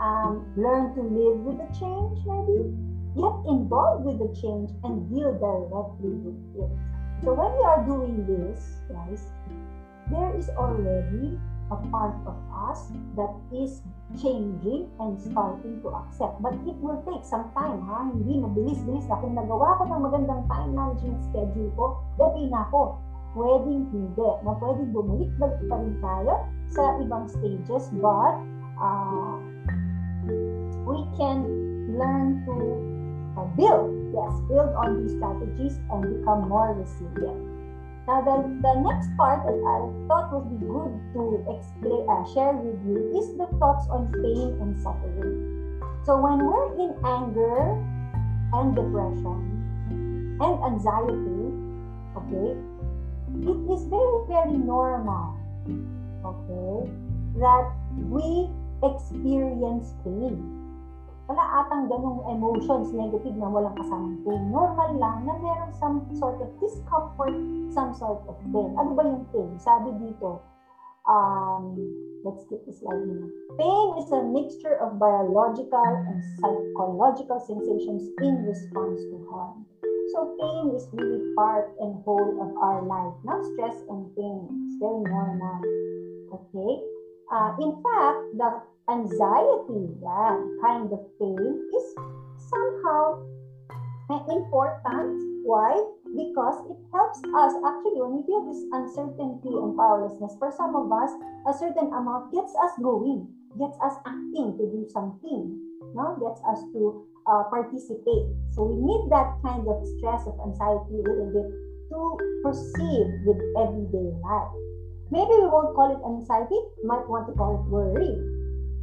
[0.00, 2.70] Um, learn to live with the change, maybe
[3.14, 6.70] get involved with the change and deal directly with it.
[7.24, 9.32] So when we are doing this, guys,
[10.10, 11.38] there is already
[11.70, 12.36] a part of
[12.70, 13.82] us that is
[14.16, 16.40] changing and starting to accept.
[16.40, 18.08] But it will take some time, ha?
[18.08, 19.20] Hindi mabilis-bilis na.
[19.20, 21.84] Kung nagawa ko ng magandang time management schedule ko,
[22.16, 22.96] okay na ako.
[23.36, 24.28] Pwedeng hindi.
[24.46, 26.34] Na pwedeng bumalik-balik pa rin tayo
[26.72, 28.34] sa ibang stages, but
[28.80, 29.36] uh,
[30.88, 31.44] we can
[31.92, 32.54] learn to
[33.56, 37.44] build, yes, build on these strategies and become more resilient.
[38.08, 39.78] Now, the, the next part that I
[40.08, 44.56] thought would be good to explain, uh, share with you is the thoughts on pain
[44.62, 45.78] and suffering.
[46.04, 47.76] So, when we're in anger
[48.56, 51.52] and depression and anxiety,
[52.16, 52.56] okay,
[53.44, 55.36] it is very, very normal,
[56.24, 56.90] okay,
[57.36, 57.72] that
[58.08, 58.48] we
[58.82, 60.57] experience pain
[61.28, 64.48] wala atang ganong emotions negative na walang kasamang pain.
[64.48, 67.36] Normal lang na meron some sort of discomfort,
[67.68, 68.72] some sort of pain.
[68.80, 69.52] Ano ba yung pain?
[69.60, 70.40] Sabi dito,
[71.04, 71.76] um,
[72.24, 73.28] let's skip this slide muna.
[73.60, 79.68] Pain is a mixture of biological and psychological sensations in response to harm.
[80.16, 84.48] So pain is really part and whole of our life, not stress and pain.
[84.64, 85.60] It's very normal.
[86.32, 86.72] Okay?
[87.28, 88.50] Uh, in fact, the
[88.88, 91.86] anxiety, yeah, kind of pain is
[92.48, 93.20] somehow
[94.32, 95.44] important.
[95.44, 95.76] Why?
[96.04, 100.36] Because it helps us actually when we feel this uncertainty and powerlessness.
[100.38, 101.12] For some of us,
[101.48, 103.28] a certain amount gets us going,
[103.60, 105.56] gets us acting to do something,
[105.92, 106.16] no?
[106.20, 108.24] gets us to uh, participate.
[108.56, 111.48] So we need that kind of stress of anxiety a little bit
[111.92, 111.98] to
[112.44, 114.52] proceed with everyday life.
[115.12, 118.37] Maybe we won't call it anxiety, might want to call it worry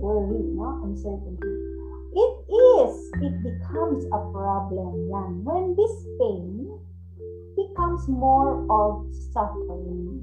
[0.06, 0.86] worry, no?
[0.86, 1.54] uncertainty.
[2.14, 2.94] It is,
[3.26, 5.42] it becomes a problem yan.
[5.44, 6.70] When this pain
[7.58, 10.22] becomes more of suffering.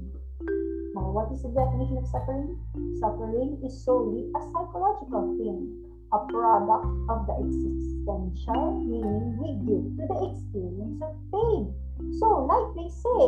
[0.95, 2.57] Now, what is the definition of suffering?
[3.01, 5.83] suffering is solely a psychological thing,
[6.13, 11.73] a product of the existential meaning we give to the experience of pain.
[12.21, 13.27] So, like they say,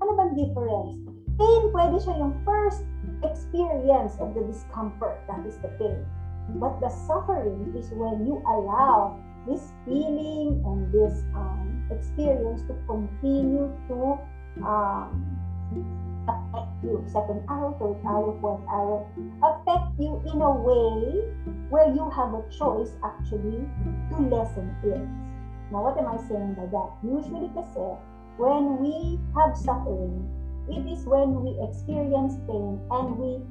[0.00, 0.94] ano bang difference?
[1.40, 2.84] Pain, pwede siya yung first
[3.22, 6.04] experience of the discomfort, that is the pain.
[6.58, 9.16] But the suffering is when you allow
[9.46, 14.18] this feeling and this um, experience to continue to
[14.64, 15.38] um,
[16.28, 17.02] affect you.
[17.06, 19.06] Second arrow, third arrow, fourth arrow,
[19.42, 21.24] affect you in a way
[21.68, 23.64] where you have a choice actually
[24.10, 25.00] to lessen it.
[25.70, 26.90] Now, what am I saying by that?
[27.02, 27.94] Usually kasi,
[28.36, 30.26] when we have suffering,
[30.72, 33.42] it is when we experience pain and we,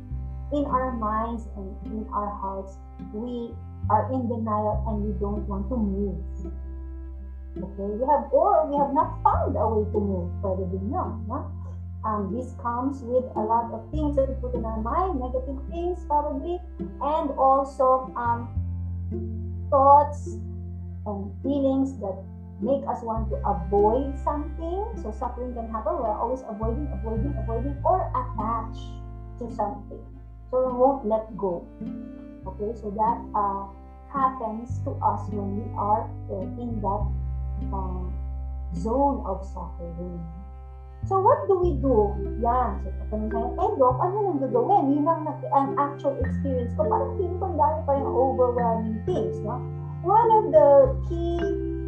[0.57, 2.77] in our minds and in our hearts,
[3.13, 3.53] we
[3.89, 6.19] are in denial and we don't want to move.
[7.57, 10.29] Okay, we have or we have not found a way to move.
[10.71, 11.51] Din yun, no?
[12.05, 15.59] Um, this comes with a lot of things that we put in our mind, negative
[15.69, 18.47] things probably, and also um,
[19.69, 20.37] thoughts
[21.05, 22.15] and feelings that
[22.61, 24.85] make us want to avoid something.
[25.01, 25.95] So suffering can happen.
[25.95, 28.77] We're always avoiding, avoiding, avoiding, or attach
[29.39, 30.03] to something.
[30.51, 31.63] So we won't let go.
[32.47, 33.67] Okay, so that uh,
[34.11, 37.05] happens to us when we are in that
[37.71, 38.03] uh,
[38.75, 40.19] zone of suffering.
[41.07, 42.11] So what do we do?
[42.43, 42.83] Yan.
[42.83, 44.99] So tatanong tayo, eh Doc, ano nang gagawin?
[44.99, 46.83] Yun ang actual experience ko.
[46.91, 49.39] Parang feeling ko dami pa yung overwhelming things.
[49.39, 49.63] No?
[50.03, 50.67] One of the
[51.07, 51.39] key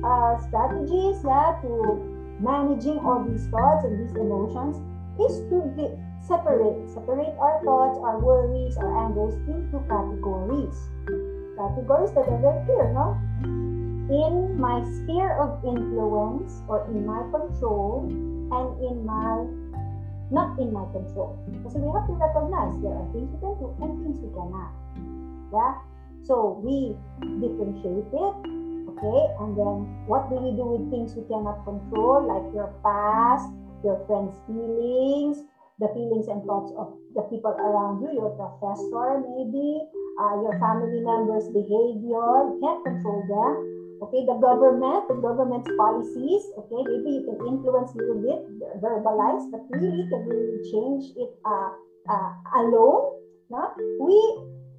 [0.04, 2.00] uh, strategies na to
[2.42, 4.82] managing all these thoughts and these emotions
[5.22, 5.62] is to
[6.26, 6.90] separate.
[6.90, 10.78] Separate our thoughts, our worries, our angers into categories.
[11.58, 13.18] Categories that are very clear, no?
[14.12, 18.10] In my sphere of influence or in my control
[18.52, 19.46] and in my
[20.32, 21.36] not in my control.
[21.68, 24.72] So we have to recognize there are things we can do and things we cannot.
[25.52, 25.76] Yeah?
[26.24, 28.36] So we differentiate it,
[29.02, 29.34] okay?
[29.42, 33.50] And then what do we do with things we cannot control, like your past,
[33.84, 35.42] your friends' feelings,
[35.82, 39.82] the feelings and thoughts of the people around you, your professor maybe,
[40.22, 42.54] uh, your family members' behavior.
[42.54, 43.82] You can't control them.
[44.02, 48.42] Okay, the government, the government's policies, okay, maybe you can influence a little bit,
[48.82, 51.70] verbalize, but really can really change it uh,
[52.10, 53.22] uh, alone.
[53.54, 53.70] No?
[54.02, 54.18] We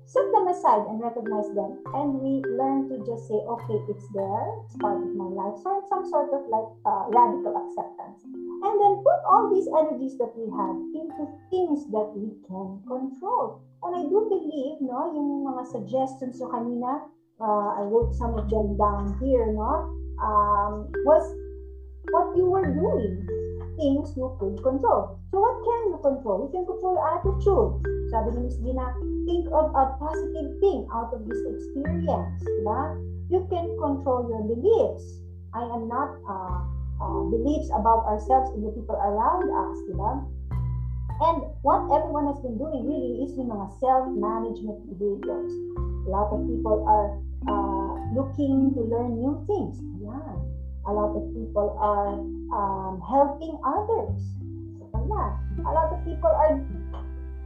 [0.06, 4.44] set them aside and recognize them, and we learn to just say, okay, it's there,
[4.66, 5.56] it's part of my life.
[5.62, 8.20] So it's some sort of like uh, radical acceptance.
[8.62, 13.62] And then put all these energies that we have into things that we can control.
[13.82, 16.92] And I do believe, no, yung mga suggestions nyo kanina,
[17.42, 19.90] uh, I wrote some of them down here, no,
[20.22, 21.26] um, was
[22.10, 23.26] what you were doing,
[23.76, 25.18] things you could control.
[25.30, 26.46] So what can you control?
[26.46, 27.91] You can control your attitude.
[28.12, 28.60] Sabi ni Ms.
[28.60, 28.92] Gina,
[29.24, 32.44] think of a positive thing out of this experience.
[32.44, 32.92] Diba?
[33.32, 35.24] You can control your beliefs.
[35.56, 36.60] I am not uh,
[37.00, 39.76] uh, beliefs about ourselves and the people around us.
[39.88, 40.28] Diba?
[41.24, 45.52] And what everyone has been doing really is yung mga self-management behaviors.
[46.04, 47.16] A lot of people are
[47.48, 49.80] uh, looking to learn new things.
[50.04, 50.36] Ayan.
[50.84, 52.20] A lot of people are
[52.52, 54.20] um, helping others.
[54.76, 55.32] So, ayan.
[55.64, 56.60] A lot of people are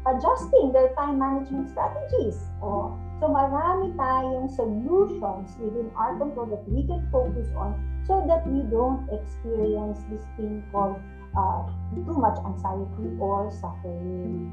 [0.06, 2.38] adjusting their time management strategies.
[2.62, 7.74] Oh, so marami tayong solutions within our control that we can focus on
[8.06, 11.02] so that we don't experience this thing called
[11.34, 11.66] uh,
[12.06, 14.48] too much anxiety or suffering.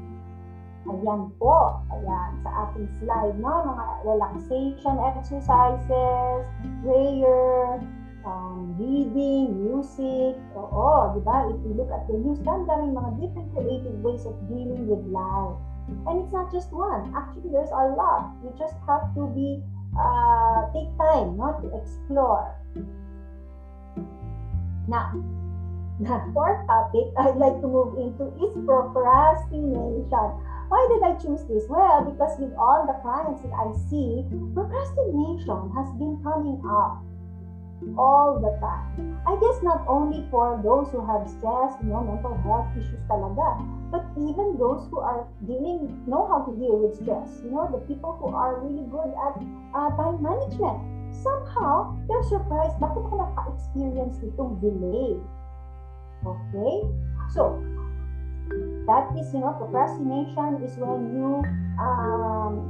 [0.84, 1.80] Ayan po.
[1.88, 3.64] Ayan, sa ating slide, no?
[3.72, 6.44] Mga relaxation exercises,
[6.84, 7.80] prayer,
[8.24, 10.36] um, reading, music.
[10.56, 11.48] Oo, di ba?
[11.52, 15.04] If you look at the news, dami daming mga different creative ways of dealing with
[15.12, 15.56] life.
[16.08, 17.12] And it's not just one.
[17.12, 18.32] Actually, there's a lot.
[18.40, 19.60] You just have to be,
[19.92, 22.56] uh, take time, not To explore.
[24.88, 25.12] Now,
[26.00, 30.28] the fourth topic I'd like to move into is procrastination.
[30.72, 31.68] Why did I choose this?
[31.68, 34.24] Well, because with all the clients that I see,
[34.56, 37.04] procrastination has been coming up
[37.96, 39.20] all the time.
[39.26, 43.60] I guess not only for those who have stress, you know, mental health issues talaga,
[43.92, 47.40] but even those who are dealing, know how to deal with stress.
[47.44, 49.34] You know, the people who are really good at
[49.72, 50.80] uh, time management.
[51.14, 55.14] Somehow, they're surprised, bakit ako naka-experience nitong delay?
[56.26, 56.74] Okay?
[57.30, 57.62] So,
[58.90, 61.40] that is, you know, procrastination is when you
[61.78, 62.66] um,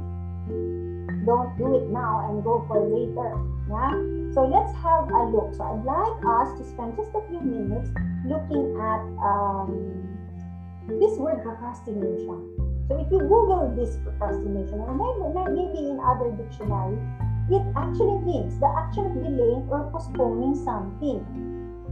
[1.25, 3.33] don't do it now and go for later.
[3.69, 3.93] Yeah?
[4.33, 5.55] So let's have a look.
[5.55, 7.89] So I'd like us to spend just a few minutes
[8.27, 10.05] looking at um,
[10.99, 12.51] this word procrastination.
[12.87, 16.99] So if you Google this procrastination, or maybe, in other dictionary,
[17.49, 21.25] it actually means the action of delaying or postponing something.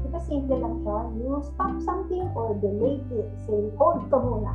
[0.05, 0.97] Diba simple lang siya?
[1.17, 3.27] You stop something or delay it.
[3.47, 4.53] Say, hold ka muna.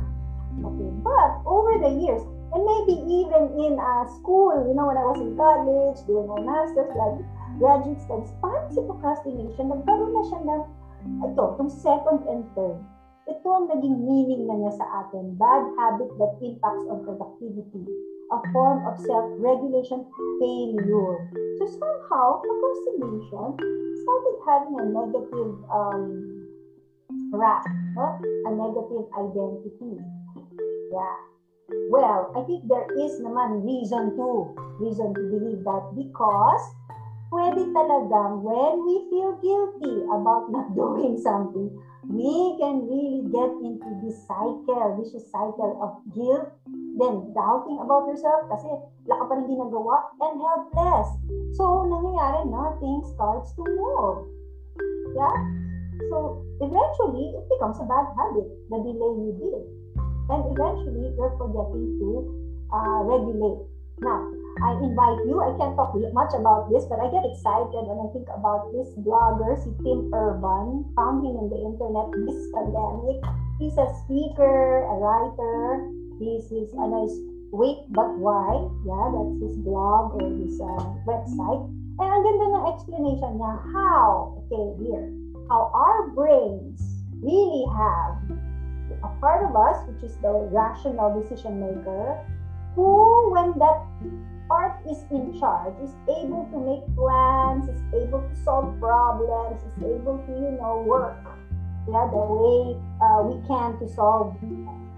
[0.61, 5.05] Okay, but over the years, and maybe even in uh, school, you know, when I
[5.05, 7.17] was in college, doing my master's, like
[7.61, 10.63] graduate studies, parang si procrastination, nagkaroon na siya ng,
[11.29, 12.77] ito, itong second and third.
[13.29, 17.85] Ito ang naging meaning na niya sa atin, bad habit that impacts on productivity
[18.31, 20.05] a form of self-regulation
[20.39, 21.17] failure.
[21.57, 23.57] So somehow, procrastination
[24.05, 26.45] started having a negative um,
[27.33, 27.65] rap,
[27.95, 28.21] no?
[28.45, 29.97] a negative identity.
[30.93, 31.17] Yeah.
[31.89, 36.63] Well, I think there is naman reason to, reason to believe that because
[37.29, 41.69] pwede talagang when we feel guilty about not doing something,
[42.09, 46.49] we can really get into this cycle, vicious cycle of guilt,
[46.97, 48.69] then doubting about yourself kasi
[49.05, 51.07] wala ka pa rin ginagawa, and helpless.
[51.53, 54.25] So, nangyayari na, things starts to move.
[55.13, 55.37] Yeah?
[56.09, 59.78] So, eventually, it becomes a bad habit, the delay you did.
[60.29, 62.09] And eventually, you're forgetting to
[62.69, 63.65] uh, regulate.
[63.99, 64.31] Now,
[64.63, 68.07] I invite you, I can't talk much about this, but I get excited when I
[68.15, 73.19] think about this blogger, si Tim Urban, found him in the internet this pandemic.
[73.59, 75.91] He's a speaker, a writer.
[76.19, 77.15] He's, he's a nice
[77.51, 78.69] Wait But Why.
[78.87, 81.67] Yeah, that's his blog or his uh, website.
[81.99, 85.11] And ang ganda ng explanation niya how, okay, here,
[85.51, 86.79] how our brains
[87.19, 88.38] really have
[89.03, 92.19] a part of us, which is the rational decision maker,
[92.75, 93.85] who, when that
[94.47, 99.77] part is in charge, is able to make plans, is able to solve problems, is
[99.83, 101.17] able to, you know, work
[101.91, 104.35] yeah, the way uh, we can to solve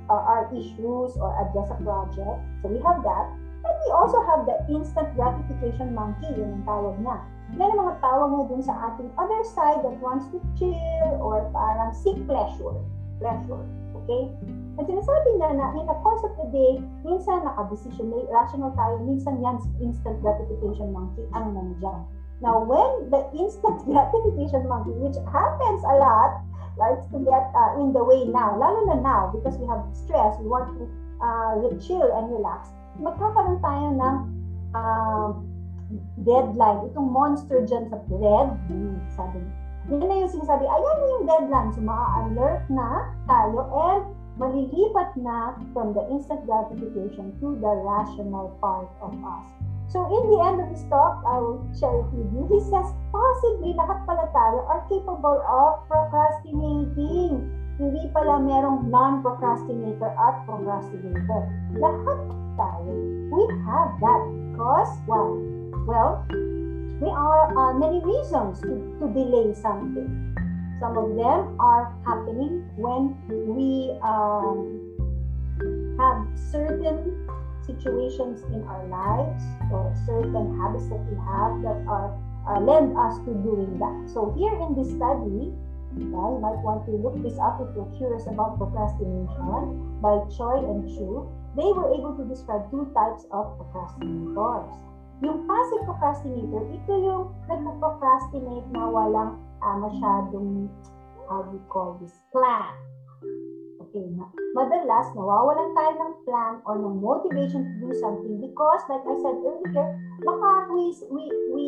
[0.09, 2.39] uh, our issues or address a project.
[2.61, 3.25] So we have that.
[3.61, 7.21] And we also have the instant gratification monkey, yun ang tawag na.
[7.53, 11.93] Ang mga tawag mo dun sa ating other side that wants to chill or parang
[11.93, 12.75] seek pleasure.
[13.21, 13.61] Pleasure.
[14.03, 14.23] Okay?
[14.79, 18.97] At sinasabi na na in the course of the day, minsan nakadesisyon, may rational tayo,
[19.03, 22.07] minsan yan instant gratification monkey ang nandiyan.
[22.41, 26.41] Now, when the instant gratification monkey, which happens a lot,
[26.79, 30.39] likes to get uh, in the way now, lalo na now, because we have stress,
[30.41, 30.89] we want to
[31.21, 34.15] uh, chill and relax, magkakaroon tayo ng
[34.73, 35.29] uh,
[36.25, 36.89] deadline.
[36.89, 38.49] Itong monster dyan sa red,
[39.13, 41.69] sabi yan na yung sinasabi, ayan na yung deadline.
[41.73, 44.03] So, maa-alert na tayo and
[44.37, 49.47] malilipat na from the instant gratification to the rational part of us.
[49.91, 52.47] So in the end of this talk, I will share it with you.
[52.47, 57.43] He says, possibly lahat pala tayo are capable of procrastinating.
[57.75, 61.43] Hindi pala merong non-procrastinator at procrastinator.
[61.75, 62.19] Lahat
[62.55, 62.93] tayo,
[63.35, 64.21] we have that.
[64.55, 65.27] Because, why?
[65.83, 66.23] Well,
[67.01, 70.37] there are uh, many reasons to, to delay something.
[70.79, 74.85] Some of them are happening when we um,
[75.97, 77.25] have certain
[77.65, 79.41] situations in our lives
[79.73, 82.13] or certain habits that we have that are
[82.47, 84.09] uh, lend us to doing that.
[84.13, 85.53] So here in this study,
[85.97, 90.61] yeah, you might want to look this up if you're curious about procrastination by Choi
[90.69, 91.29] and Chu.
[91.57, 94.90] They were able to describe two types of procrastinators.
[95.21, 100.65] Yung passive procrastinator, ito yung nagpo-procrastinate na walang uh, masyadong,
[101.29, 102.73] how do you call this, plan.
[103.85, 104.25] Okay, na,
[104.57, 109.37] madalas nawawalan tayo ng plan or ng motivation to do something because, like I said
[109.45, 109.87] earlier,
[110.25, 111.23] baka we, we,
[111.53, 111.65] we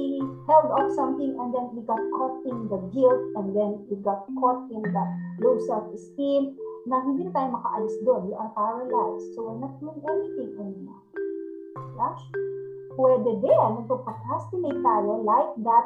[0.49, 4.25] held off something and then we got caught in the guilt and then we got
[4.41, 5.03] caught in the
[5.45, 6.57] low self-esteem
[6.89, 8.21] na hindi na tayo makaalis doon.
[8.31, 9.29] We are paralyzed.
[9.37, 11.03] So we're not doing anything anymore.
[12.01, 12.52] Gosh.
[12.93, 15.85] Pwede din, nagpo-procrastinate tayo like that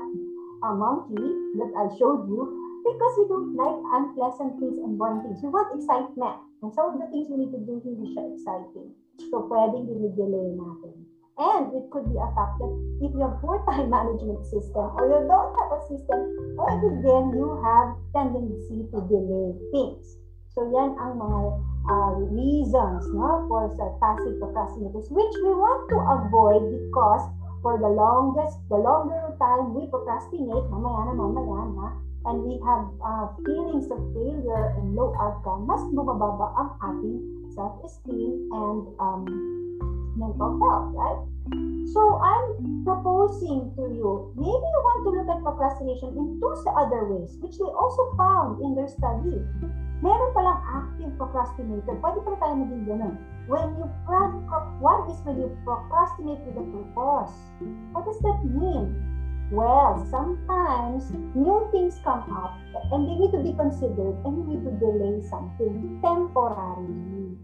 [0.64, 1.24] uh, monkey
[1.56, 2.42] that I showed you
[2.84, 5.40] because we don't like unpleasant things and boring things.
[5.44, 6.36] We want excitement.
[6.62, 8.92] And some of the things we need to do hindi siya exciting.
[9.30, 10.96] So pwedeng dinidelayan natin.
[11.38, 12.74] And it could be a fact that
[13.06, 16.20] if you have poor time management system or you don't have a system,
[16.58, 20.18] pwede then you have tendency to delay things.
[20.58, 21.42] So yan ang mga
[21.86, 23.70] uh, reasons no, for
[24.02, 27.30] passive procrastinators which we want to avoid because
[27.62, 31.88] for the longest, the longer time we procrastinate, mamaya na mamaya na,
[32.26, 37.22] and we have uh, feelings of failure and low outcome, mas bumababa ang ating
[37.54, 39.30] self-esteem and um,
[40.18, 41.22] mental health, right?
[41.94, 47.06] So I'm proposing to you, maybe you want to look at procrastination in two other
[47.06, 49.38] ways, which they also found in their study.
[50.02, 51.96] Meron palang active procrastinator.
[51.98, 53.14] Pwede pala tayo maging ganun.
[53.48, 54.44] When you pro-
[54.84, 57.34] what is when you procrastinate with a purpose?
[57.96, 58.94] What does that mean?
[59.48, 62.60] Well, sometimes new things come up
[62.92, 67.40] and they need to be considered and you need to delay something temporarily.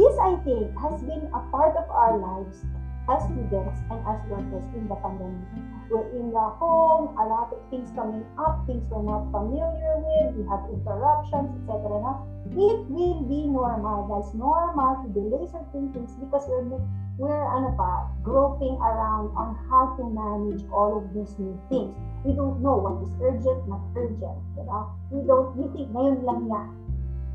[0.00, 2.64] This, I think, has been a part of our lives
[3.10, 5.42] as students and as workers in the pandemic.
[5.90, 10.38] We're in the home, a lot of things coming up, things we're not familiar with,
[10.38, 12.14] we have interruptions, etc.
[12.54, 14.06] It will be normal.
[14.06, 16.78] That's normal to delay certain things because we're
[17.20, 21.92] we're ano pa, groping around on how to manage all of these new things.
[22.24, 24.40] We don't know what is urgent, not urgent.
[24.56, 24.88] Diba?
[25.12, 26.68] We don't, we think ngayon lang yan.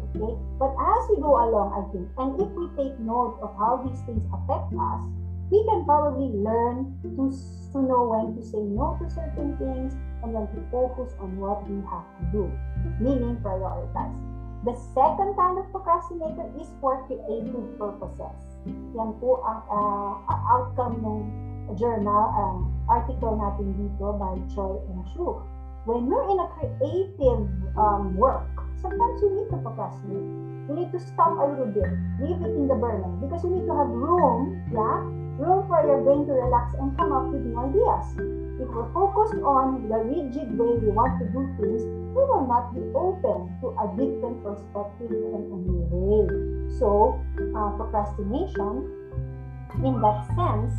[0.10, 0.34] Okay?
[0.58, 4.02] But as we go along, I think, and if we take note of how these
[4.10, 5.02] things affect us,
[5.52, 7.30] we can probably learn to,
[7.74, 9.94] to know when to say no to certain things
[10.24, 12.44] and when to focus on what we have to do,
[12.98, 14.18] meaning prioritize.
[14.66, 18.34] The second kind of procrastinator is for creative purposes.
[18.98, 21.20] Yan po ang uh, outcome ng
[21.78, 25.38] journal, um, article natin dito by Choi and Shu.
[25.86, 27.46] When you're in a creative
[27.78, 28.50] um, work,
[28.82, 30.30] sometimes you need to procrastinate.
[30.66, 31.86] You need to stop a little bit,
[32.18, 35.06] leave it in the burner because you need to have room, yeah,
[35.38, 38.06] room for your brain to relax and come up with new ideas.
[38.56, 41.84] If we're focused on the rigid way we want to do things,
[42.16, 46.24] we will not be open to a different perspective and a new way.
[46.80, 47.20] So,
[47.52, 48.88] uh, procrastination,
[49.84, 50.72] in that sense,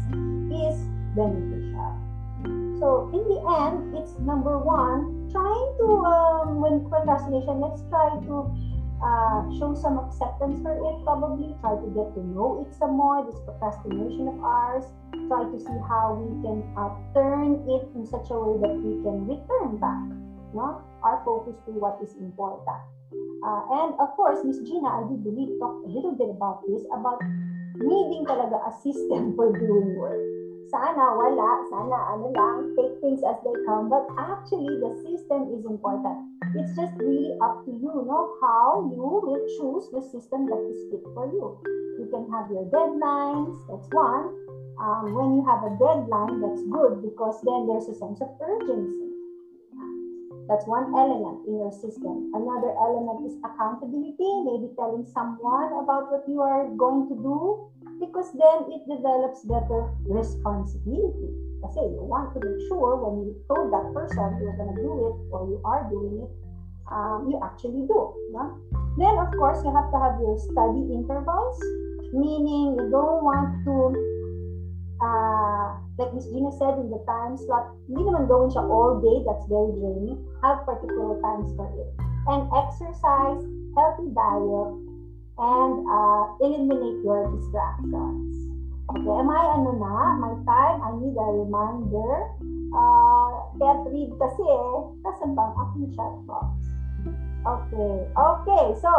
[0.48, 1.92] is beneficial.
[2.80, 8.52] So, in the end, it's number one, trying to, um, when procrastination, let's try to
[9.02, 11.54] uh, show some acceptance for it probably.
[11.60, 14.84] Try to get to know it some more this procrastination of ours.
[15.28, 19.02] Try to see how we can uh, turn it in such a way that we
[19.04, 20.04] can return back
[20.54, 20.82] no?
[21.02, 22.82] our focus to what is important.
[23.44, 26.82] Uh, and of course miss gina i do believe talk a little bit about this
[26.90, 27.22] about
[27.78, 30.18] needing talaga a system for doing work
[30.70, 33.88] sana wala, sana ano lang, take things as they come.
[33.88, 36.26] But actually, the system is important.
[36.58, 40.80] It's just really up to you, know, how you will choose the system that is
[40.90, 41.58] fit for you.
[42.02, 44.34] You can have your deadlines, that's one.
[44.76, 49.16] Um, when you have a deadline, that's good because then there's a sense of urgency.
[50.48, 52.30] That's one element in your system.
[52.30, 57.66] Another element is accountability, maybe telling someone about what you are going to do
[58.00, 61.32] because then it develops better responsibility.
[61.64, 65.16] Kasi you want to make sure when you told that person you're to do it
[65.32, 66.32] or you are doing it,
[66.92, 68.00] um, you actually do.
[68.30, 68.60] No?
[68.96, 71.58] Then, of course, you have to have your study intervals,
[72.12, 73.74] meaning you don't want to
[75.00, 79.24] uh, like Miss Gina said in the time slot, hindi naman gawin siya all day,
[79.24, 80.20] that's very draining.
[80.44, 81.88] Have particular times for it.
[82.28, 83.40] And exercise,
[83.76, 84.85] healthy diet,
[85.38, 88.32] and uh, eliminate your distractions.
[88.86, 89.94] Okay, am I ano na?
[90.16, 92.12] My time, I need a reminder.
[92.70, 94.72] Uh, can't read kasi eh.
[95.02, 96.54] Kasan bang aking chat box?
[97.46, 98.66] Okay, okay.
[98.82, 98.90] So,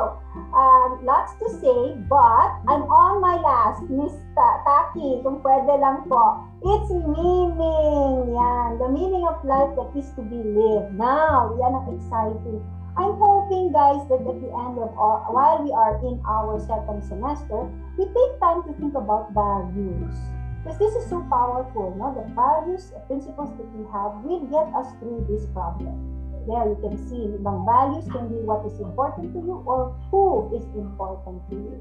[0.56, 6.08] um, lots to say, but I'm on my last, Miss Ta Taki, kung pwede lang
[6.08, 6.48] po.
[6.64, 8.32] It's meaning.
[8.32, 8.80] Yan.
[8.80, 10.96] The meaning of life that is to be lived.
[10.96, 12.64] Now, yan ang exciting.
[12.98, 17.06] I'm hoping, guys, that at the end of all, while we are in our second
[17.06, 20.18] semester, we take time to think about values.
[20.66, 22.10] Because this is so powerful, no?
[22.18, 25.94] The values, the principles that we have will get us through this problem.
[26.50, 30.50] There you can see ibang values can be what is important to you or who
[30.58, 31.78] is important to you.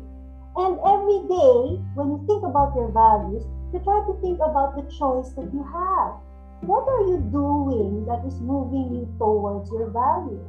[0.60, 4.84] And every day, when you think about your values, you try to think about the
[4.92, 6.20] choice that you have.
[6.60, 10.44] What are you doing that is moving you towards your value?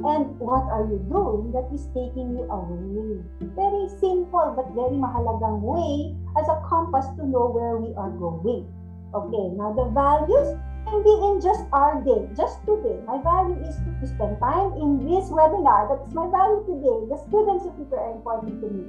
[0.00, 3.20] And what are you doing that is taking you away?
[3.52, 8.64] Very simple but very mahalagang way as a compass to know where we are going.
[9.12, 10.56] Okay, now the values
[10.88, 12.96] can be in just our day, just today.
[13.04, 15.92] My value is to spend time in this webinar.
[15.92, 17.12] That's my value today.
[17.12, 18.88] The students of people are important to me.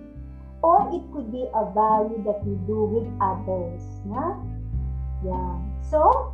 [0.63, 3.83] Or it could be a value that we do with others.
[4.07, 4.39] Yeah?
[5.27, 5.59] Yeah.
[5.83, 6.31] So,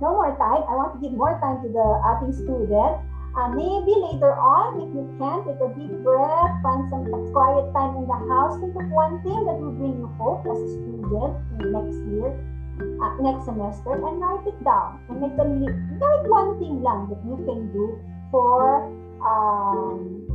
[0.00, 0.64] no more time.
[0.64, 3.11] I want to give more time to the ating student.
[3.32, 7.96] Uh, maybe later on, if you can, take a deep breath, find some quiet time
[7.96, 8.60] in the house.
[8.60, 12.36] Think of one thing that will bring you hope as a student in next year
[12.80, 15.76] uh, next semester and write it down and make a list.
[16.00, 17.98] Write one thing lang that you can do
[18.30, 18.88] for
[19.22, 20.28] um,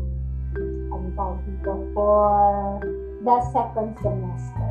[1.94, 2.80] for
[3.24, 4.69] the second semester.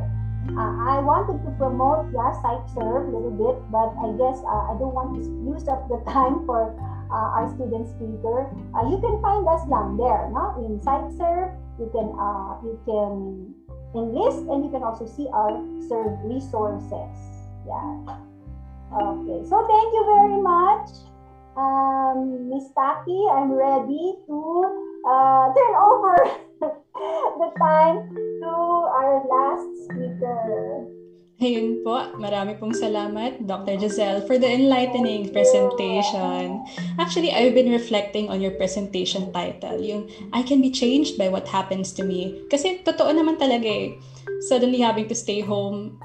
[0.55, 4.79] Uh, I wanted to promote, yeah, PsycServ a little bit, but I guess uh, I
[4.79, 6.71] don't want to use up the time for
[7.11, 10.57] uh, our student speaker, uh, you can find us lang there, no?
[10.59, 13.53] In SiteServe, you can uh, you can
[13.95, 15.55] enlist and you can also see our
[15.87, 17.15] serve resources.
[17.65, 18.17] Yeah.
[18.91, 19.39] Okay.
[19.47, 20.87] So thank you very much,
[21.55, 23.19] um, Miss Taki.
[23.31, 24.37] I'm ready to
[25.03, 26.15] uh, turn over
[27.39, 28.09] the time
[28.41, 28.51] to
[28.95, 30.96] our last speaker.
[31.37, 33.77] Ayun po, marami pong salamat, Dr.
[33.77, 36.65] Giselle, for the enlightening presentation.
[36.97, 41.45] Actually, I've been reflecting on your presentation title, yung I can be changed by what
[41.45, 42.41] happens to me.
[42.49, 44.01] Kasi totoo naman talaga eh.
[44.49, 46.01] Suddenly having to stay home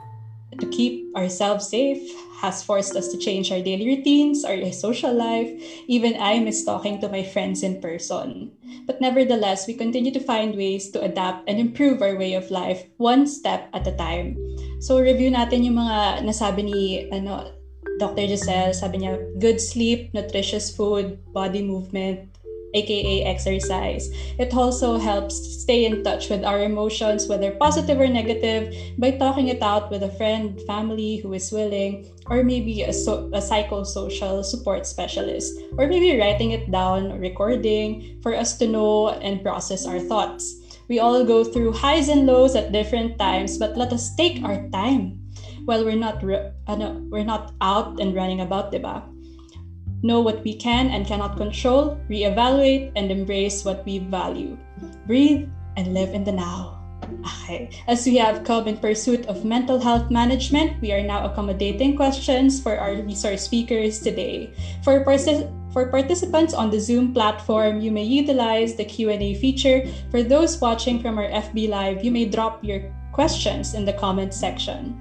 [0.61, 2.05] to keep ourselves safe
[2.43, 5.47] has forced us to change our daily routines, our social life.
[5.87, 8.51] Even I miss talking to my friends in person.
[8.85, 12.83] But nevertheless, we continue to find ways to adapt and improve our way of life
[12.99, 14.35] one step at a time.
[14.83, 17.55] So review natin yung mga nasabi ni ano
[18.03, 18.27] Dr.
[18.27, 22.32] Giselle, sabi niya good sleep, nutritious food, body movement,
[22.75, 24.09] aka exercise.
[24.39, 29.49] It also helps stay in touch with our emotions, whether positive or negative, by talking
[29.49, 34.45] it out with a friend, family who is willing, or maybe a, so, a psychosocial
[34.45, 40.01] support specialist, or maybe writing it down, recording, for us to know and process our
[40.01, 40.59] thoughts.
[40.89, 44.69] We all go through highs and lows at different times, but let us take our
[44.71, 45.23] time
[45.65, 49.03] while we're not re- ano, we're not out and running about, diba?
[50.03, 54.59] Know what we can and cannot control, reevaluate, and embrace what we value.
[55.07, 56.83] Breathe and live in the now.
[57.23, 57.71] Okay.
[57.87, 62.61] As we have come in pursuit of mental health management, we are now accommodating questions
[62.61, 64.51] for our resource speakers today.
[64.83, 69.87] For partic- for participants on the Zoom platform, you may utilize the Q&A feature.
[70.11, 74.35] For those watching from our FB Live, you may drop your questions in the comment
[74.35, 75.01] section.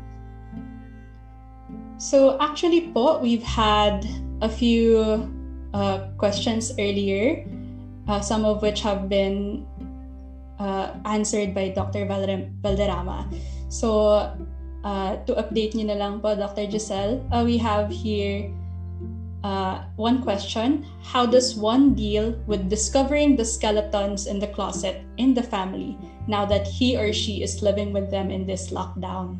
[1.98, 4.08] So actually po, we've had
[4.42, 5.30] a few
[5.74, 7.46] uh, questions earlier,
[8.08, 9.66] uh, some of which have been
[10.60, 12.06] uh, answered by Dr.
[12.06, 13.30] Valderrama.
[13.70, 14.30] So
[14.84, 16.70] uh, to update nyo na lang po, Dr.
[16.70, 18.50] Giselle, uh, we have here
[19.44, 25.34] uh, one question How does one deal with discovering the skeletons in the closet in
[25.34, 25.98] the family
[26.28, 29.38] now that he or she is living with them in this lockdown?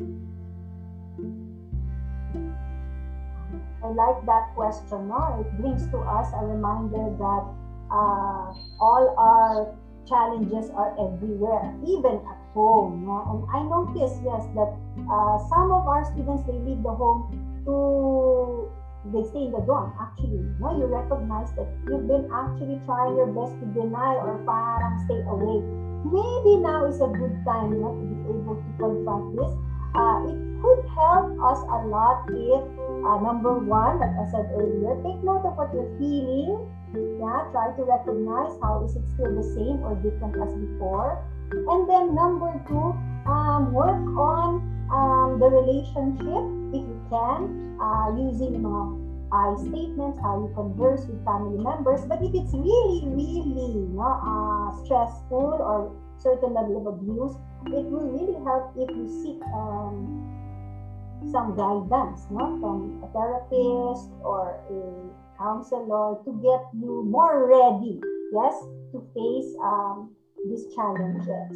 [3.94, 5.08] Like that question.
[5.08, 5.40] No?
[5.40, 7.44] It brings to us a reminder that
[7.90, 9.74] uh, all our
[10.08, 13.04] challenges are everywhere, even at home.
[13.06, 13.22] No?
[13.30, 14.72] And I notice, yes, that
[15.08, 17.30] uh, some of our students they leave the home
[17.64, 18.70] to
[19.10, 23.26] they stay in the dorm actually no you recognize that you've been actually trying your
[23.34, 25.58] best to deny or parang stay away
[26.06, 29.50] maybe now is a good time know, to be able to confront this
[29.98, 32.62] uh, it could help us a lot if
[33.04, 36.56] uh, number one like i said earlier take note of what you're feeling
[37.20, 41.18] yeah try to recognize how is it still the same or different as before
[41.52, 42.94] and then number two
[43.26, 49.02] um, work on um, the relationship if you can uh, using mga
[49.32, 52.04] I statements, how you converse with family members.
[52.04, 57.32] But if it's really, really no, uh, stressful or certain level of abuse,
[57.72, 60.31] it will really help if you seek um,
[61.30, 64.80] some guidance no, from a therapist or a
[65.38, 68.00] counselor to get you more ready,
[68.32, 68.56] yes,
[68.90, 70.10] to face um,
[70.48, 71.52] these challenges.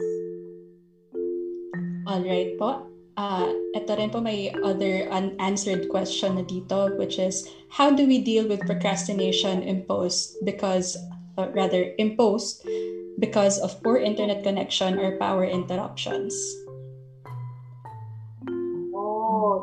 [2.07, 2.87] All right po.
[3.17, 8.21] uh, ito rin po may other unanswered question na dito, which is, how do we
[8.21, 10.97] deal with procrastination imposed because,
[11.41, 12.63] uh, rather, imposed
[13.19, 16.37] because of poor internet connection or power interruptions?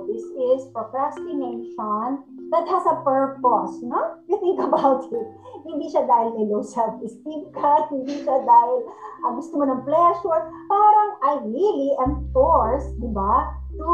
[0.09, 4.17] This is procrastination that has a purpose, no?
[4.29, 5.27] You think about it.
[5.65, 8.79] Hindi siya dahil may low self-esteem ka, hindi siya dahil
[9.25, 10.41] uh, gusto mo ng pleasure.
[10.69, 13.87] Parang I really am forced, di ba, to,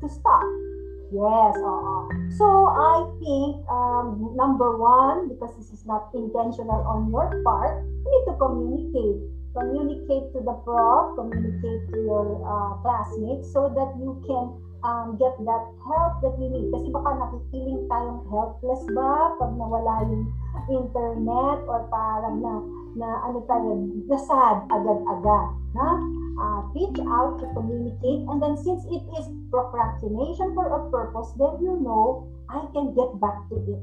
[0.00, 0.44] to stop.
[1.14, 2.10] Yes, oo.
[2.34, 8.08] So, I think, um, number one, because this is not intentional on your part, you
[8.10, 9.22] need to communicate.
[9.54, 14.52] Communicate to the prof, communicate to your uh, classmates so that you can
[14.86, 16.70] um, get that help that you need.
[16.70, 20.30] Kasi baka nakikiling tayong helpless ba pag nawala yung
[20.70, 22.54] internet or parang na,
[22.94, 23.74] na ano tayo,
[24.06, 25.48] nasad agad-agad.
[25.74, 25.90] Ha?
[26.36, 31.58] Uh, reach out to communicate and then since it is procrastination for a purpose, then
[31.58, 33.82] you know I can get back to it.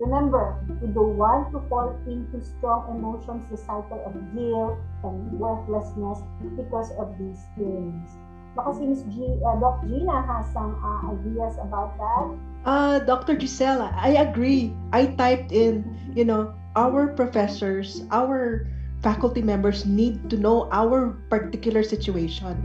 [0.00, 6.24] Remember, we don't want to fall into strong emotions, the cycle of guilt and worthlessness
[6.56, 8.08] because of these things.
[8.58, 9.02] Baka si Ms.
[9.14, 12.24] G, uh, Doc Gina has some uh, ideas about that.
[12.66, 13.38] Uh, Dr.
[13.38, 14.74] Gisela, I agree.
[14.92, 15.86] I typed in,
[16.18, 18.66] you know, our professors, our
[19.00, 22.58] faculty members need to know our particular situation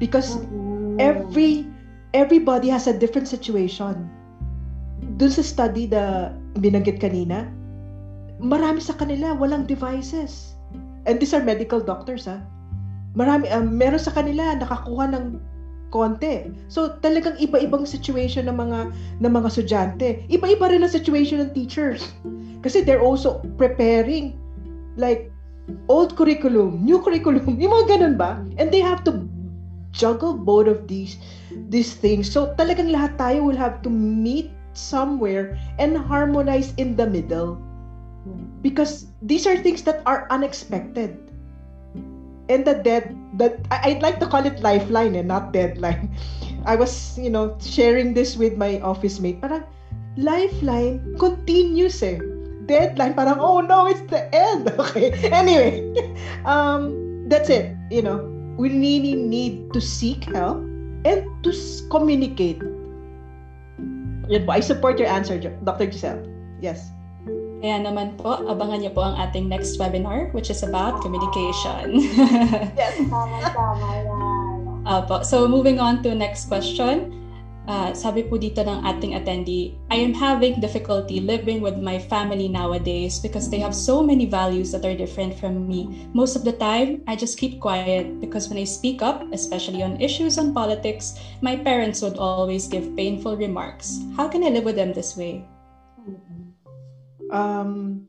[0.00, 0.96] because Mhm.
[0.96, 1.68] every
[2.16, 4.08] everybody has a different situation.
[5.20, 7.50] Dun sa study na binanggit kanina,
[8.40, 10.56] marami sa kanila walang devices.
[11.04, 12.40] And these are medical doctors, ha?
[13.18, 15.24] Marami, um, meron sa kanila nakakuha ng
[15.90, 16.54] konti.
[16.70, 18.78] So, talagang iba-ibang situation ng mga
[19.20, 20.08] ng mga estudyante.
[20.30, 22.14] Iba-iba rin ang situation ng teachers.
[22.62, 24.38] Kasi they're also preparing
[24.94, 25.30] like
[25.88, 28.38] old curriculum, new curriculum, yung mga ganun ba?
[28.58, 29.26] And they have to
[29.90, 31.18] juggle both of these
[31.70, 32.30] these things.
[32.30, 37.58] So talagang lahat tayo will have to meet somewhere and harmonize in the middle.
[38.60, 41.29] Because these are things that are unexpected.
[42.50, 46.10] And the dead that I'd like to call it lifeline and not deadline.
[46.66, 49.40] I was, you know, sharing this with my office mate.
[49.40, 49.62] Parang
[50.18, 52.18] lifeline continues eh.
[52.66, 54.66] Deadline parang oh no, it's the end.
[54.82, 55.14] Okay.
[55.30, 55.86] Anyway,
[56.44, 56.90] um
[57.30, 58.26] that's it, you know.
[58.58, 60.58] We really need to seek help
[61.06, 61.50] and to
[61.88, 62.60] communicate.
[64.28, 65.90] I support your answer, Dr.
[65.90, 66.22] Giselle.
[66.60, 66.90] Yes.
[67.60, 72.00] Kaya naman po, abangan niyo po ang ating next webinar which is about communication.
[72.80, 72.96] Yes.
[73.12, 74.50] Tama-tama yan.
[74.88, 75.20] Apo.
[75.22, 77.20] So moving on to next question.
[77.70, 82.48] Uh, sabi po dito ng ating attendee, I am having difficulty living with my family
[82.48, 86.08] nowadays because they have so many values that are different from me.
[86.16, 90.00] Most of the time, I just keep quiet because when I speak up, especially on
[90.00, 94.02] issues on politics, my parents would always give painful remarks.
[94.16, 95.46] How can I live with them this way?
[97.30, 98.06] Um,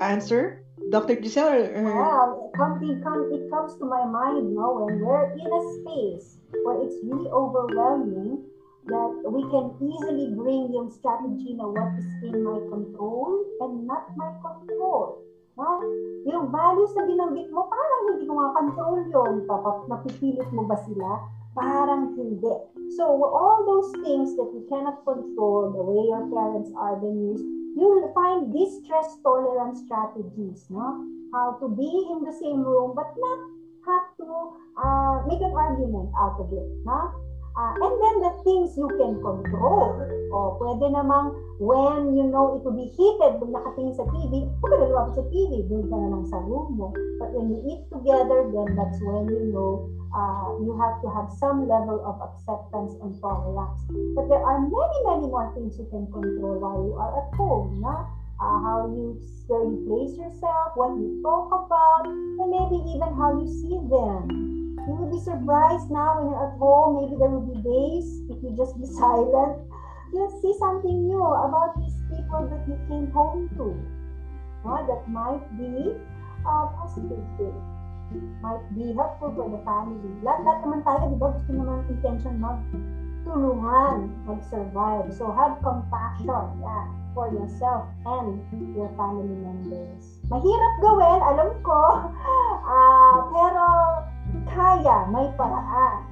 [0.00, 1.20] answer, Dr.
[1.20, 1.72] Giselle.
[1.76, 5.50] Or, Well, it, come, it, come, it comes to my mind, no, when we're in
[5.50, 8.44] a space where it's really overwhelming,
[8.86, 13.34] that we can easily bring yung strategy na what is in my control
[13.66, 15.26] and not my control.
[15.58, 15.82] No?
[16.28, 19.32] Yung values na binanggit mo, parang hindi ko nga control yun.
[19.50, 21.26] Tapos napipilit mo ba sila?
[21.56, 22.54] Parang hindi.
[22.94, 27.55] So, all those things that we cannot control, the way your parents are being used,
[27.76, 31.04] you'll find these stress tolerance strategies, no?
[31.32, 33.40] How to be in the same room but not
[33.84, 34.26] have to
[34.80, 37.12] uh, make an argument out of it, no?
[37.56, 39.96] Uh, and then the things you can control.
[40.28, 44.68] O, pwede namang when you know it will be heated pag nakatingin sa TV, huwag
[44.68, 46.92] ka na lumapit sa TV, doon ka na lang sa room mo.
[47.16, 51.28] But when you eat together, then that's when you know uh, you have to have
[51.36, 53.84] some level of acceptance and tolerance.
[54.16, 57.84] But there are many, many more things you can control while you are at home,
[57.84, 58.08] na?
[58.40, 59.16] Uh, how you
[59.48, 64.76] where you place yourself, what you talk about, and maybe even how you see them.
[64.88, 67.00] You will be surprised now when you're at home.
[67.00, 69.68] Maybe there will be days if you just be silent.
[70.12, 73.72] You'll see something new about these people that you came home to.
[74.64, 74.74] No?
[74.84, 75.96] That might be
[76.44, 77.75] a positive thing.
[78.42, 80.12] Might be helpful for the family.
[80.22, 81.28] Lahat, lahat naman tayo, di ba?
[81.34, 82.58] Gusto naman intention mag
[83.26, 85.10] tulungan, mag-survive.
[85.10, 88.38] So have compassion yeah, for yourself and
[88.76, 90.22] your family members.
[90.30, 91.80] Mahirap gawin, alam ko.
[92.66, 93.64] Ah, pero
[94.50, 96.02] kaya, may paraan.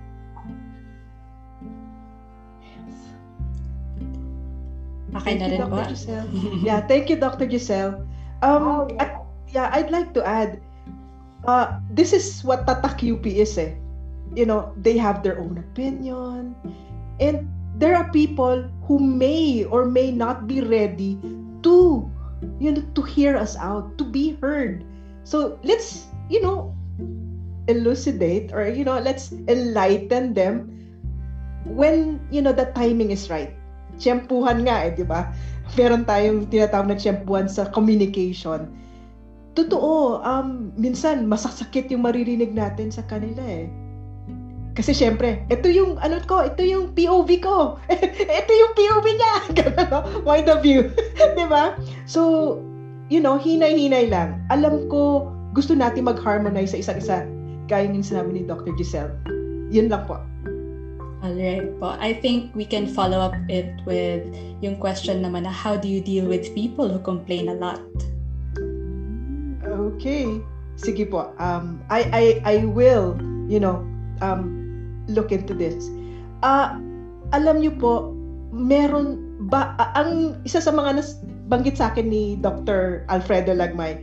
[5.14, 5.78] Okay na Thank you, rin po.
[5.86, 6.28] Giselle.
[6.66, 7.47] yeah, thank you, Dr.
[7.47, 8.02] Giselle.
[8.43, 9.18] Um, Oh, I-
[9.55, 10.59] yeah, I'd like to add,
[11.47, 13.75] uh, this is what Tatak UP is eh.
[14.35, 16.57] You know, they have their own opinion.
[17.21, 17.49] And
[17.79, 21.19] there are people who may or may not be ready
[21.62, 22.05] to,
[22.59, 24.85] you know, to hear us out, to be heard.
[25.25, 26.75] So let's, you know,
[27.69, 30.71] elucidate or, you know, let's enlighten them
[31.65, 33.55] when, you know, the timing is right.
[33.99, 35.31] Tiyempuhan nga eh, di ba?
[35.79, 38.69] Meron tayong tinatawag na tiyempuhan sa communication.
[39.55, 43.70] Totoo, um, minsan masasakit yung maririnig natin sa kanila eh.
[44.74, 47.78] Kasi syempre, ito yung ano ko, ito yung POV ko.
[48.43, 49.35] ito yung POV niya.
[50.26, 50.90] Point of view.
[51.39, 51.78] di ba?
[52.10, 52.59] So,
[53.06, 54.43] you know, hinay-hinay lang.
[54.51, 57.22] Alam ko, gusto natin mag-harmonize sa isa't isa.
[57.70, 58.74] Gaya yung sinabi ni Dr.
[58.74, 59.14] Giselle.
[59.70, 60.18] Yun lang po.
[61.22, 61.94] Alright po.
[61.97, 64.26] I think we can follow up it with
[64.60, 67.81] yung question naman na how do you deal with people who complain a lot?
[69.85, 70.40] Okay.
[70.81, 71.31] Sige po.
[71.39, 73.15] Um, I, I, I will,
[73.47, 73.85] you know,
[74.24, 74.65] um,
[75.06, 75.86] look into this.
[76.43, 76.81] Ah,
[77.36, 78.11] alam niyo po,
[78.51, 79.20] meron
[79.51, 81.19] ba, ang isa sa mga nas,
[81.51, 83.05] banggit sa akin ni Dr.
[83.12, 84.02] Alfredo Lagmay,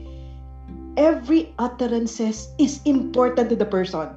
[0.95, 4.12] every utterances is important to the person.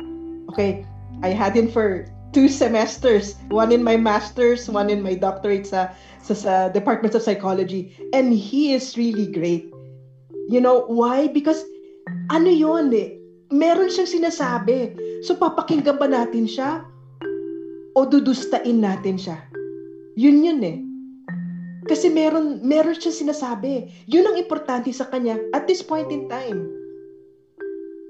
[0.50, 0.86] Okay?
[1.22, 5.94] I had him for two semesters, one in my master's, one in my doctorate sa,
[6.22, 7.94] sa, sa Department of Psychology.
[8.12, 9.73] And he is really great.
[10.48, 11.28] You know, why?
[11.28, 11.64] Because
[12.28, 13.16] ano yon eh,
[13.52, 14.96] meron siyang sinasabi.
[15.24, 16.84] So papakinggan ba natin siya?
[17.94, 19.38] O dudustain natin siya?
[20.18, 20.78] Yun yun eh.
[21.84, 23.92] Kasi meron, meron siya sinasabi.
[24.08, 26.64] Yun ang importante sa kanya at this point in time.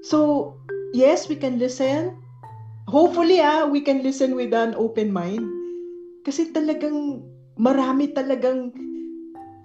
[0.05, 0.51] So,
[0.95, 2.15] yes, we can listen.
[2.87, 5.43] Hopefully, ah, we can listen with an open mind.
[6.23, 7.25] Kasi talagang
[7.59, 8.71] marami talagang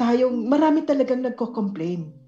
[0.00, 2.19] tayong, marami talagang nagko-complain.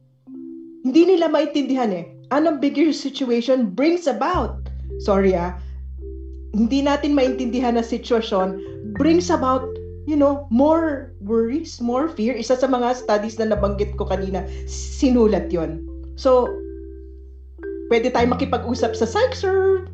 [0.83, 2.07] Hindi nila maintindihan eh.
[2.33, 4.67] Bigger situation brings about?
[5.03, 5.57] Sorry ah.
[6.53, 8.61] Hindi natin maintindihan na sitwasyon
[8.99, 9.65] brings about
[10.07, 12.35] you know, more worries, more fear.
[12.35, 15.87] Isa sa mga studies na nabanggit ko kanina, sinulat yon.
[16.19, 16.51] So,
[17.87, 19.87] pwede tayo makipag-usap sa PsychServe,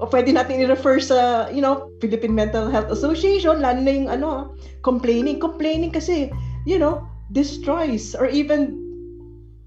[0.00, 4.54] o pwede natin i-refer sa, you know, Philippine Mental Health Association, lalo na yung, ano,
[4.86, 5.42] complaining.
[5.42, 6.30] Complaining kasi,
[6.64, 7.02] you know,
[7.34, 8.79] destroys or even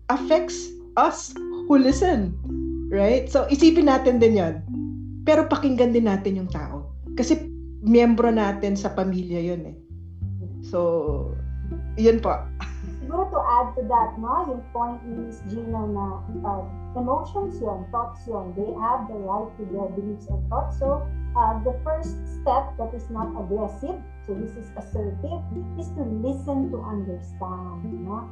[0.10, 1.32] affects us
[1.68, 2.36] who listen.
[2.94, 3.26] Right?
[3.32, 4.56] So, isipin natin din yan.
[5.24, 6.94] Pero pakinggan din natin yung tao.
[7.18, 7.38] Kasi
[7.84, 9.78] miyembro natin sa pamilya yun eh.
[10.64, 10.80] So,
[12.00, 12.32] yun po.
[13.04, 15.44] Siguro to add to that, no, yung point ni Ms.
[15.52, 16.64] Gina na uh,
[16.96, 20.80] emotions yun, thoughts yun, they have the right to their beliefs and thoughts.
[20.80, 21.04] So,
[21.36, 25.44] uh, the first step that is not aggressive, so this is assertive,
[25.76, 27.84] is to listen to understand.
[28.08, 28.24] No?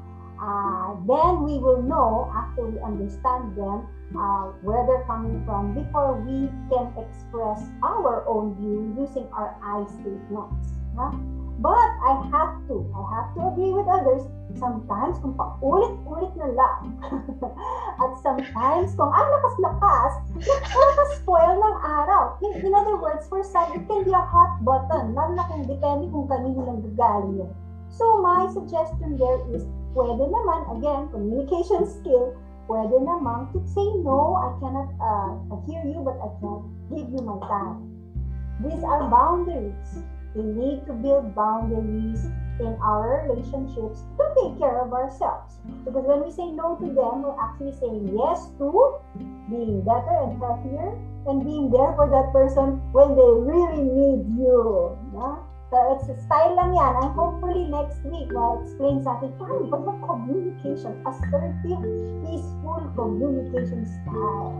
[0.42, 3.86] Uh, then we will know after we understand them
[4.18, 9.86] uh, where they're coming from before we can express our own view using our I
[10.02, 10.82] statements.
[10.98, 11.14] No?
[11.62, 14.26] But I have to, I have to agree with others.
[14.58, 16.98] Sometimes, kung paulit-ulit na lang.
[18.02, 22.42] At sometimes, kung ang lakas-lakas, nakaka-spoil ng araw.
[22.42, 25.14] In, in other words, for some, it can be a hot button.
[25.14, 27.52] Lalo na kung depende kung kanino lang gagaling yun.
[27.94, 32.36] So, my suggestion there is, pwede naman, again, communication skill,
[32.68, 35.32] pwede naman to say, no, I cannot uh,
[35.68, 37.92] hear you, but I can't give you my time.
[38.64, 40.06] These are boundaries.
[40.36, 42.24] We need to build boundaries
[42.62, 45.60] in our relationships to take care of ourselves.
[45.84, 48.70] Because when we say no to them, we're actually saying yes to
[49.50, 50.96] being better and healthier
[51.28, 54.96] and being there for that person when they really need you.
[55.12, 55.51] Yeah?
[55.72, 57.00] So it's a style lang yan.
[57.00, 61.00] And hopefully next week, I'll explain sa atin, paano ba ba communication?
[61.08, 61.80] Assertive,
[62.28, 64.60] peaceful communication style.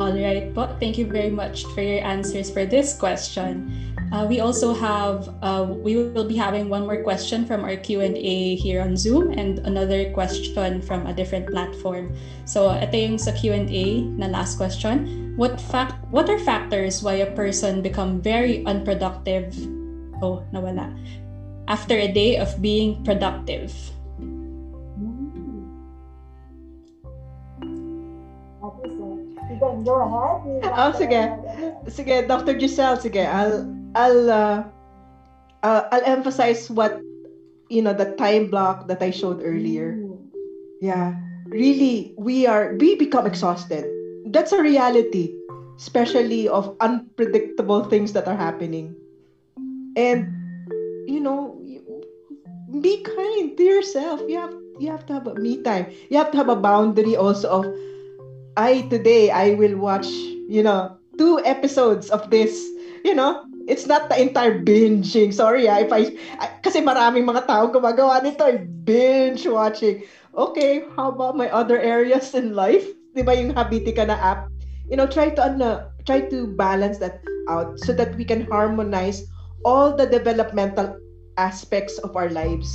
[0.00, 0.74] All right po.
[0.82, 3.70] Thank you very much for your answers for this question.
[4.10, 8.54] Uh, we also have, uh, we will be having one more question from our Q&A
[8.56, 12.10] here on Zoom and another question from a different platform.
[12.44, 15.34] So ito yung sa Q&A na last question.
[15.38, 19.54] What fact what are factors why a person become very unproductive?
[20.22, 20.90] Oh, nawala.
[21.70, 23.93] After a day of being productive.
[29.84, 30.72] Go ahead.
[30.76, 31.20] Oh, sige.
[31.88, 32.58] Sige, Dr.
[32.58, 33.24] Giselle, sige.
[33.24, 33.64] I'll,
[33.94, 34.58] I'll, uh,
[35.62, 37.00] uh, I'll emphasize what,
[37.68, 39.96] you know, the time block that I showed earlier.
[40.80, 41.16] Yeah.
[41.48, 43.84] Really, we are, we become exhausted.
[44.32, 45.32] That's a reality,
[45.76, 48.96] especially of unpredictable things that are happening.
[49.96, 50.28] And,
[51.06, 51.56] you know,
[52.80, 54.20] be kind to yourself.
[54.26, 55.86] You have, you have to have a me time.
[56.10, 57.64] You have to have a boundary also of,
[58.56, 60.06] I today I will watch,
[60.46, 62.54] you know, two episodes of this.
[63.04, 65.34] You know, it's not the entire binging.
[65.34, 70.06] Sorry ah, if I, I kasi maraming mga tao gumagawa nito, eh, binge watching.
[70.34, 72.86] Okay, how about my other areas in life?
[73.14, 74.50] 'Di ba yung Habitica na app?
[74.88, 79.24] You know, try to ano, try to balance that out so that we can harmonize
[79.64, 80.96] all the developmental
[81.36, 82.68] aspects of our lives.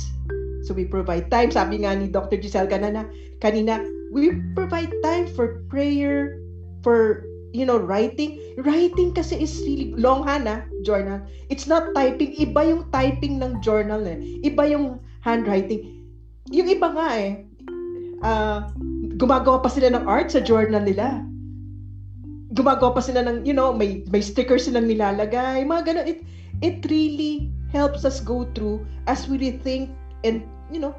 [0.64, 1.50] So we provide time.
[1.50, 2.36] Sabi nga ni Dr.
[2.40, 3.08] Giselle kanina,
[3.40, 3.80] kanina,
[4.12, 6.40] we provide time for prayer,
[6.84, 8.38] for you know, writing.
[8.62, 11.22] Writing kasi is really long hana journal.
[11.48, 12.36] It's not typing.
[12.38, 14.18] Iba yung typing ng journal eh.
[14.46, 16.06] Iba yung handwriting.
[16.50, 17.46] Yung iba nga eh,
[18.24, 18.70] uh,
[19.18, 21.22] gumagawa pa sila ng art sa journal nila.
[22.50, 25.62] Gumagawa pa sila ng, you know, may, may stickers silang nilalagay.
[25.62, 26.06] Mga ganun.
[26.06, 26.20] It,
[26.60, 29.94] it really helps us go through as we rethink
[30.24, 30.94] and, you know,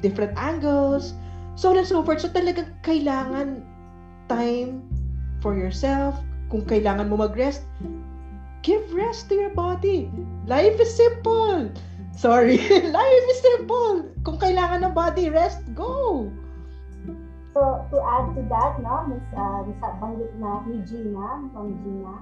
[0.00, 1.14] different angles,
[1.54, 2.20] so on and so forth.
[2.20, 3.62] So talagang kailangan
[4.28, 4.84] time
[5.42, 6.18] for yourself.
[6.50, 7.62] Kung kailangan mo mag-rest,
[8.66, 10.10] give rest to your body.
[10.50, 11.70] Life is simple.
[12.18, 12.58] Sorry.
[13.00, 14.10] Life is simple.
[14.26, 16.26] Kung kailangan ng body rest, go.
[17.50, 22.14] So, to add to that, no, Miss, uh, Miss banggit na ni Gina, from Gina,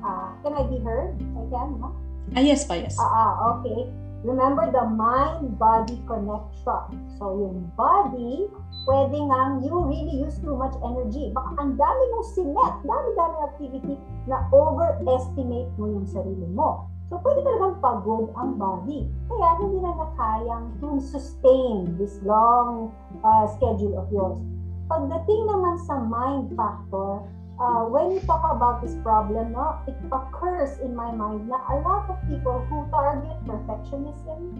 [0.00, 1.20] uh, can I be heard?
[1.20, 1.92] I can, no?
[2.32, 2.96] Ah, yes pa, yes.
[2.96, 3.92] Ah, ah, okay.
[4.24, 6.84] Remember the mind-body connection.
[7.20, 8.48] So, yung body,
[8.88, 11.28] pwede nga you really use too much energy.
[11.36, 13.94] Baka ang dami mong sinet, dami-dami activity
[14.24, 16.88] na overestimate mo yung sarili mo.
[17.12, 19.04] So, pwede talagang pagod ang body.
[19.28, 24.40] Kaya hindi na nakayang to sustain this long uh, schedule of yours.
[24.88, 27.28] Pagdating naman sa mind factor,
[27.60, 31.78] uh, when you talk about this problem, no, it occurs in my mind na a
[31.86, 34.58] lot of people who target perfectionism,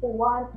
[0.00, 0.48] who want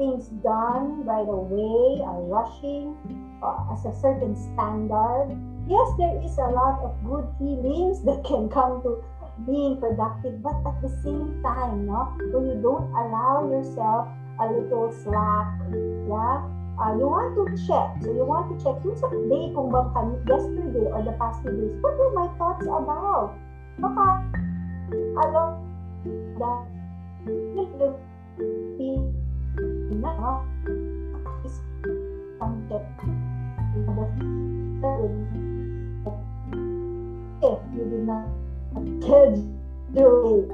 [0.00, 2.96] things done right away, are rushing
[3.44, 5.28] uh, as a certain standard.
[5.68, 9.04] Yes, there is a lot of good feelings that can come to
[9.44, 14.08] being productive, but at the same time, no, when you don't allow yourself
[14.40, 15.52] a little slack,
[16.08, 16.40] yeah,
[16.76, 17.96] uh, you want to check.
[18.02, 21.40] So you want to check yung sa day kung bang kan- yesterday or the past
[21.40, 23.32] few days, what were my thoughts about?
[23.80, 24.06] Baka,
[25.24, 25.42] ano,
[26.36, 26.60] that,
[29.96, 30.44] na, no?
[31.46, 31.60] is
[32.68, 32.84] check.
[37.42, 38.26] If you did not
[39.00, 40.48] schedule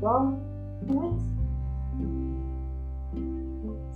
[0.00, 0.40] wrong
[0.86, 1.24] weeks,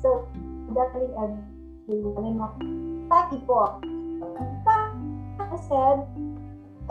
[0.02, 0.28] so
[0.74, 3.80] gathering everyone and Taki po.
[5.38, 6.04] I said,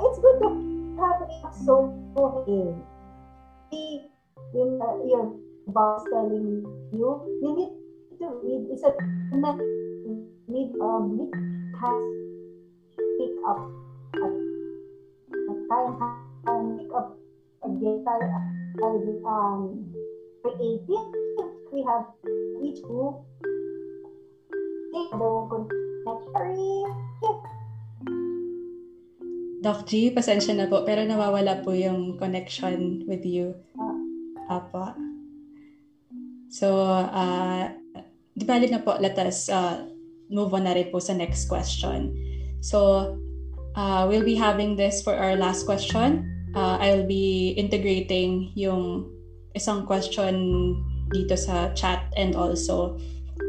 [0.02, 0.50] it's good to
[0.98, 1.94] have a so
[2.48, 2.82] in.
[3.70, 4.10] See,
[4.54, 5.34] when uh, your
[5.68, 7.74] boss telling you, you need
[8.20, 8.92] to read, it's a
[10.48, 11.34] need um need
[11.78, 12.02] has
[13.20, 13.60] pick up
[14.18, 14.32] at
[15.70, 15.94] time
[16.46, 17.14] can pick up
[17.64, 18.22] a guitar
[19.28, 19.94] um
[20.42, 21.47] creative.
[21.72, 22.08] We have
[22.64, 23.28] each group
[29.62, 33.54] Doc G, pasensya na po, pero nawawala po yung connection with you.
[34.48, 34.96] Apo.
[36.50, 37.70] So, uh,
[38.34, 39.86] di balik na po, let us uh,
[40.32, 42.16] move on na rin po sa next question.
[42.64, 43.12] So,
[43.76, 46.26] uh, we'll be having this for our last question.
[46.56, 49.12] Uh, I'll be integrating yung
[49.54, 50.34] isang question
[51.14, 52.98] dito sa chat and also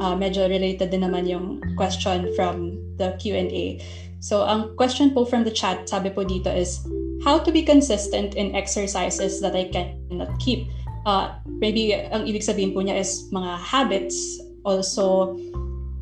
[0.01, 3.80] uh, medyo related din naman yung question from the Q&A.
[4.18, 6.82] So, ang question po from the chat, sabi po dito is,
[7.22, 10.66] how to be consistent in exercises that I cannot keep?
[11.06, 14.18] Uh, maybe ang ibig sabihin po niya is mga habits.
[14.66, 15.39] Also,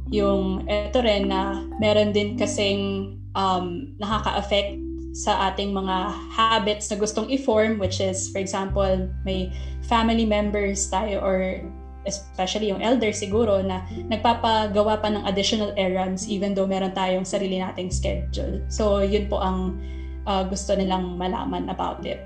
[0.09, 4.81] yung ito rin na meron din kasing um, nakaka-affect
[5.17, 9.49] sa ating mga habits na gustong i-form, which is, for example, may
[9.87, 11.63] family members tayo or
[12.07, 17.59] especially yung elder siguro na nagpapagawa pa ng additional errands even though meron tayong sarili
[17.59, 18.63] nating schedule.
[18.71, 19.79] So yun po ang
[20.27, 22.23] uh, gusto nilang malaman about it.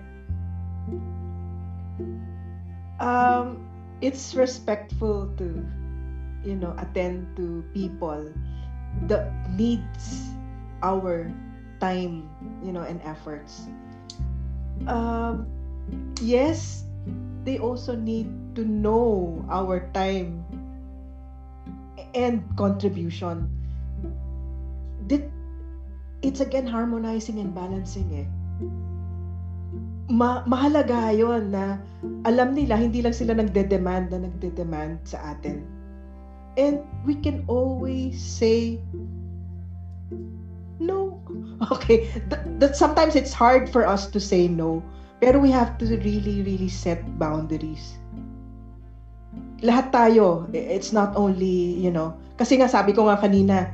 [3.01, 3.65] Um,
[4.05, 5.65] it's respectful to,
[6.45, 8.29] you know, attend to people
[9.09, 10.29] that needs
[10.85, 11.33] our
[11.81, 12.29] time,
[12.61, 13.69] you know, and efforts.
[14.85, 15.49] Um,
[16.21, 16.85] yes,
[17.45, 20.45] they also need to know our time
[22.15, 23.49] and contribution.
[26.21, 28.29] It's again harmonizing and balancing eh.
[30.13, 31.81] Ma mahalaga yon na
[32.29, 35.65] alam nila hindi lang sila nagde-demand na nagde-demand sa atin.
[36.61, 38.85] And we can always say
[40.77, 41.17] no.
[41.73, 44.85] Okay, that, that sometimes it's hard for us to say no
[45.21, 48.01] pero we have to really, really set boundaries.
[49.61, 53.69] Lahat tayo, it's not only, you know, kasi nga sabi ko nga kanina,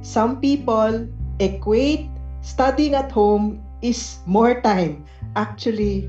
[0.00, 1.04] some people
[1.38, 2.08] equate
[2.40, 5.04] studying at home is more time.
[5.36, 6.08] Actually,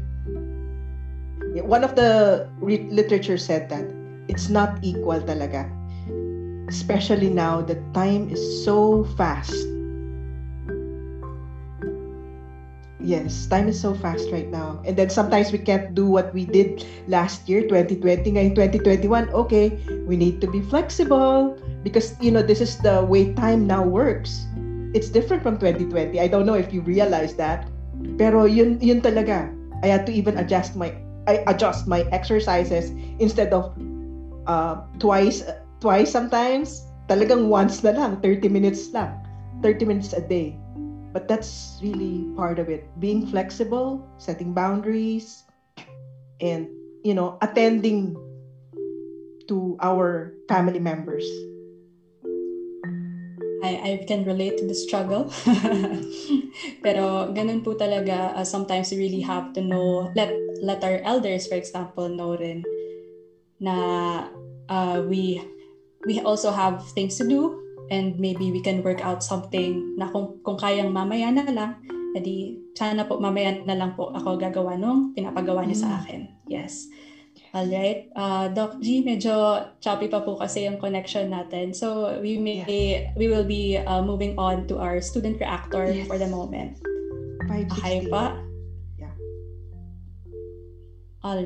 [1.67, 3.83] one of the literature said that
[4.31, 5.67] it's not equal talaga.
[6.71, 9.67] Especially now that time is so fast
[13.03, 14.79] Yes, time is so fast right now.
[14.87, 18.31] And then sometimes we can't do what we did last year, 2020.
[18.31, 19.75] Ngayon, 2021, okay,
[20.07, 24.47] we need to be flexible because, you know, this is the way time now works.
[24.95, 26.15] It's different from 2020.
[26.15, 27.67] I don't know if you realize that.
[28.15, 29.51] Pero yun, yun talaga.
[29.83, 30.95] I had to even adjust my
[31.27, 33.75] I adjust my exercises instead of
[34.47, 35.43] uh, twice
[35.83, 36.87] twice sometimes.
[37.11, 39.11] Talagang once na lang, 30 minutes lang.
[39.59, 40.55] 30 minutes a day
[41.13, 42.89] but that's really part of it.
[42.99, 45.45] Being flexible setting boundaries
[46.41, 46.67] and
[47.05, 48.17] you know attending
[49.47, 51.23] to our family members.
[53.63, 55.31] I, I can relate to the struggle.
[56.83, 61.47] Pero ganun po talaga, uh, sometimes we really have to know, let, let our elders,
[61.47, 62.59] for example, know rin
[63.63, 64.27] na
[64.67, 65.39] uh, we
[66.03, 70.39] we also have things to do and maybe we can work out something na kung,
[70.45, 71.71] kung kayang mamaya na lang,
[72.13, 75.97] edi sana po mamaya na lang po ako gagawa nung pinapagawa niya sa mm.
[76.03, 76.21] akin.
[76.45, 76.89] Yes.
[77.53, 78.09] All right.
[78.17, 81.73] Uh, Doc G, medyo choppy pa po kasi yung connection natin.
[81.73, 83.13] So we may yes.
[83.13, 86.09] we will be uh, moving on to our student reactor yes.
[86.09, 86.81] for the moment.
[87.45, 88.41] Okay pa?
[88.97, 89.13] Yeah.
[91.21, 91.41] All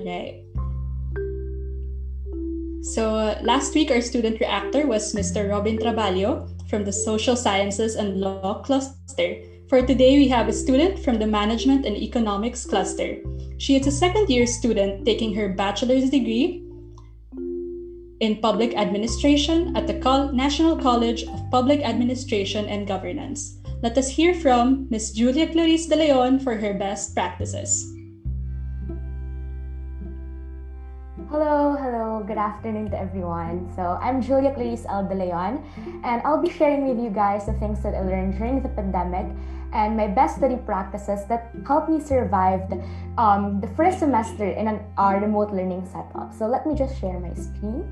[2.81, 5.49] So last week, our student reactor was Mr.
[5.49, 9.41] Robin Traballo from the Social Sciences and Law Cluster.
[9.67, 13.17] For today, we have a student from the Management and Economics Cluster.
[13.57, 16.63] She is a second year student taking her bachelor's degree
[18.19, 23.57] in public administration at the Col- National College of Public Administration and Governance.
[23.83, 25.11] Let us hear from Ms.
[25.11, 27.96] Julia Clarice De Leon for her best practices.
[31.29, 33.67] Hello, hello, good afternoon to everyone.
[33.75, 35.03] So, I'm Julia Clarice L.
[35.03, 35.59] De Leon,
[36.05, 39.27] and I'll be sharing with you guys the things that I learned during the pandemic
[39.73, 42.81] and my best study practices that helped me survive the,
[43.21, 46.33] um, the first semester in an uh, remote learning setup.
[46.33, 47.83] So let me just share my screen.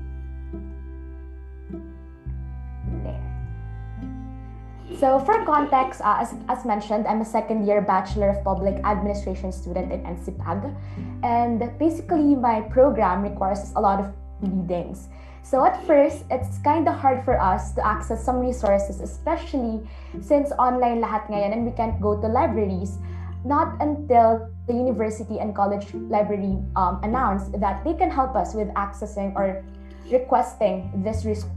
[4.96, 9.52] So for context, uh, as, as mentioned, I'm a second year Bachelor of Public Administration
[9.52, 10.74] student in NCPAG.
[11.22, 15.08] And basically my program requires a lot of readings.
[15.42, 19.86] So at first, it's kind of hard for us to access some resources, especially
[20.22, 22.96] since online lahat ngayon and we can't go to libraries.
[23.44, 28.68] Not until the university and college library um, announced that they can help us with
[28.74, 29.62] accessing or
[30.10, 31.52] requesting this resource.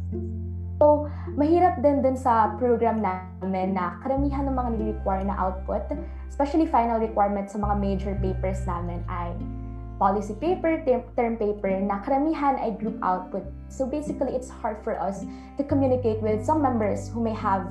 [0.80, 5.84] So, mahirap din din sa program namin na karamihan ng mga nire-require na output,
[6.32, 9.36] especially final requirements sa mga major papers namin ay
[10.00, 10.80] policy paper,
[11.20, 13.44] term paper, na karamihan ay group output.
[13.68, 15.28] So basically, it's hard for us
[15.60, 17.68] to communicate with some members who may have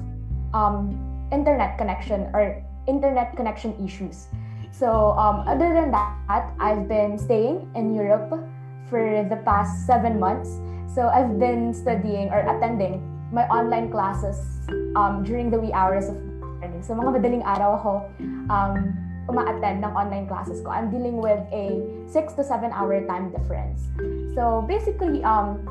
[0.53, 0.93] um,
[1.33, 4.29] internet connection or internet connection issues.
[4.69, 8.37] So um, other than that, I've been staying in Europe
[8.93, 10.61] for the past seven months.
[10.99, 12.99] So I've been studying or attending
[13.31, 14.35] my online classes
[14.99, 16.19] um, during the wee hours of
[16.59, 16.83] morning.
[16.83, 17.93] So mga madaling araw ako
[18.51, 18.75] um,
[19.31, 23.87] uma-attend ng online classes ko, I'm dealing with a 6 to 7 hour time difference.
[24.35, 25.63] So basically, um,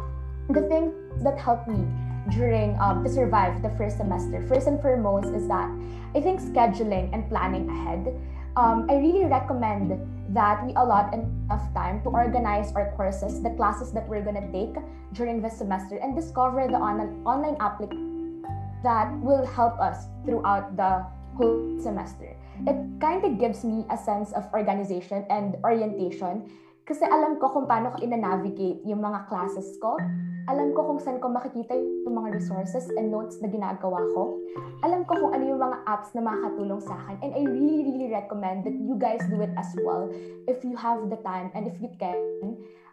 [0.48, 0.95] the thing
[1.28, 1.84] that helped me
[2.32, 5.68] during um, to survive the first semester, first and foremost, is that
[6.16, 8.16] I think scheduling and planning ahead.
[8.56, 9.91] Um, I really recommend
[10.30, 14.76] that we allot enough time to organize our courses, the classes that we're gonna take
[15.14, 18.44] during this semester, and discover the on- online application
[18.84, 21.06] that will help us throughout the
[21.36, 22.36] whole semester.
[22.66, 26.49] It kind of gives me a sense of organization and orientation
[26.88, 29.99] kasi alam ko kung paano ko ina-navigate yung mga classes ko.
[30.47, 34.39] Alam ko kung saan ko makikita yung mga resources and notes na ginagawa ko.
[34.88, 37.19] Alam ko kung ano yung mga apps na makakatulong sa akin.
[37.19, 40.07] And I really, really recommend that you guys do it as well
[40.47, 42.15] if you have the time and if you can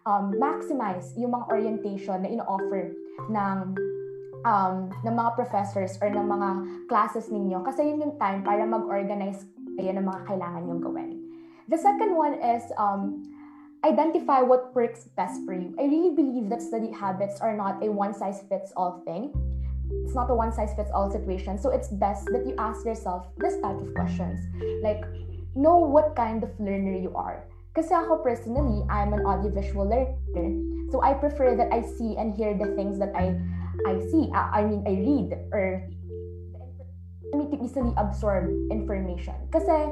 [0.02, 2.90] um, maximize yung mga orientation na ino-offer
[3.30, 3.58] ng
[4.42, 6.48] um, ng mga professors or ng mga
[6.90, 9.46] classes ninyo kasi yun yung time para mag-organize
[9.78, 11.10] Ayan ang mga kailangan nyong gawin.
[11.66, 13.26] The second one is um,
[13.85, 15.77] identify what works best for you.
[15.78, 19.28] I really believe that study habits are not a one size fits all thing.
[20.05, 21.59] It's not a one size fits all situation.
[21.59, 24.40] So it's best that you ask yourself this type of questions.
[24.82, 25.05] Like,
[25.55, 27.44] know what kind of learner you are.
[27.77, 30.48] Kasi ako personally, I'm an audiovisual learner.
[30.89, 33.36] So I prefer that I see and hear the things that I
[33.85, 34.31] I see.
[34.32, 35.85] I, I mean, I read or
[37.35, 39.35] me to easily absorb information.
[39.51, 39.90] Kasi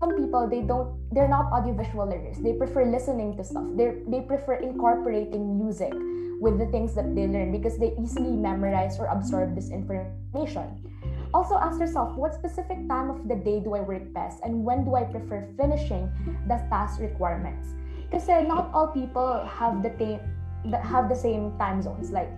[0.00, 2.40] some people they don't they're not audiovisual learners.
[2.40, 3.68] They prefer listening to stuff.
[3.76, 5.92] They they prefer incorporating music
[6.40, 10.80] with the things that they learn because they easily memorize or absorb this information.
[11.36, 14.88] Also ask yourself what specific time of the day do I work best and when
[14.88, 16.08] do I prefer finishing
[16.48, 17.68] the task requirements?
[18.10, 20.18] Kasi not all people have the same
[20.64, 22.08] t- have the same time zones.
[22.08, 22.32] Like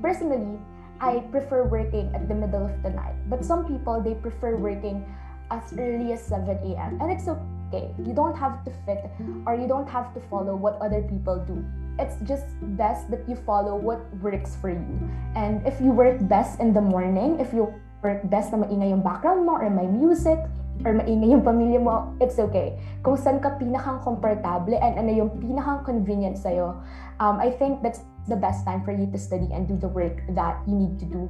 [0.00, 0.56] personally,
[1.00, 3.16] I prefer working at the middle of the night.
[3.28, 5.04] But some people, they prefer working
[5.50, 6.98] as early as 7 a.m.
[7.00, 7.90] And it's okay.
[7.98, 9.04] You don't have to fit
[9.46, 11.62] or you don't have to follow what other people do.
[11.98, 12.46] It's just
[12.78, 14.96] best that you follow what works for you.
[15.36, 19.04] And if you work best in the morning, if you work best na maingay yung
[19.04, 20.40] background mo or may music,
[20.84, 22.80] or maingay yung pamilya mo, it's okay.
[23.04, 26.80] Kung saan ka pinakang komportable and ano yung pinakang convenient sa'yo,
[27.20, 30.24] um, I think that's the best time for you to study and do the work
[30.32, 31.28] that you need to do.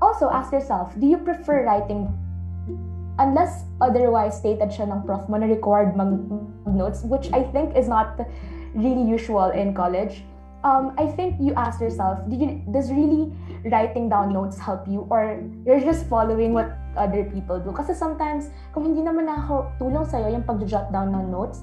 [0.00, 2.08] Also, ask yourself, do you prefer writing
[3.18, 8.18] unless otherwise stated siya ng prof mo na required mag-notes, which I think is not
[8.74, 10.24] really usual in college.
[10.66, 13.30] Um, I think you ask yourself, do you, does really
[13.70, 17.70] writing down notes help you or you're just following what other people do?
[17.70, 21.62] Kasi sometimes, kung hindi naman nakatulong sa'yo yung pag-jot down ng notes,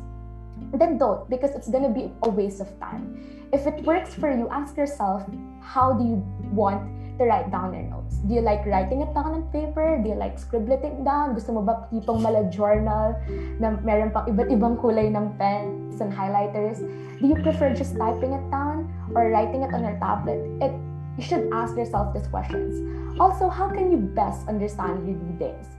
[0.71, 3.19] then don't because it's gonna be a waste of time.
[3.51, 5.27] If it works for you, ask yourself,
[5.59, 6.23] how do you
[6.55, 6.87] want
[7.17, 8.17] to write down your notes?
[8.27, 9.99] Do you like writing it down on paper?
[10.01, 11.33] Do you like scribbling it down?
[11.33, 13.15] Gusto mo ba tipong mala journal
[13.59, 16.83] na meron pang iba't ibang kulay ng pens and highlighters?
[17.19, 20.43] Do you prefer just typing it down or writing it on your tablet?
[20.59, 20.75] It
[21.15, 22.83] you should ask yourself these questions.
[23.19, 25.71] Also, how can you best understand your readings?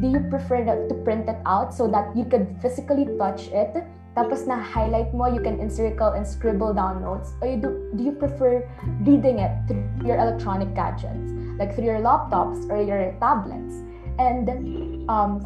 [0.00, 3.84] Do you prefer to print it out so that you could physically touch it
[4.16, 7.32] tapos na highlight mo, you can encircle and scribble down notes.
[7.40, 8.62] Or you do, do you prefer
[9.00, 13.80] reading it through your electronic gadgets, like through your laptops or your tablets?
[14.20, 15.40] And um,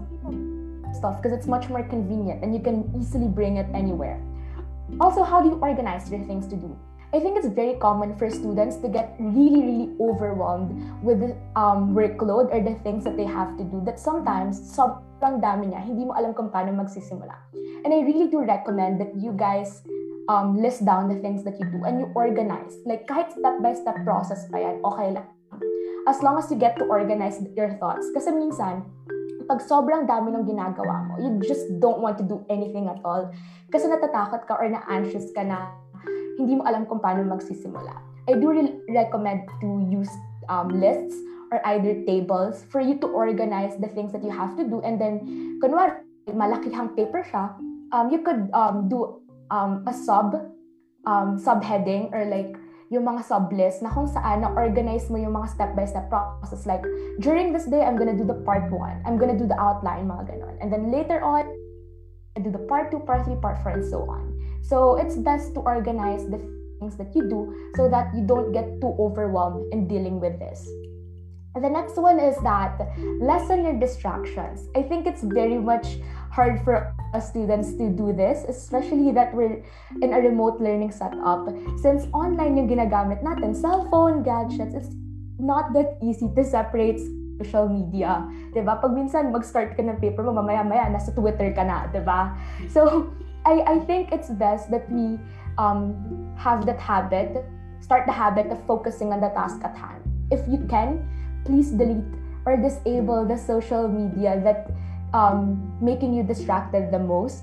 [0.96, 4.20] stuff, because it's much more convenient and you can easily bring it anywhere.
[5.00, 6.76] Also, how do you organize your things to do?
[7.14, 11.94] I think it's very common for students to get really, really overwhelmed with the um,
[11.94, 14.58] workload or the things that they have to do that sometimes
[15.16, 17.32] sobrang dami niya, hindi mo alam kung paano magsisimula.
[17.88, 19.80] And I really do recommend that you guys
[20.28, 22.76] um, list down the things that you do and you organize.
[22.84, 25.24] Like kahit step-by-step process pa yan, okay lang.
[26.04, 28.12] As long as you get to organize your thoughts.
[28.12, 28.84] Kasi minsan,
[29.48, 33.32] pag sobrang dami ng ginagawa mo, you just don't want to do anything at all.
[33.72, 35.72] Kasi natatakot ka or na-anxious ka na
[36.36, 38.04] hindi mo alam kung paano magsisimula.
[38.28, 40.12] I do re- recommend to use
[40.52, 41.16] um, lists
[41.56, 45.00] or either tables for you to organize the things that you have to do and
[45.00, 45.24] then
[45.64, 47.56] kunwari malakihang paper siya
[47.96, 50.36] um, you could um, do um, a sub
[51.08, 52.52] um, subheading or like
[52.90, 56.70] yung mga sub list na kung saan na-organize mo yung mga step-by-step process.
[56.70, 56.86] Like,
[57.18, 59.02] during this day, I'm gonna do the part 1.
[59.02, 60.62] I'm gonna do the outline, mga.
[60.62, 61.50] And then later on,
[62.38, 64.38] I do the part 2, part 3, part 4, and so on.
[64.62, 66.38] So it's best to organize the
[66.78, 70.62] things that you do so that you don't get too overwhelmed in dealing with this.
[71.56, 72.76] And the next one is that
[73.16, 74.68] lessen your distractions.
[74.76, 79.64] I think it's very much hard for us students to do this, especially that we're
[80.04, 81.48] in a remote learning setup.
[81.80, 84.92] Since online yung ginagamit natin, cellphone, gadgets, it's
[85.40, 87.00] not that easy to separate
[87.40, 88.28] social media.
[88.52, 88.76] Diba?
[88.76, 91.88] Pag minsan mag-start ka ng paper mo, mamaya-maya, nasa Twitter ka na.
[91.88, 92.36] Diba?
[92.68, 93.08] So,
[93.48, 95.16] I, I think it's best that we
[95.56, 95.96] um,
[96.36, 97.48] have that habit,
[97.80, 100.04] start the habit of focusing on the task at hand.
[100.28, 101.00] If you can,
[101.46, 102.04] please delete
[102.44, 104.70] or disable the social media that
[105.14, 107.42] um, making you distracted the most.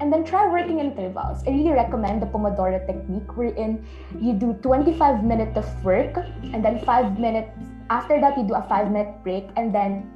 [0.00, 1.42] And then try working intervals.
[1.46, 3.84] I really recommend the Pomodoro technique wherein
[4.20, 6.14] you do 25 minutes of work
[6.54, 7.50] and then 5 minutes
[7.90, 10.06] after that you do a 5 minute break and then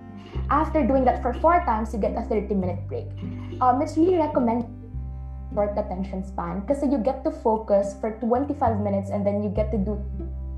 [0.50, 3.10] after doing that for 4 times you get a 30 minute break.
[3.60, 4.70] Um, it's really recommended
[5.52, 9.70] short attention span because you get to focus for 25 minutes and then you get
[9.72, 9.98] to do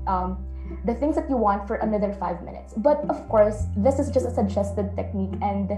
[0.07, 0.37] um,
[0.85, 2.73] the things that you want for another five minutes.
[2.77, 5.71] But of course, this is just a suggested technique, and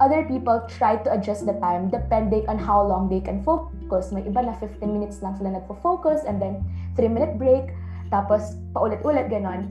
[0.00, 4.12] other people try to adjust the time depending on how long they can focus.
[4.12, 6.64] May iba na 15 minutes lang sila nagfo-focus and then
[6.96, 7.72] 3 minute break,
[8.08, 9.70] tapos paulit-ulit ganon.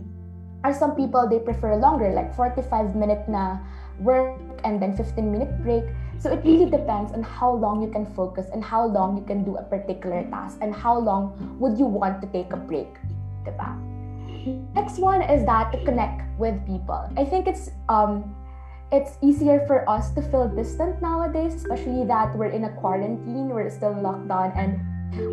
[0.63, 3.59] Or some people, they prefer longer, like 45 minute na
[3.99, 5.83] work and then 15 minute break.
[6.23, 9.43] So it really depends on how long you can focus and how long you can
[9.43, 12.95] do a particular task and how long would you want to take a break.
[13.43, 13.92] Diba?
[14.75, 17.09] Next one is that to connect with people.
[17.17, 18.35] I think it's um
[18.91, 23.69] it's easier for us to feel distant nowadays, especially that we're in a quarantine, we're
[23.69, 24.77] still locked down and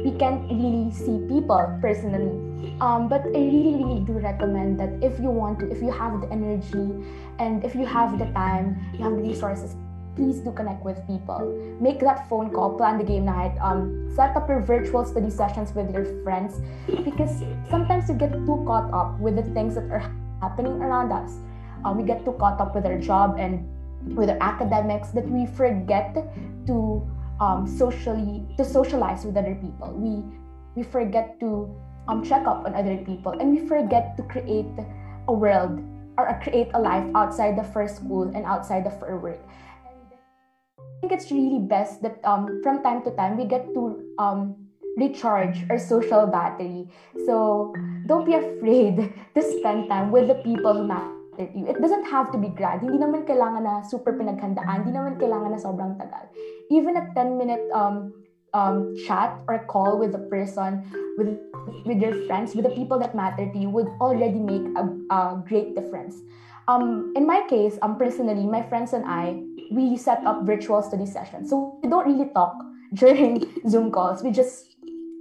[0.05, 2.33] we can't really see people personally.
[2.81, 6.21] Um, but I really, really do recommend that if you want to, if you have
[6.21, 7.05] the energy
[7.39, 9.77] and if you have the time, you have the resources,
[10.17, 11.41] please do connect with people.
[11.81, 15.75] Make that phone call, plan the game night, um, set up your virtual study sessions
[15.75, 16.61] with your friends
[17.05, 20.05] because sometimes you get too caught up with the things that are
[20.41, 21.39] happening around us.
[21.85, 23.67] Um, we get too caught up with our job and
[24.17, 26.15] with our academics that we forget
[26.67, 27.03] to
[27.41, 29.93] um, socially to socialize with other people.
[29.97, 30.23] We
[30.77, 31.75] we forget to
[32.09, 34.69] um, check up on other people and we forget to create
[35.29, 35.81] a world
[36.19, 39.41] or create a life outside the first school and outside the first work.
[41.01, 44.69] I think it's really best that um, from time to time we get to um,
[45.01, 46.93] recharge our social battery.
[47.25, 47.73] So
[48.05, 51.67] don't be afraid to spend time with the people who matter to you.
[51.73, 52.85] It doesn't have to be grand.
[52.85, 54.85] Hindi naman kailangan na super pinaghandaan.
[54.85, 56.29] Hindi naman kailangan na sobrang tagal.
[56.69, 58.12] Even a 10 minute um,
[58.53, 60.85] um, chat or call with the person,
[61.17, 61.33] with
[61.89, 65.41] with your friends, with the people that matter to you, would already make a, a
[65.49, 66.20] great difference.
[66.69, 71.07] Um, in my case, um, personally, my friends and I, we set up virtual study
[71.07, 71.51] sessions.
[71.51, 72.55] So we don't really talk
[72.95, 74.23] during Zoom calls.
[74.23, 74.77] We just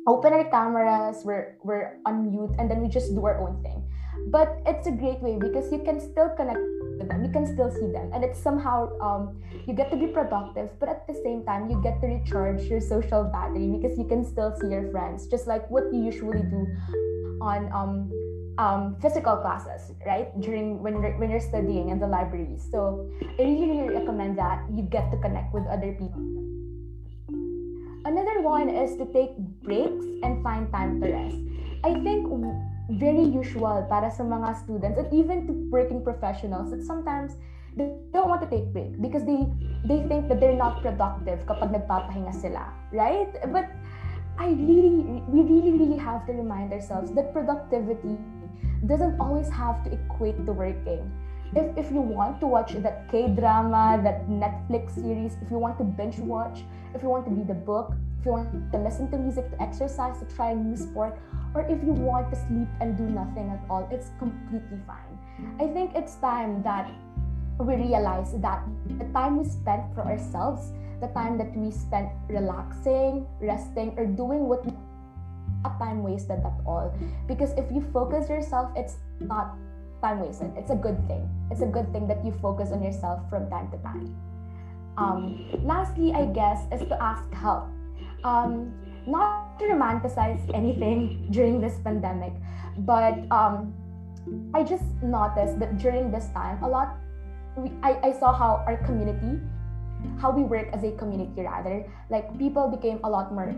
[0.07, 3.83] open our cameras, we're, we're on mute, and then we just do our own thing.
[4.31, 6.59] But it's a great way because you can still connect
[6.97, 10.07] with them, you can still see them, and it's somehow um, you get to be
[10.07, 14.05] productive, but at the same time, you get to recharge your social battery because you
[14.05, 16.67] can still see your friends, just like what you usually do
[17.41, 18.11] on um,
[18.59, 20.27] um, physical classes, right?
[20.41, 22.59] During when you're, when you're studying in the library.
[22.71, 26.19] So I really, really recommend that you get to connect with other people.
[28.03, 29.31] Another one is to take
[29.63, 31.39] breaks and find time to rest.
[31.83, 32.27] I think
[32.99, 37.39] very usual para sa mga students and even to working professionals that sometimes
[37.77, 39.45] they don't want to take break because they
[39.85, 43.29] they think that they're not productive kapag nagpapahinga sila, right?
[43.53, 43.71] But
[44.41, 48.17] I really we really really have to remind ourselves that productivity
[48.87, 51.11] doesn't always have to equate to working.
[51.55, 55.77] If, if you want to watch that K drama, that Netflix series, if you want
[55.79, 59.09] to binge watch, if you want to read a book, if you want to listen
[59.11, 61.17] to music, to exercise, to try a new sport,
[61.55, 65.17] or if you want to sleep and do nothing at all, it's completely fine.
[65.59, 66.91] I think it's time that
[67.59, 68.63] we realize that
[68.99, 74.47] the time we spend for ourselves, the time that we spend relaxing, resting, or doing
[74.47, 74.73] what we
[75.79, 76.93] time wasted at all.
[77.27, 79.55] Because if you focus yourself, it's not
[80.01, 80.51] time wasted.
[80.55, 81.27] It's a good thing.
[81.51, 84.15] It's a good thing that you focus on yourself from time to time.
[84.97, 87.67] Um, lastly, I guess, is to ask help.
[88.23, 88.73] Um,
[89.07, 92.33] not to romanticize anything during this pandemic,
[92.79, 93.73] but um,
[94.53, 96.97] I just noticed that during this time, a lot,
[97.55, 99.39] we, I, I saw how our community,
[100.19, 103.55] how we work as a community rather, like people became a lot more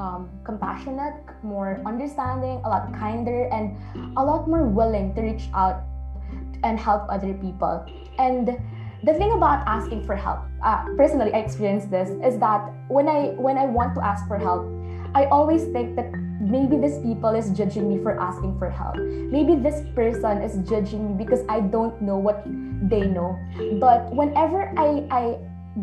[0.00, 3.76] um, compassionate, more understanding, a lot kinder, and
[4.16, 5.84] a lot more willing to reach out
[6.64, 7.84] and help other people.
[8.18, 8.56] And
[9.04, 13.36] the thing about asking for help, uh, personally, I experienced this is that when I
[13.36, 14.64] when I want to ask for help,
[15.14, 16.08] I always think that
[16.40, 18.96] maybe this people is judging me for asking for help.
[18.96, 22.42] Maybe this person is judging me because I don't know what
[22.88, 23.36] they know.
[23.80, 25.22] But whenever I I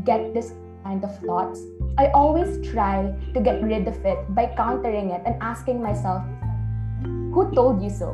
[0.03, 1.61] get this kind of thoughts,
[1.97, 6.21] I always try to get rid of it by countering it and asking myself,
[7.33, 8.13] who told you so?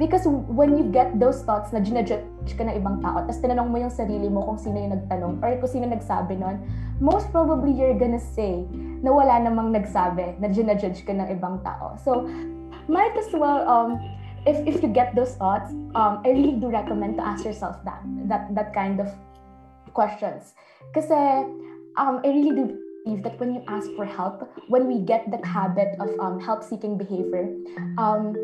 [0.00, 2.24] Because when you get those thoughts na ginajudge
[2.56, 5.60] ka ng ibang tao, tapos tinanong mo yung sarili mo kung sino yung nagtanong or
[5.60, 6.56] kung sino nagsabi nun,
[7.04, 8.64] most probably you're gonna say
[9.04, 12.00] na wala namang nagsabi na ginajudge ka ng ibang tao.
[12.00, 12.24] So,
[12.88, 14.00] might as well, um,
[14.48, 18.00] if, if you get those thoughts, um, I really do recommend to ask yourself that,
[18.24, 19.12] that, that kind of
[19.92, 20.56] questions.
[20.96, 21.12] Kasi,
[22.00, 25.40] um, I really do believe that when you ask for help, when we get the
[25.46, 27.48] habit of um, help seeking behavior,
[27.96, 28.36] um,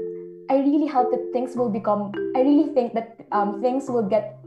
[0.51, 4.41] I really hope that things will become, I really think that um, things will get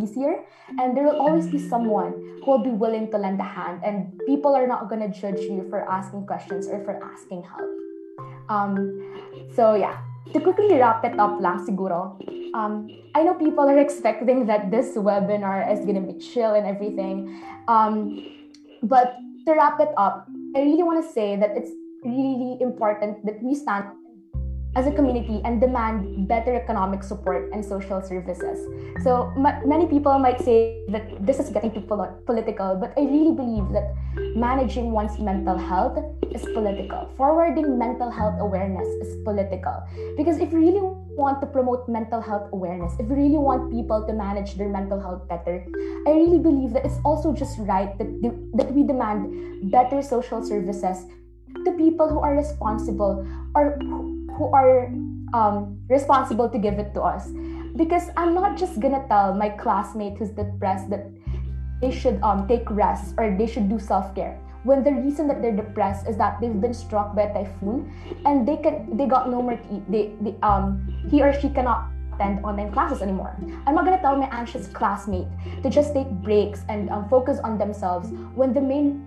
[0.00, 0.42] easier
[0.78, 4.18] and there will always be someone who will be willing to lend a hand and
[4.26, 7.70] people are not going to judge you for asking questions or for asking help.
[8.48, 9.98] Um, so yeah,
[10.32, 12.18] to quickly wrap it up lang siguro,
[12.54, 16.66] um, I know people are expecting that this webinar is going to be chill and
[16.66, 17.42] everything.
[17.68, 18.24] Um,
[18.82, 21.70] but to wrap it up, I really want to say that it's
[22.04, 23.86] really important that we stand
[24.76, 28.66] as a community and demand better economic support and social services.
[29.02, 33.02] So m- many people might say that this is getting too pol- political, but I
[33.02, 33.94] really believe that
[34.36, 35.98] managing one's mental health
[36.30, 37.10] is political.
[37.16, 39.82] Forwarding mental health awareness is political.
[40.16, 40.80] Because if you really
[41.18, 45.00] want to promote mental health awareness, if you really want people to manage their mental
[45.00, 45.66] health better,
[46.06, 48.06] I really believe that it's also just right that,
[48.54, 51.06] that we demand better social services
[51.64, 53.76] to people who are responsible or
[54.40, 54.88] who are
[55.36, 57.28] um, responsible to give it to us.
[57.76, 61.04] Because I'm not just gonna tell my classmate who's depressed that
[61.84, 64.40] they should um, take rest or they should do self care.
[64.64, 67.92] When the reason that they're depressed is that they've been struck by a typhoon
[68.24, 69.84] and they can they got no more to eat.
[69.92, 73.36] They, they um he or she cannot attend online classes anymore.
[73.66, 75.28] I'm not gonna tell my anxious classmate
[75.62, 79.04] to just take breaks and um, focus on themselves when the main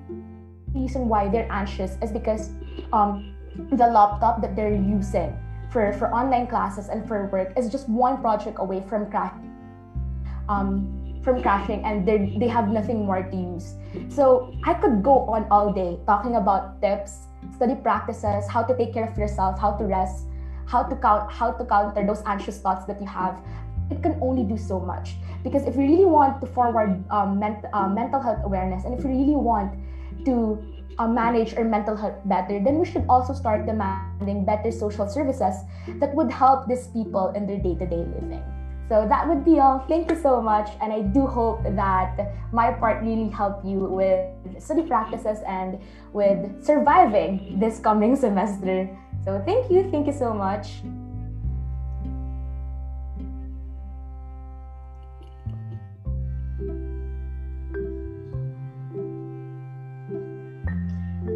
[0.74, 2.50] reason why they're anxious is because
[2.92, 5.38] um, the laptop that they're using
[5.70, 9.34] for, for online classes and for work is just one project away from crash,
[10.50, 13.76] um, from crashing and they they have nothing more to use.
[14.10, 18.94] So I could go on all day talking about tips, study practices, how to take
[18.94, 20.26] care of yourself, how to rest,
[20.66, 23.42] how to count how to counter those anxious thoughts that you have.
[23.90, 27.66] It can only do so much because if you really want to forward um, ment-
[27.74, 29.74] uh, mental health awareness and if you really want
[30.26, 35.08] to uh, manage our mental health better, then we should also start demanding better social
[35.08, 35.56] services
[36.00, 38.44] that would help these people in their day to day living.
[38.90, 39.80] So that would be all.
[39.88, 40.70] Thank you so much.
[40.82, 44.30] And I do hope that my part really helped you with
[44.62, 45.80] study practices and
[46.12, 48.90] with surviving this coming semester.
[49.24, 49.90] So thank you.
[49.90, 50.84] Thank you so much.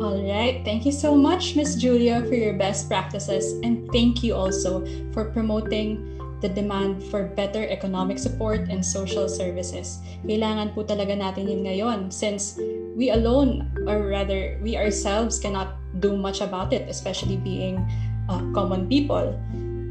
[0.07, 0.63] All right.
[0.63, 3.59] Thank you so much, Miss Julia, for your best practices.
[3.59, 5.99] And thank you also for promoting
[6.39, 9.99] the demand for better economic support and social services.
[10.23, 12.55] Kailangan po talaga natin yun ngayon since
[12.95, 17.75] we alone, or rather, we ourselves cannot do much about it, especially being
[18.31, 19.35] uh, common people.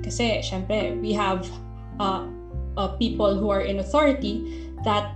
[0.00, 1.44] Kasi, syempre, we have
[2.00, 2.24] uh,
[2.80, 5.12] uh, people who are in authority that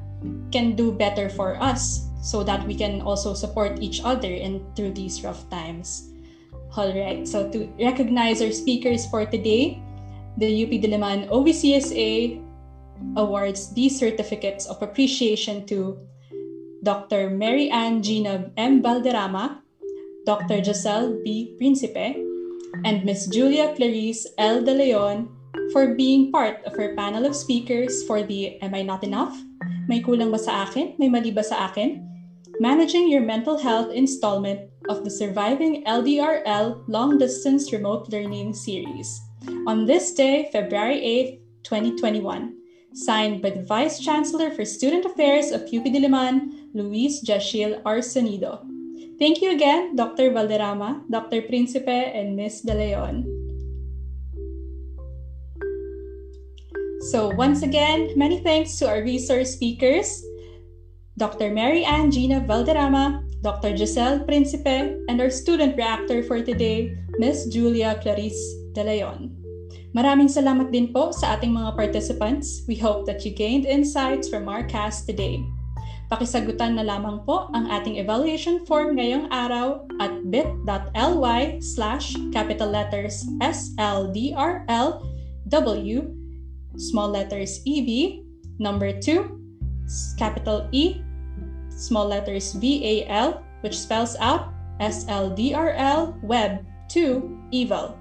[0.53, 4.93] can do better for us so that we can also support each other in through
[4.93, 6.13] these rough times.
[6.77, 9.83] All right, so to recognize our speakers for today,
[10.39, 12.39] the UP Diliman OVCSA
[13.17, 15.99] awards these certificates of appreciation to
[16.85, 17.29] Dr.
[17.29, 18.83] Mary Ann Gina M.
[18.83, 19.61] Valderrama,
[20.25, 20.63] Dr.
[20.63, 21.57] Giselle B.
[21.59, 22.17] Principe,
[22.85, 23.29] and Ms.
[23.29, 24.63] Julia Clarice L.
[24.63, 25.29] De Leon
[25.73, 29.37] for being part of our panel of speakers for the Am I Not Enough?
[29.89, 30.95] May kulang ba sa akin?
[30.99, 32.10] May mali ba sa akin?
[32.61, 39.19] Managing Your Mental Health installment of the Surviving LDRL Long Distance Remote Learning Series
[39.67, 42.53] on this day, February 8, 2021,
[42.93, 48.05] signed by the Vice Chancellor for Student Affairs of UP Diliman, Louise Jashil R.
[48.05, 48.61] Sonido.
[49.19, 50.31] Thank you again, Dr.
[50.31, 51.41] Valderrama, Dr.
[51.41, 52.61] Principe, and Ms.
[52.61, 53.25] De Leon.
[57.09, 60.23] So once again, many thanks to our resource speakers,
[61.21, 61.53] Dr.
[61.53, 63.77] Mary Ann Gina Valderrama, Dr.
[63.77, 67.53] Giselle Principe, and our student reactor for today, Ms.
[67.53, 68.41] Julia Clarice
[68.73, 69.29] De Leon.
[69.93, 72.65] Maraming salamat din po sa ating mga participants.
[72.65, 75.45] We hope that you gained insights from our cast today.
[76.09, 83.29] Pakisagutan na lamang po ang ating evaluation form ngayong araw at bit.ly slash capital letters
[83.45, 85.05] SLDRL
[85.53, 85.99] W
[86.81, 88.23] small letters EV
[88.57, 91.03] number 2 capital E
[91.81, 96.61] small letters VAL, which spells out SLDRL Web
[96.93, 97.97] 2 Evil.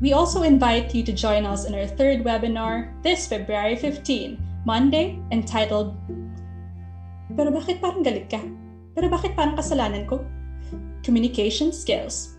[0.00, 5.20] We also invite you to join us in our third webinar this February 15, Monday,
[5.30, 5.94] entitled
[7.32, 8.40] Pero bakit parang galit ka?
[8.92, 10.20] Pero bakit parang kasalanan ko?
[11.00, 12.36] Communication Skills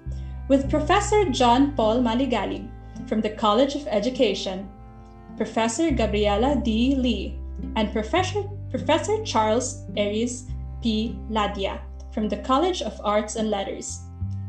[0.48, 2.68] with Professor John Paul Maligali
[3.08, 4.68] from the College of Education,
[5.36, 6.95] Professor Gabriela D.
[6.95, 7.40] Lee,
[7.76, 10.50] and Professor Professor Charles Aries
[10.82, 11.16] P.
[11.30, 11.80] Ladia
[12.11, 14.02] from the College of Arts and Letters,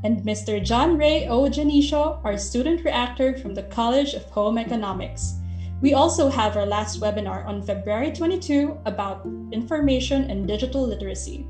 [0.02, 0.64] and Mr.
[0.64, 1.42] John Ray O.
[1.42, 5.34] Janisho, our student reactor from the College of Home Economics.
[5.82, 11.46] We also have our last webinar on February 22 about information and digital literacy.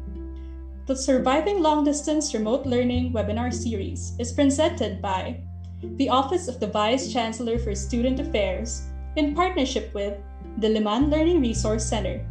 [0.86, 5.38] The Surviving Long Distance Remote Learning webinar series is presented by
[5.80, 8.82] the Office of the Vice Chancellor for Student Affairs
[9.14, 10.18] in partnership with
[10.58, 12.26] Diliman Learning Resource Center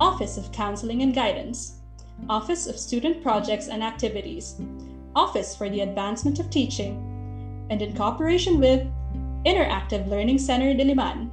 [0.00, 1.78] Office of Counseling and Guidance,
[2.28, 4.60] Office of Student Projects and Activities,
[5.14, 8.86] Office for the Advancement of Teaching, and in cooperation with
[9.44, 11.30] Interactive Learning Center Diliman.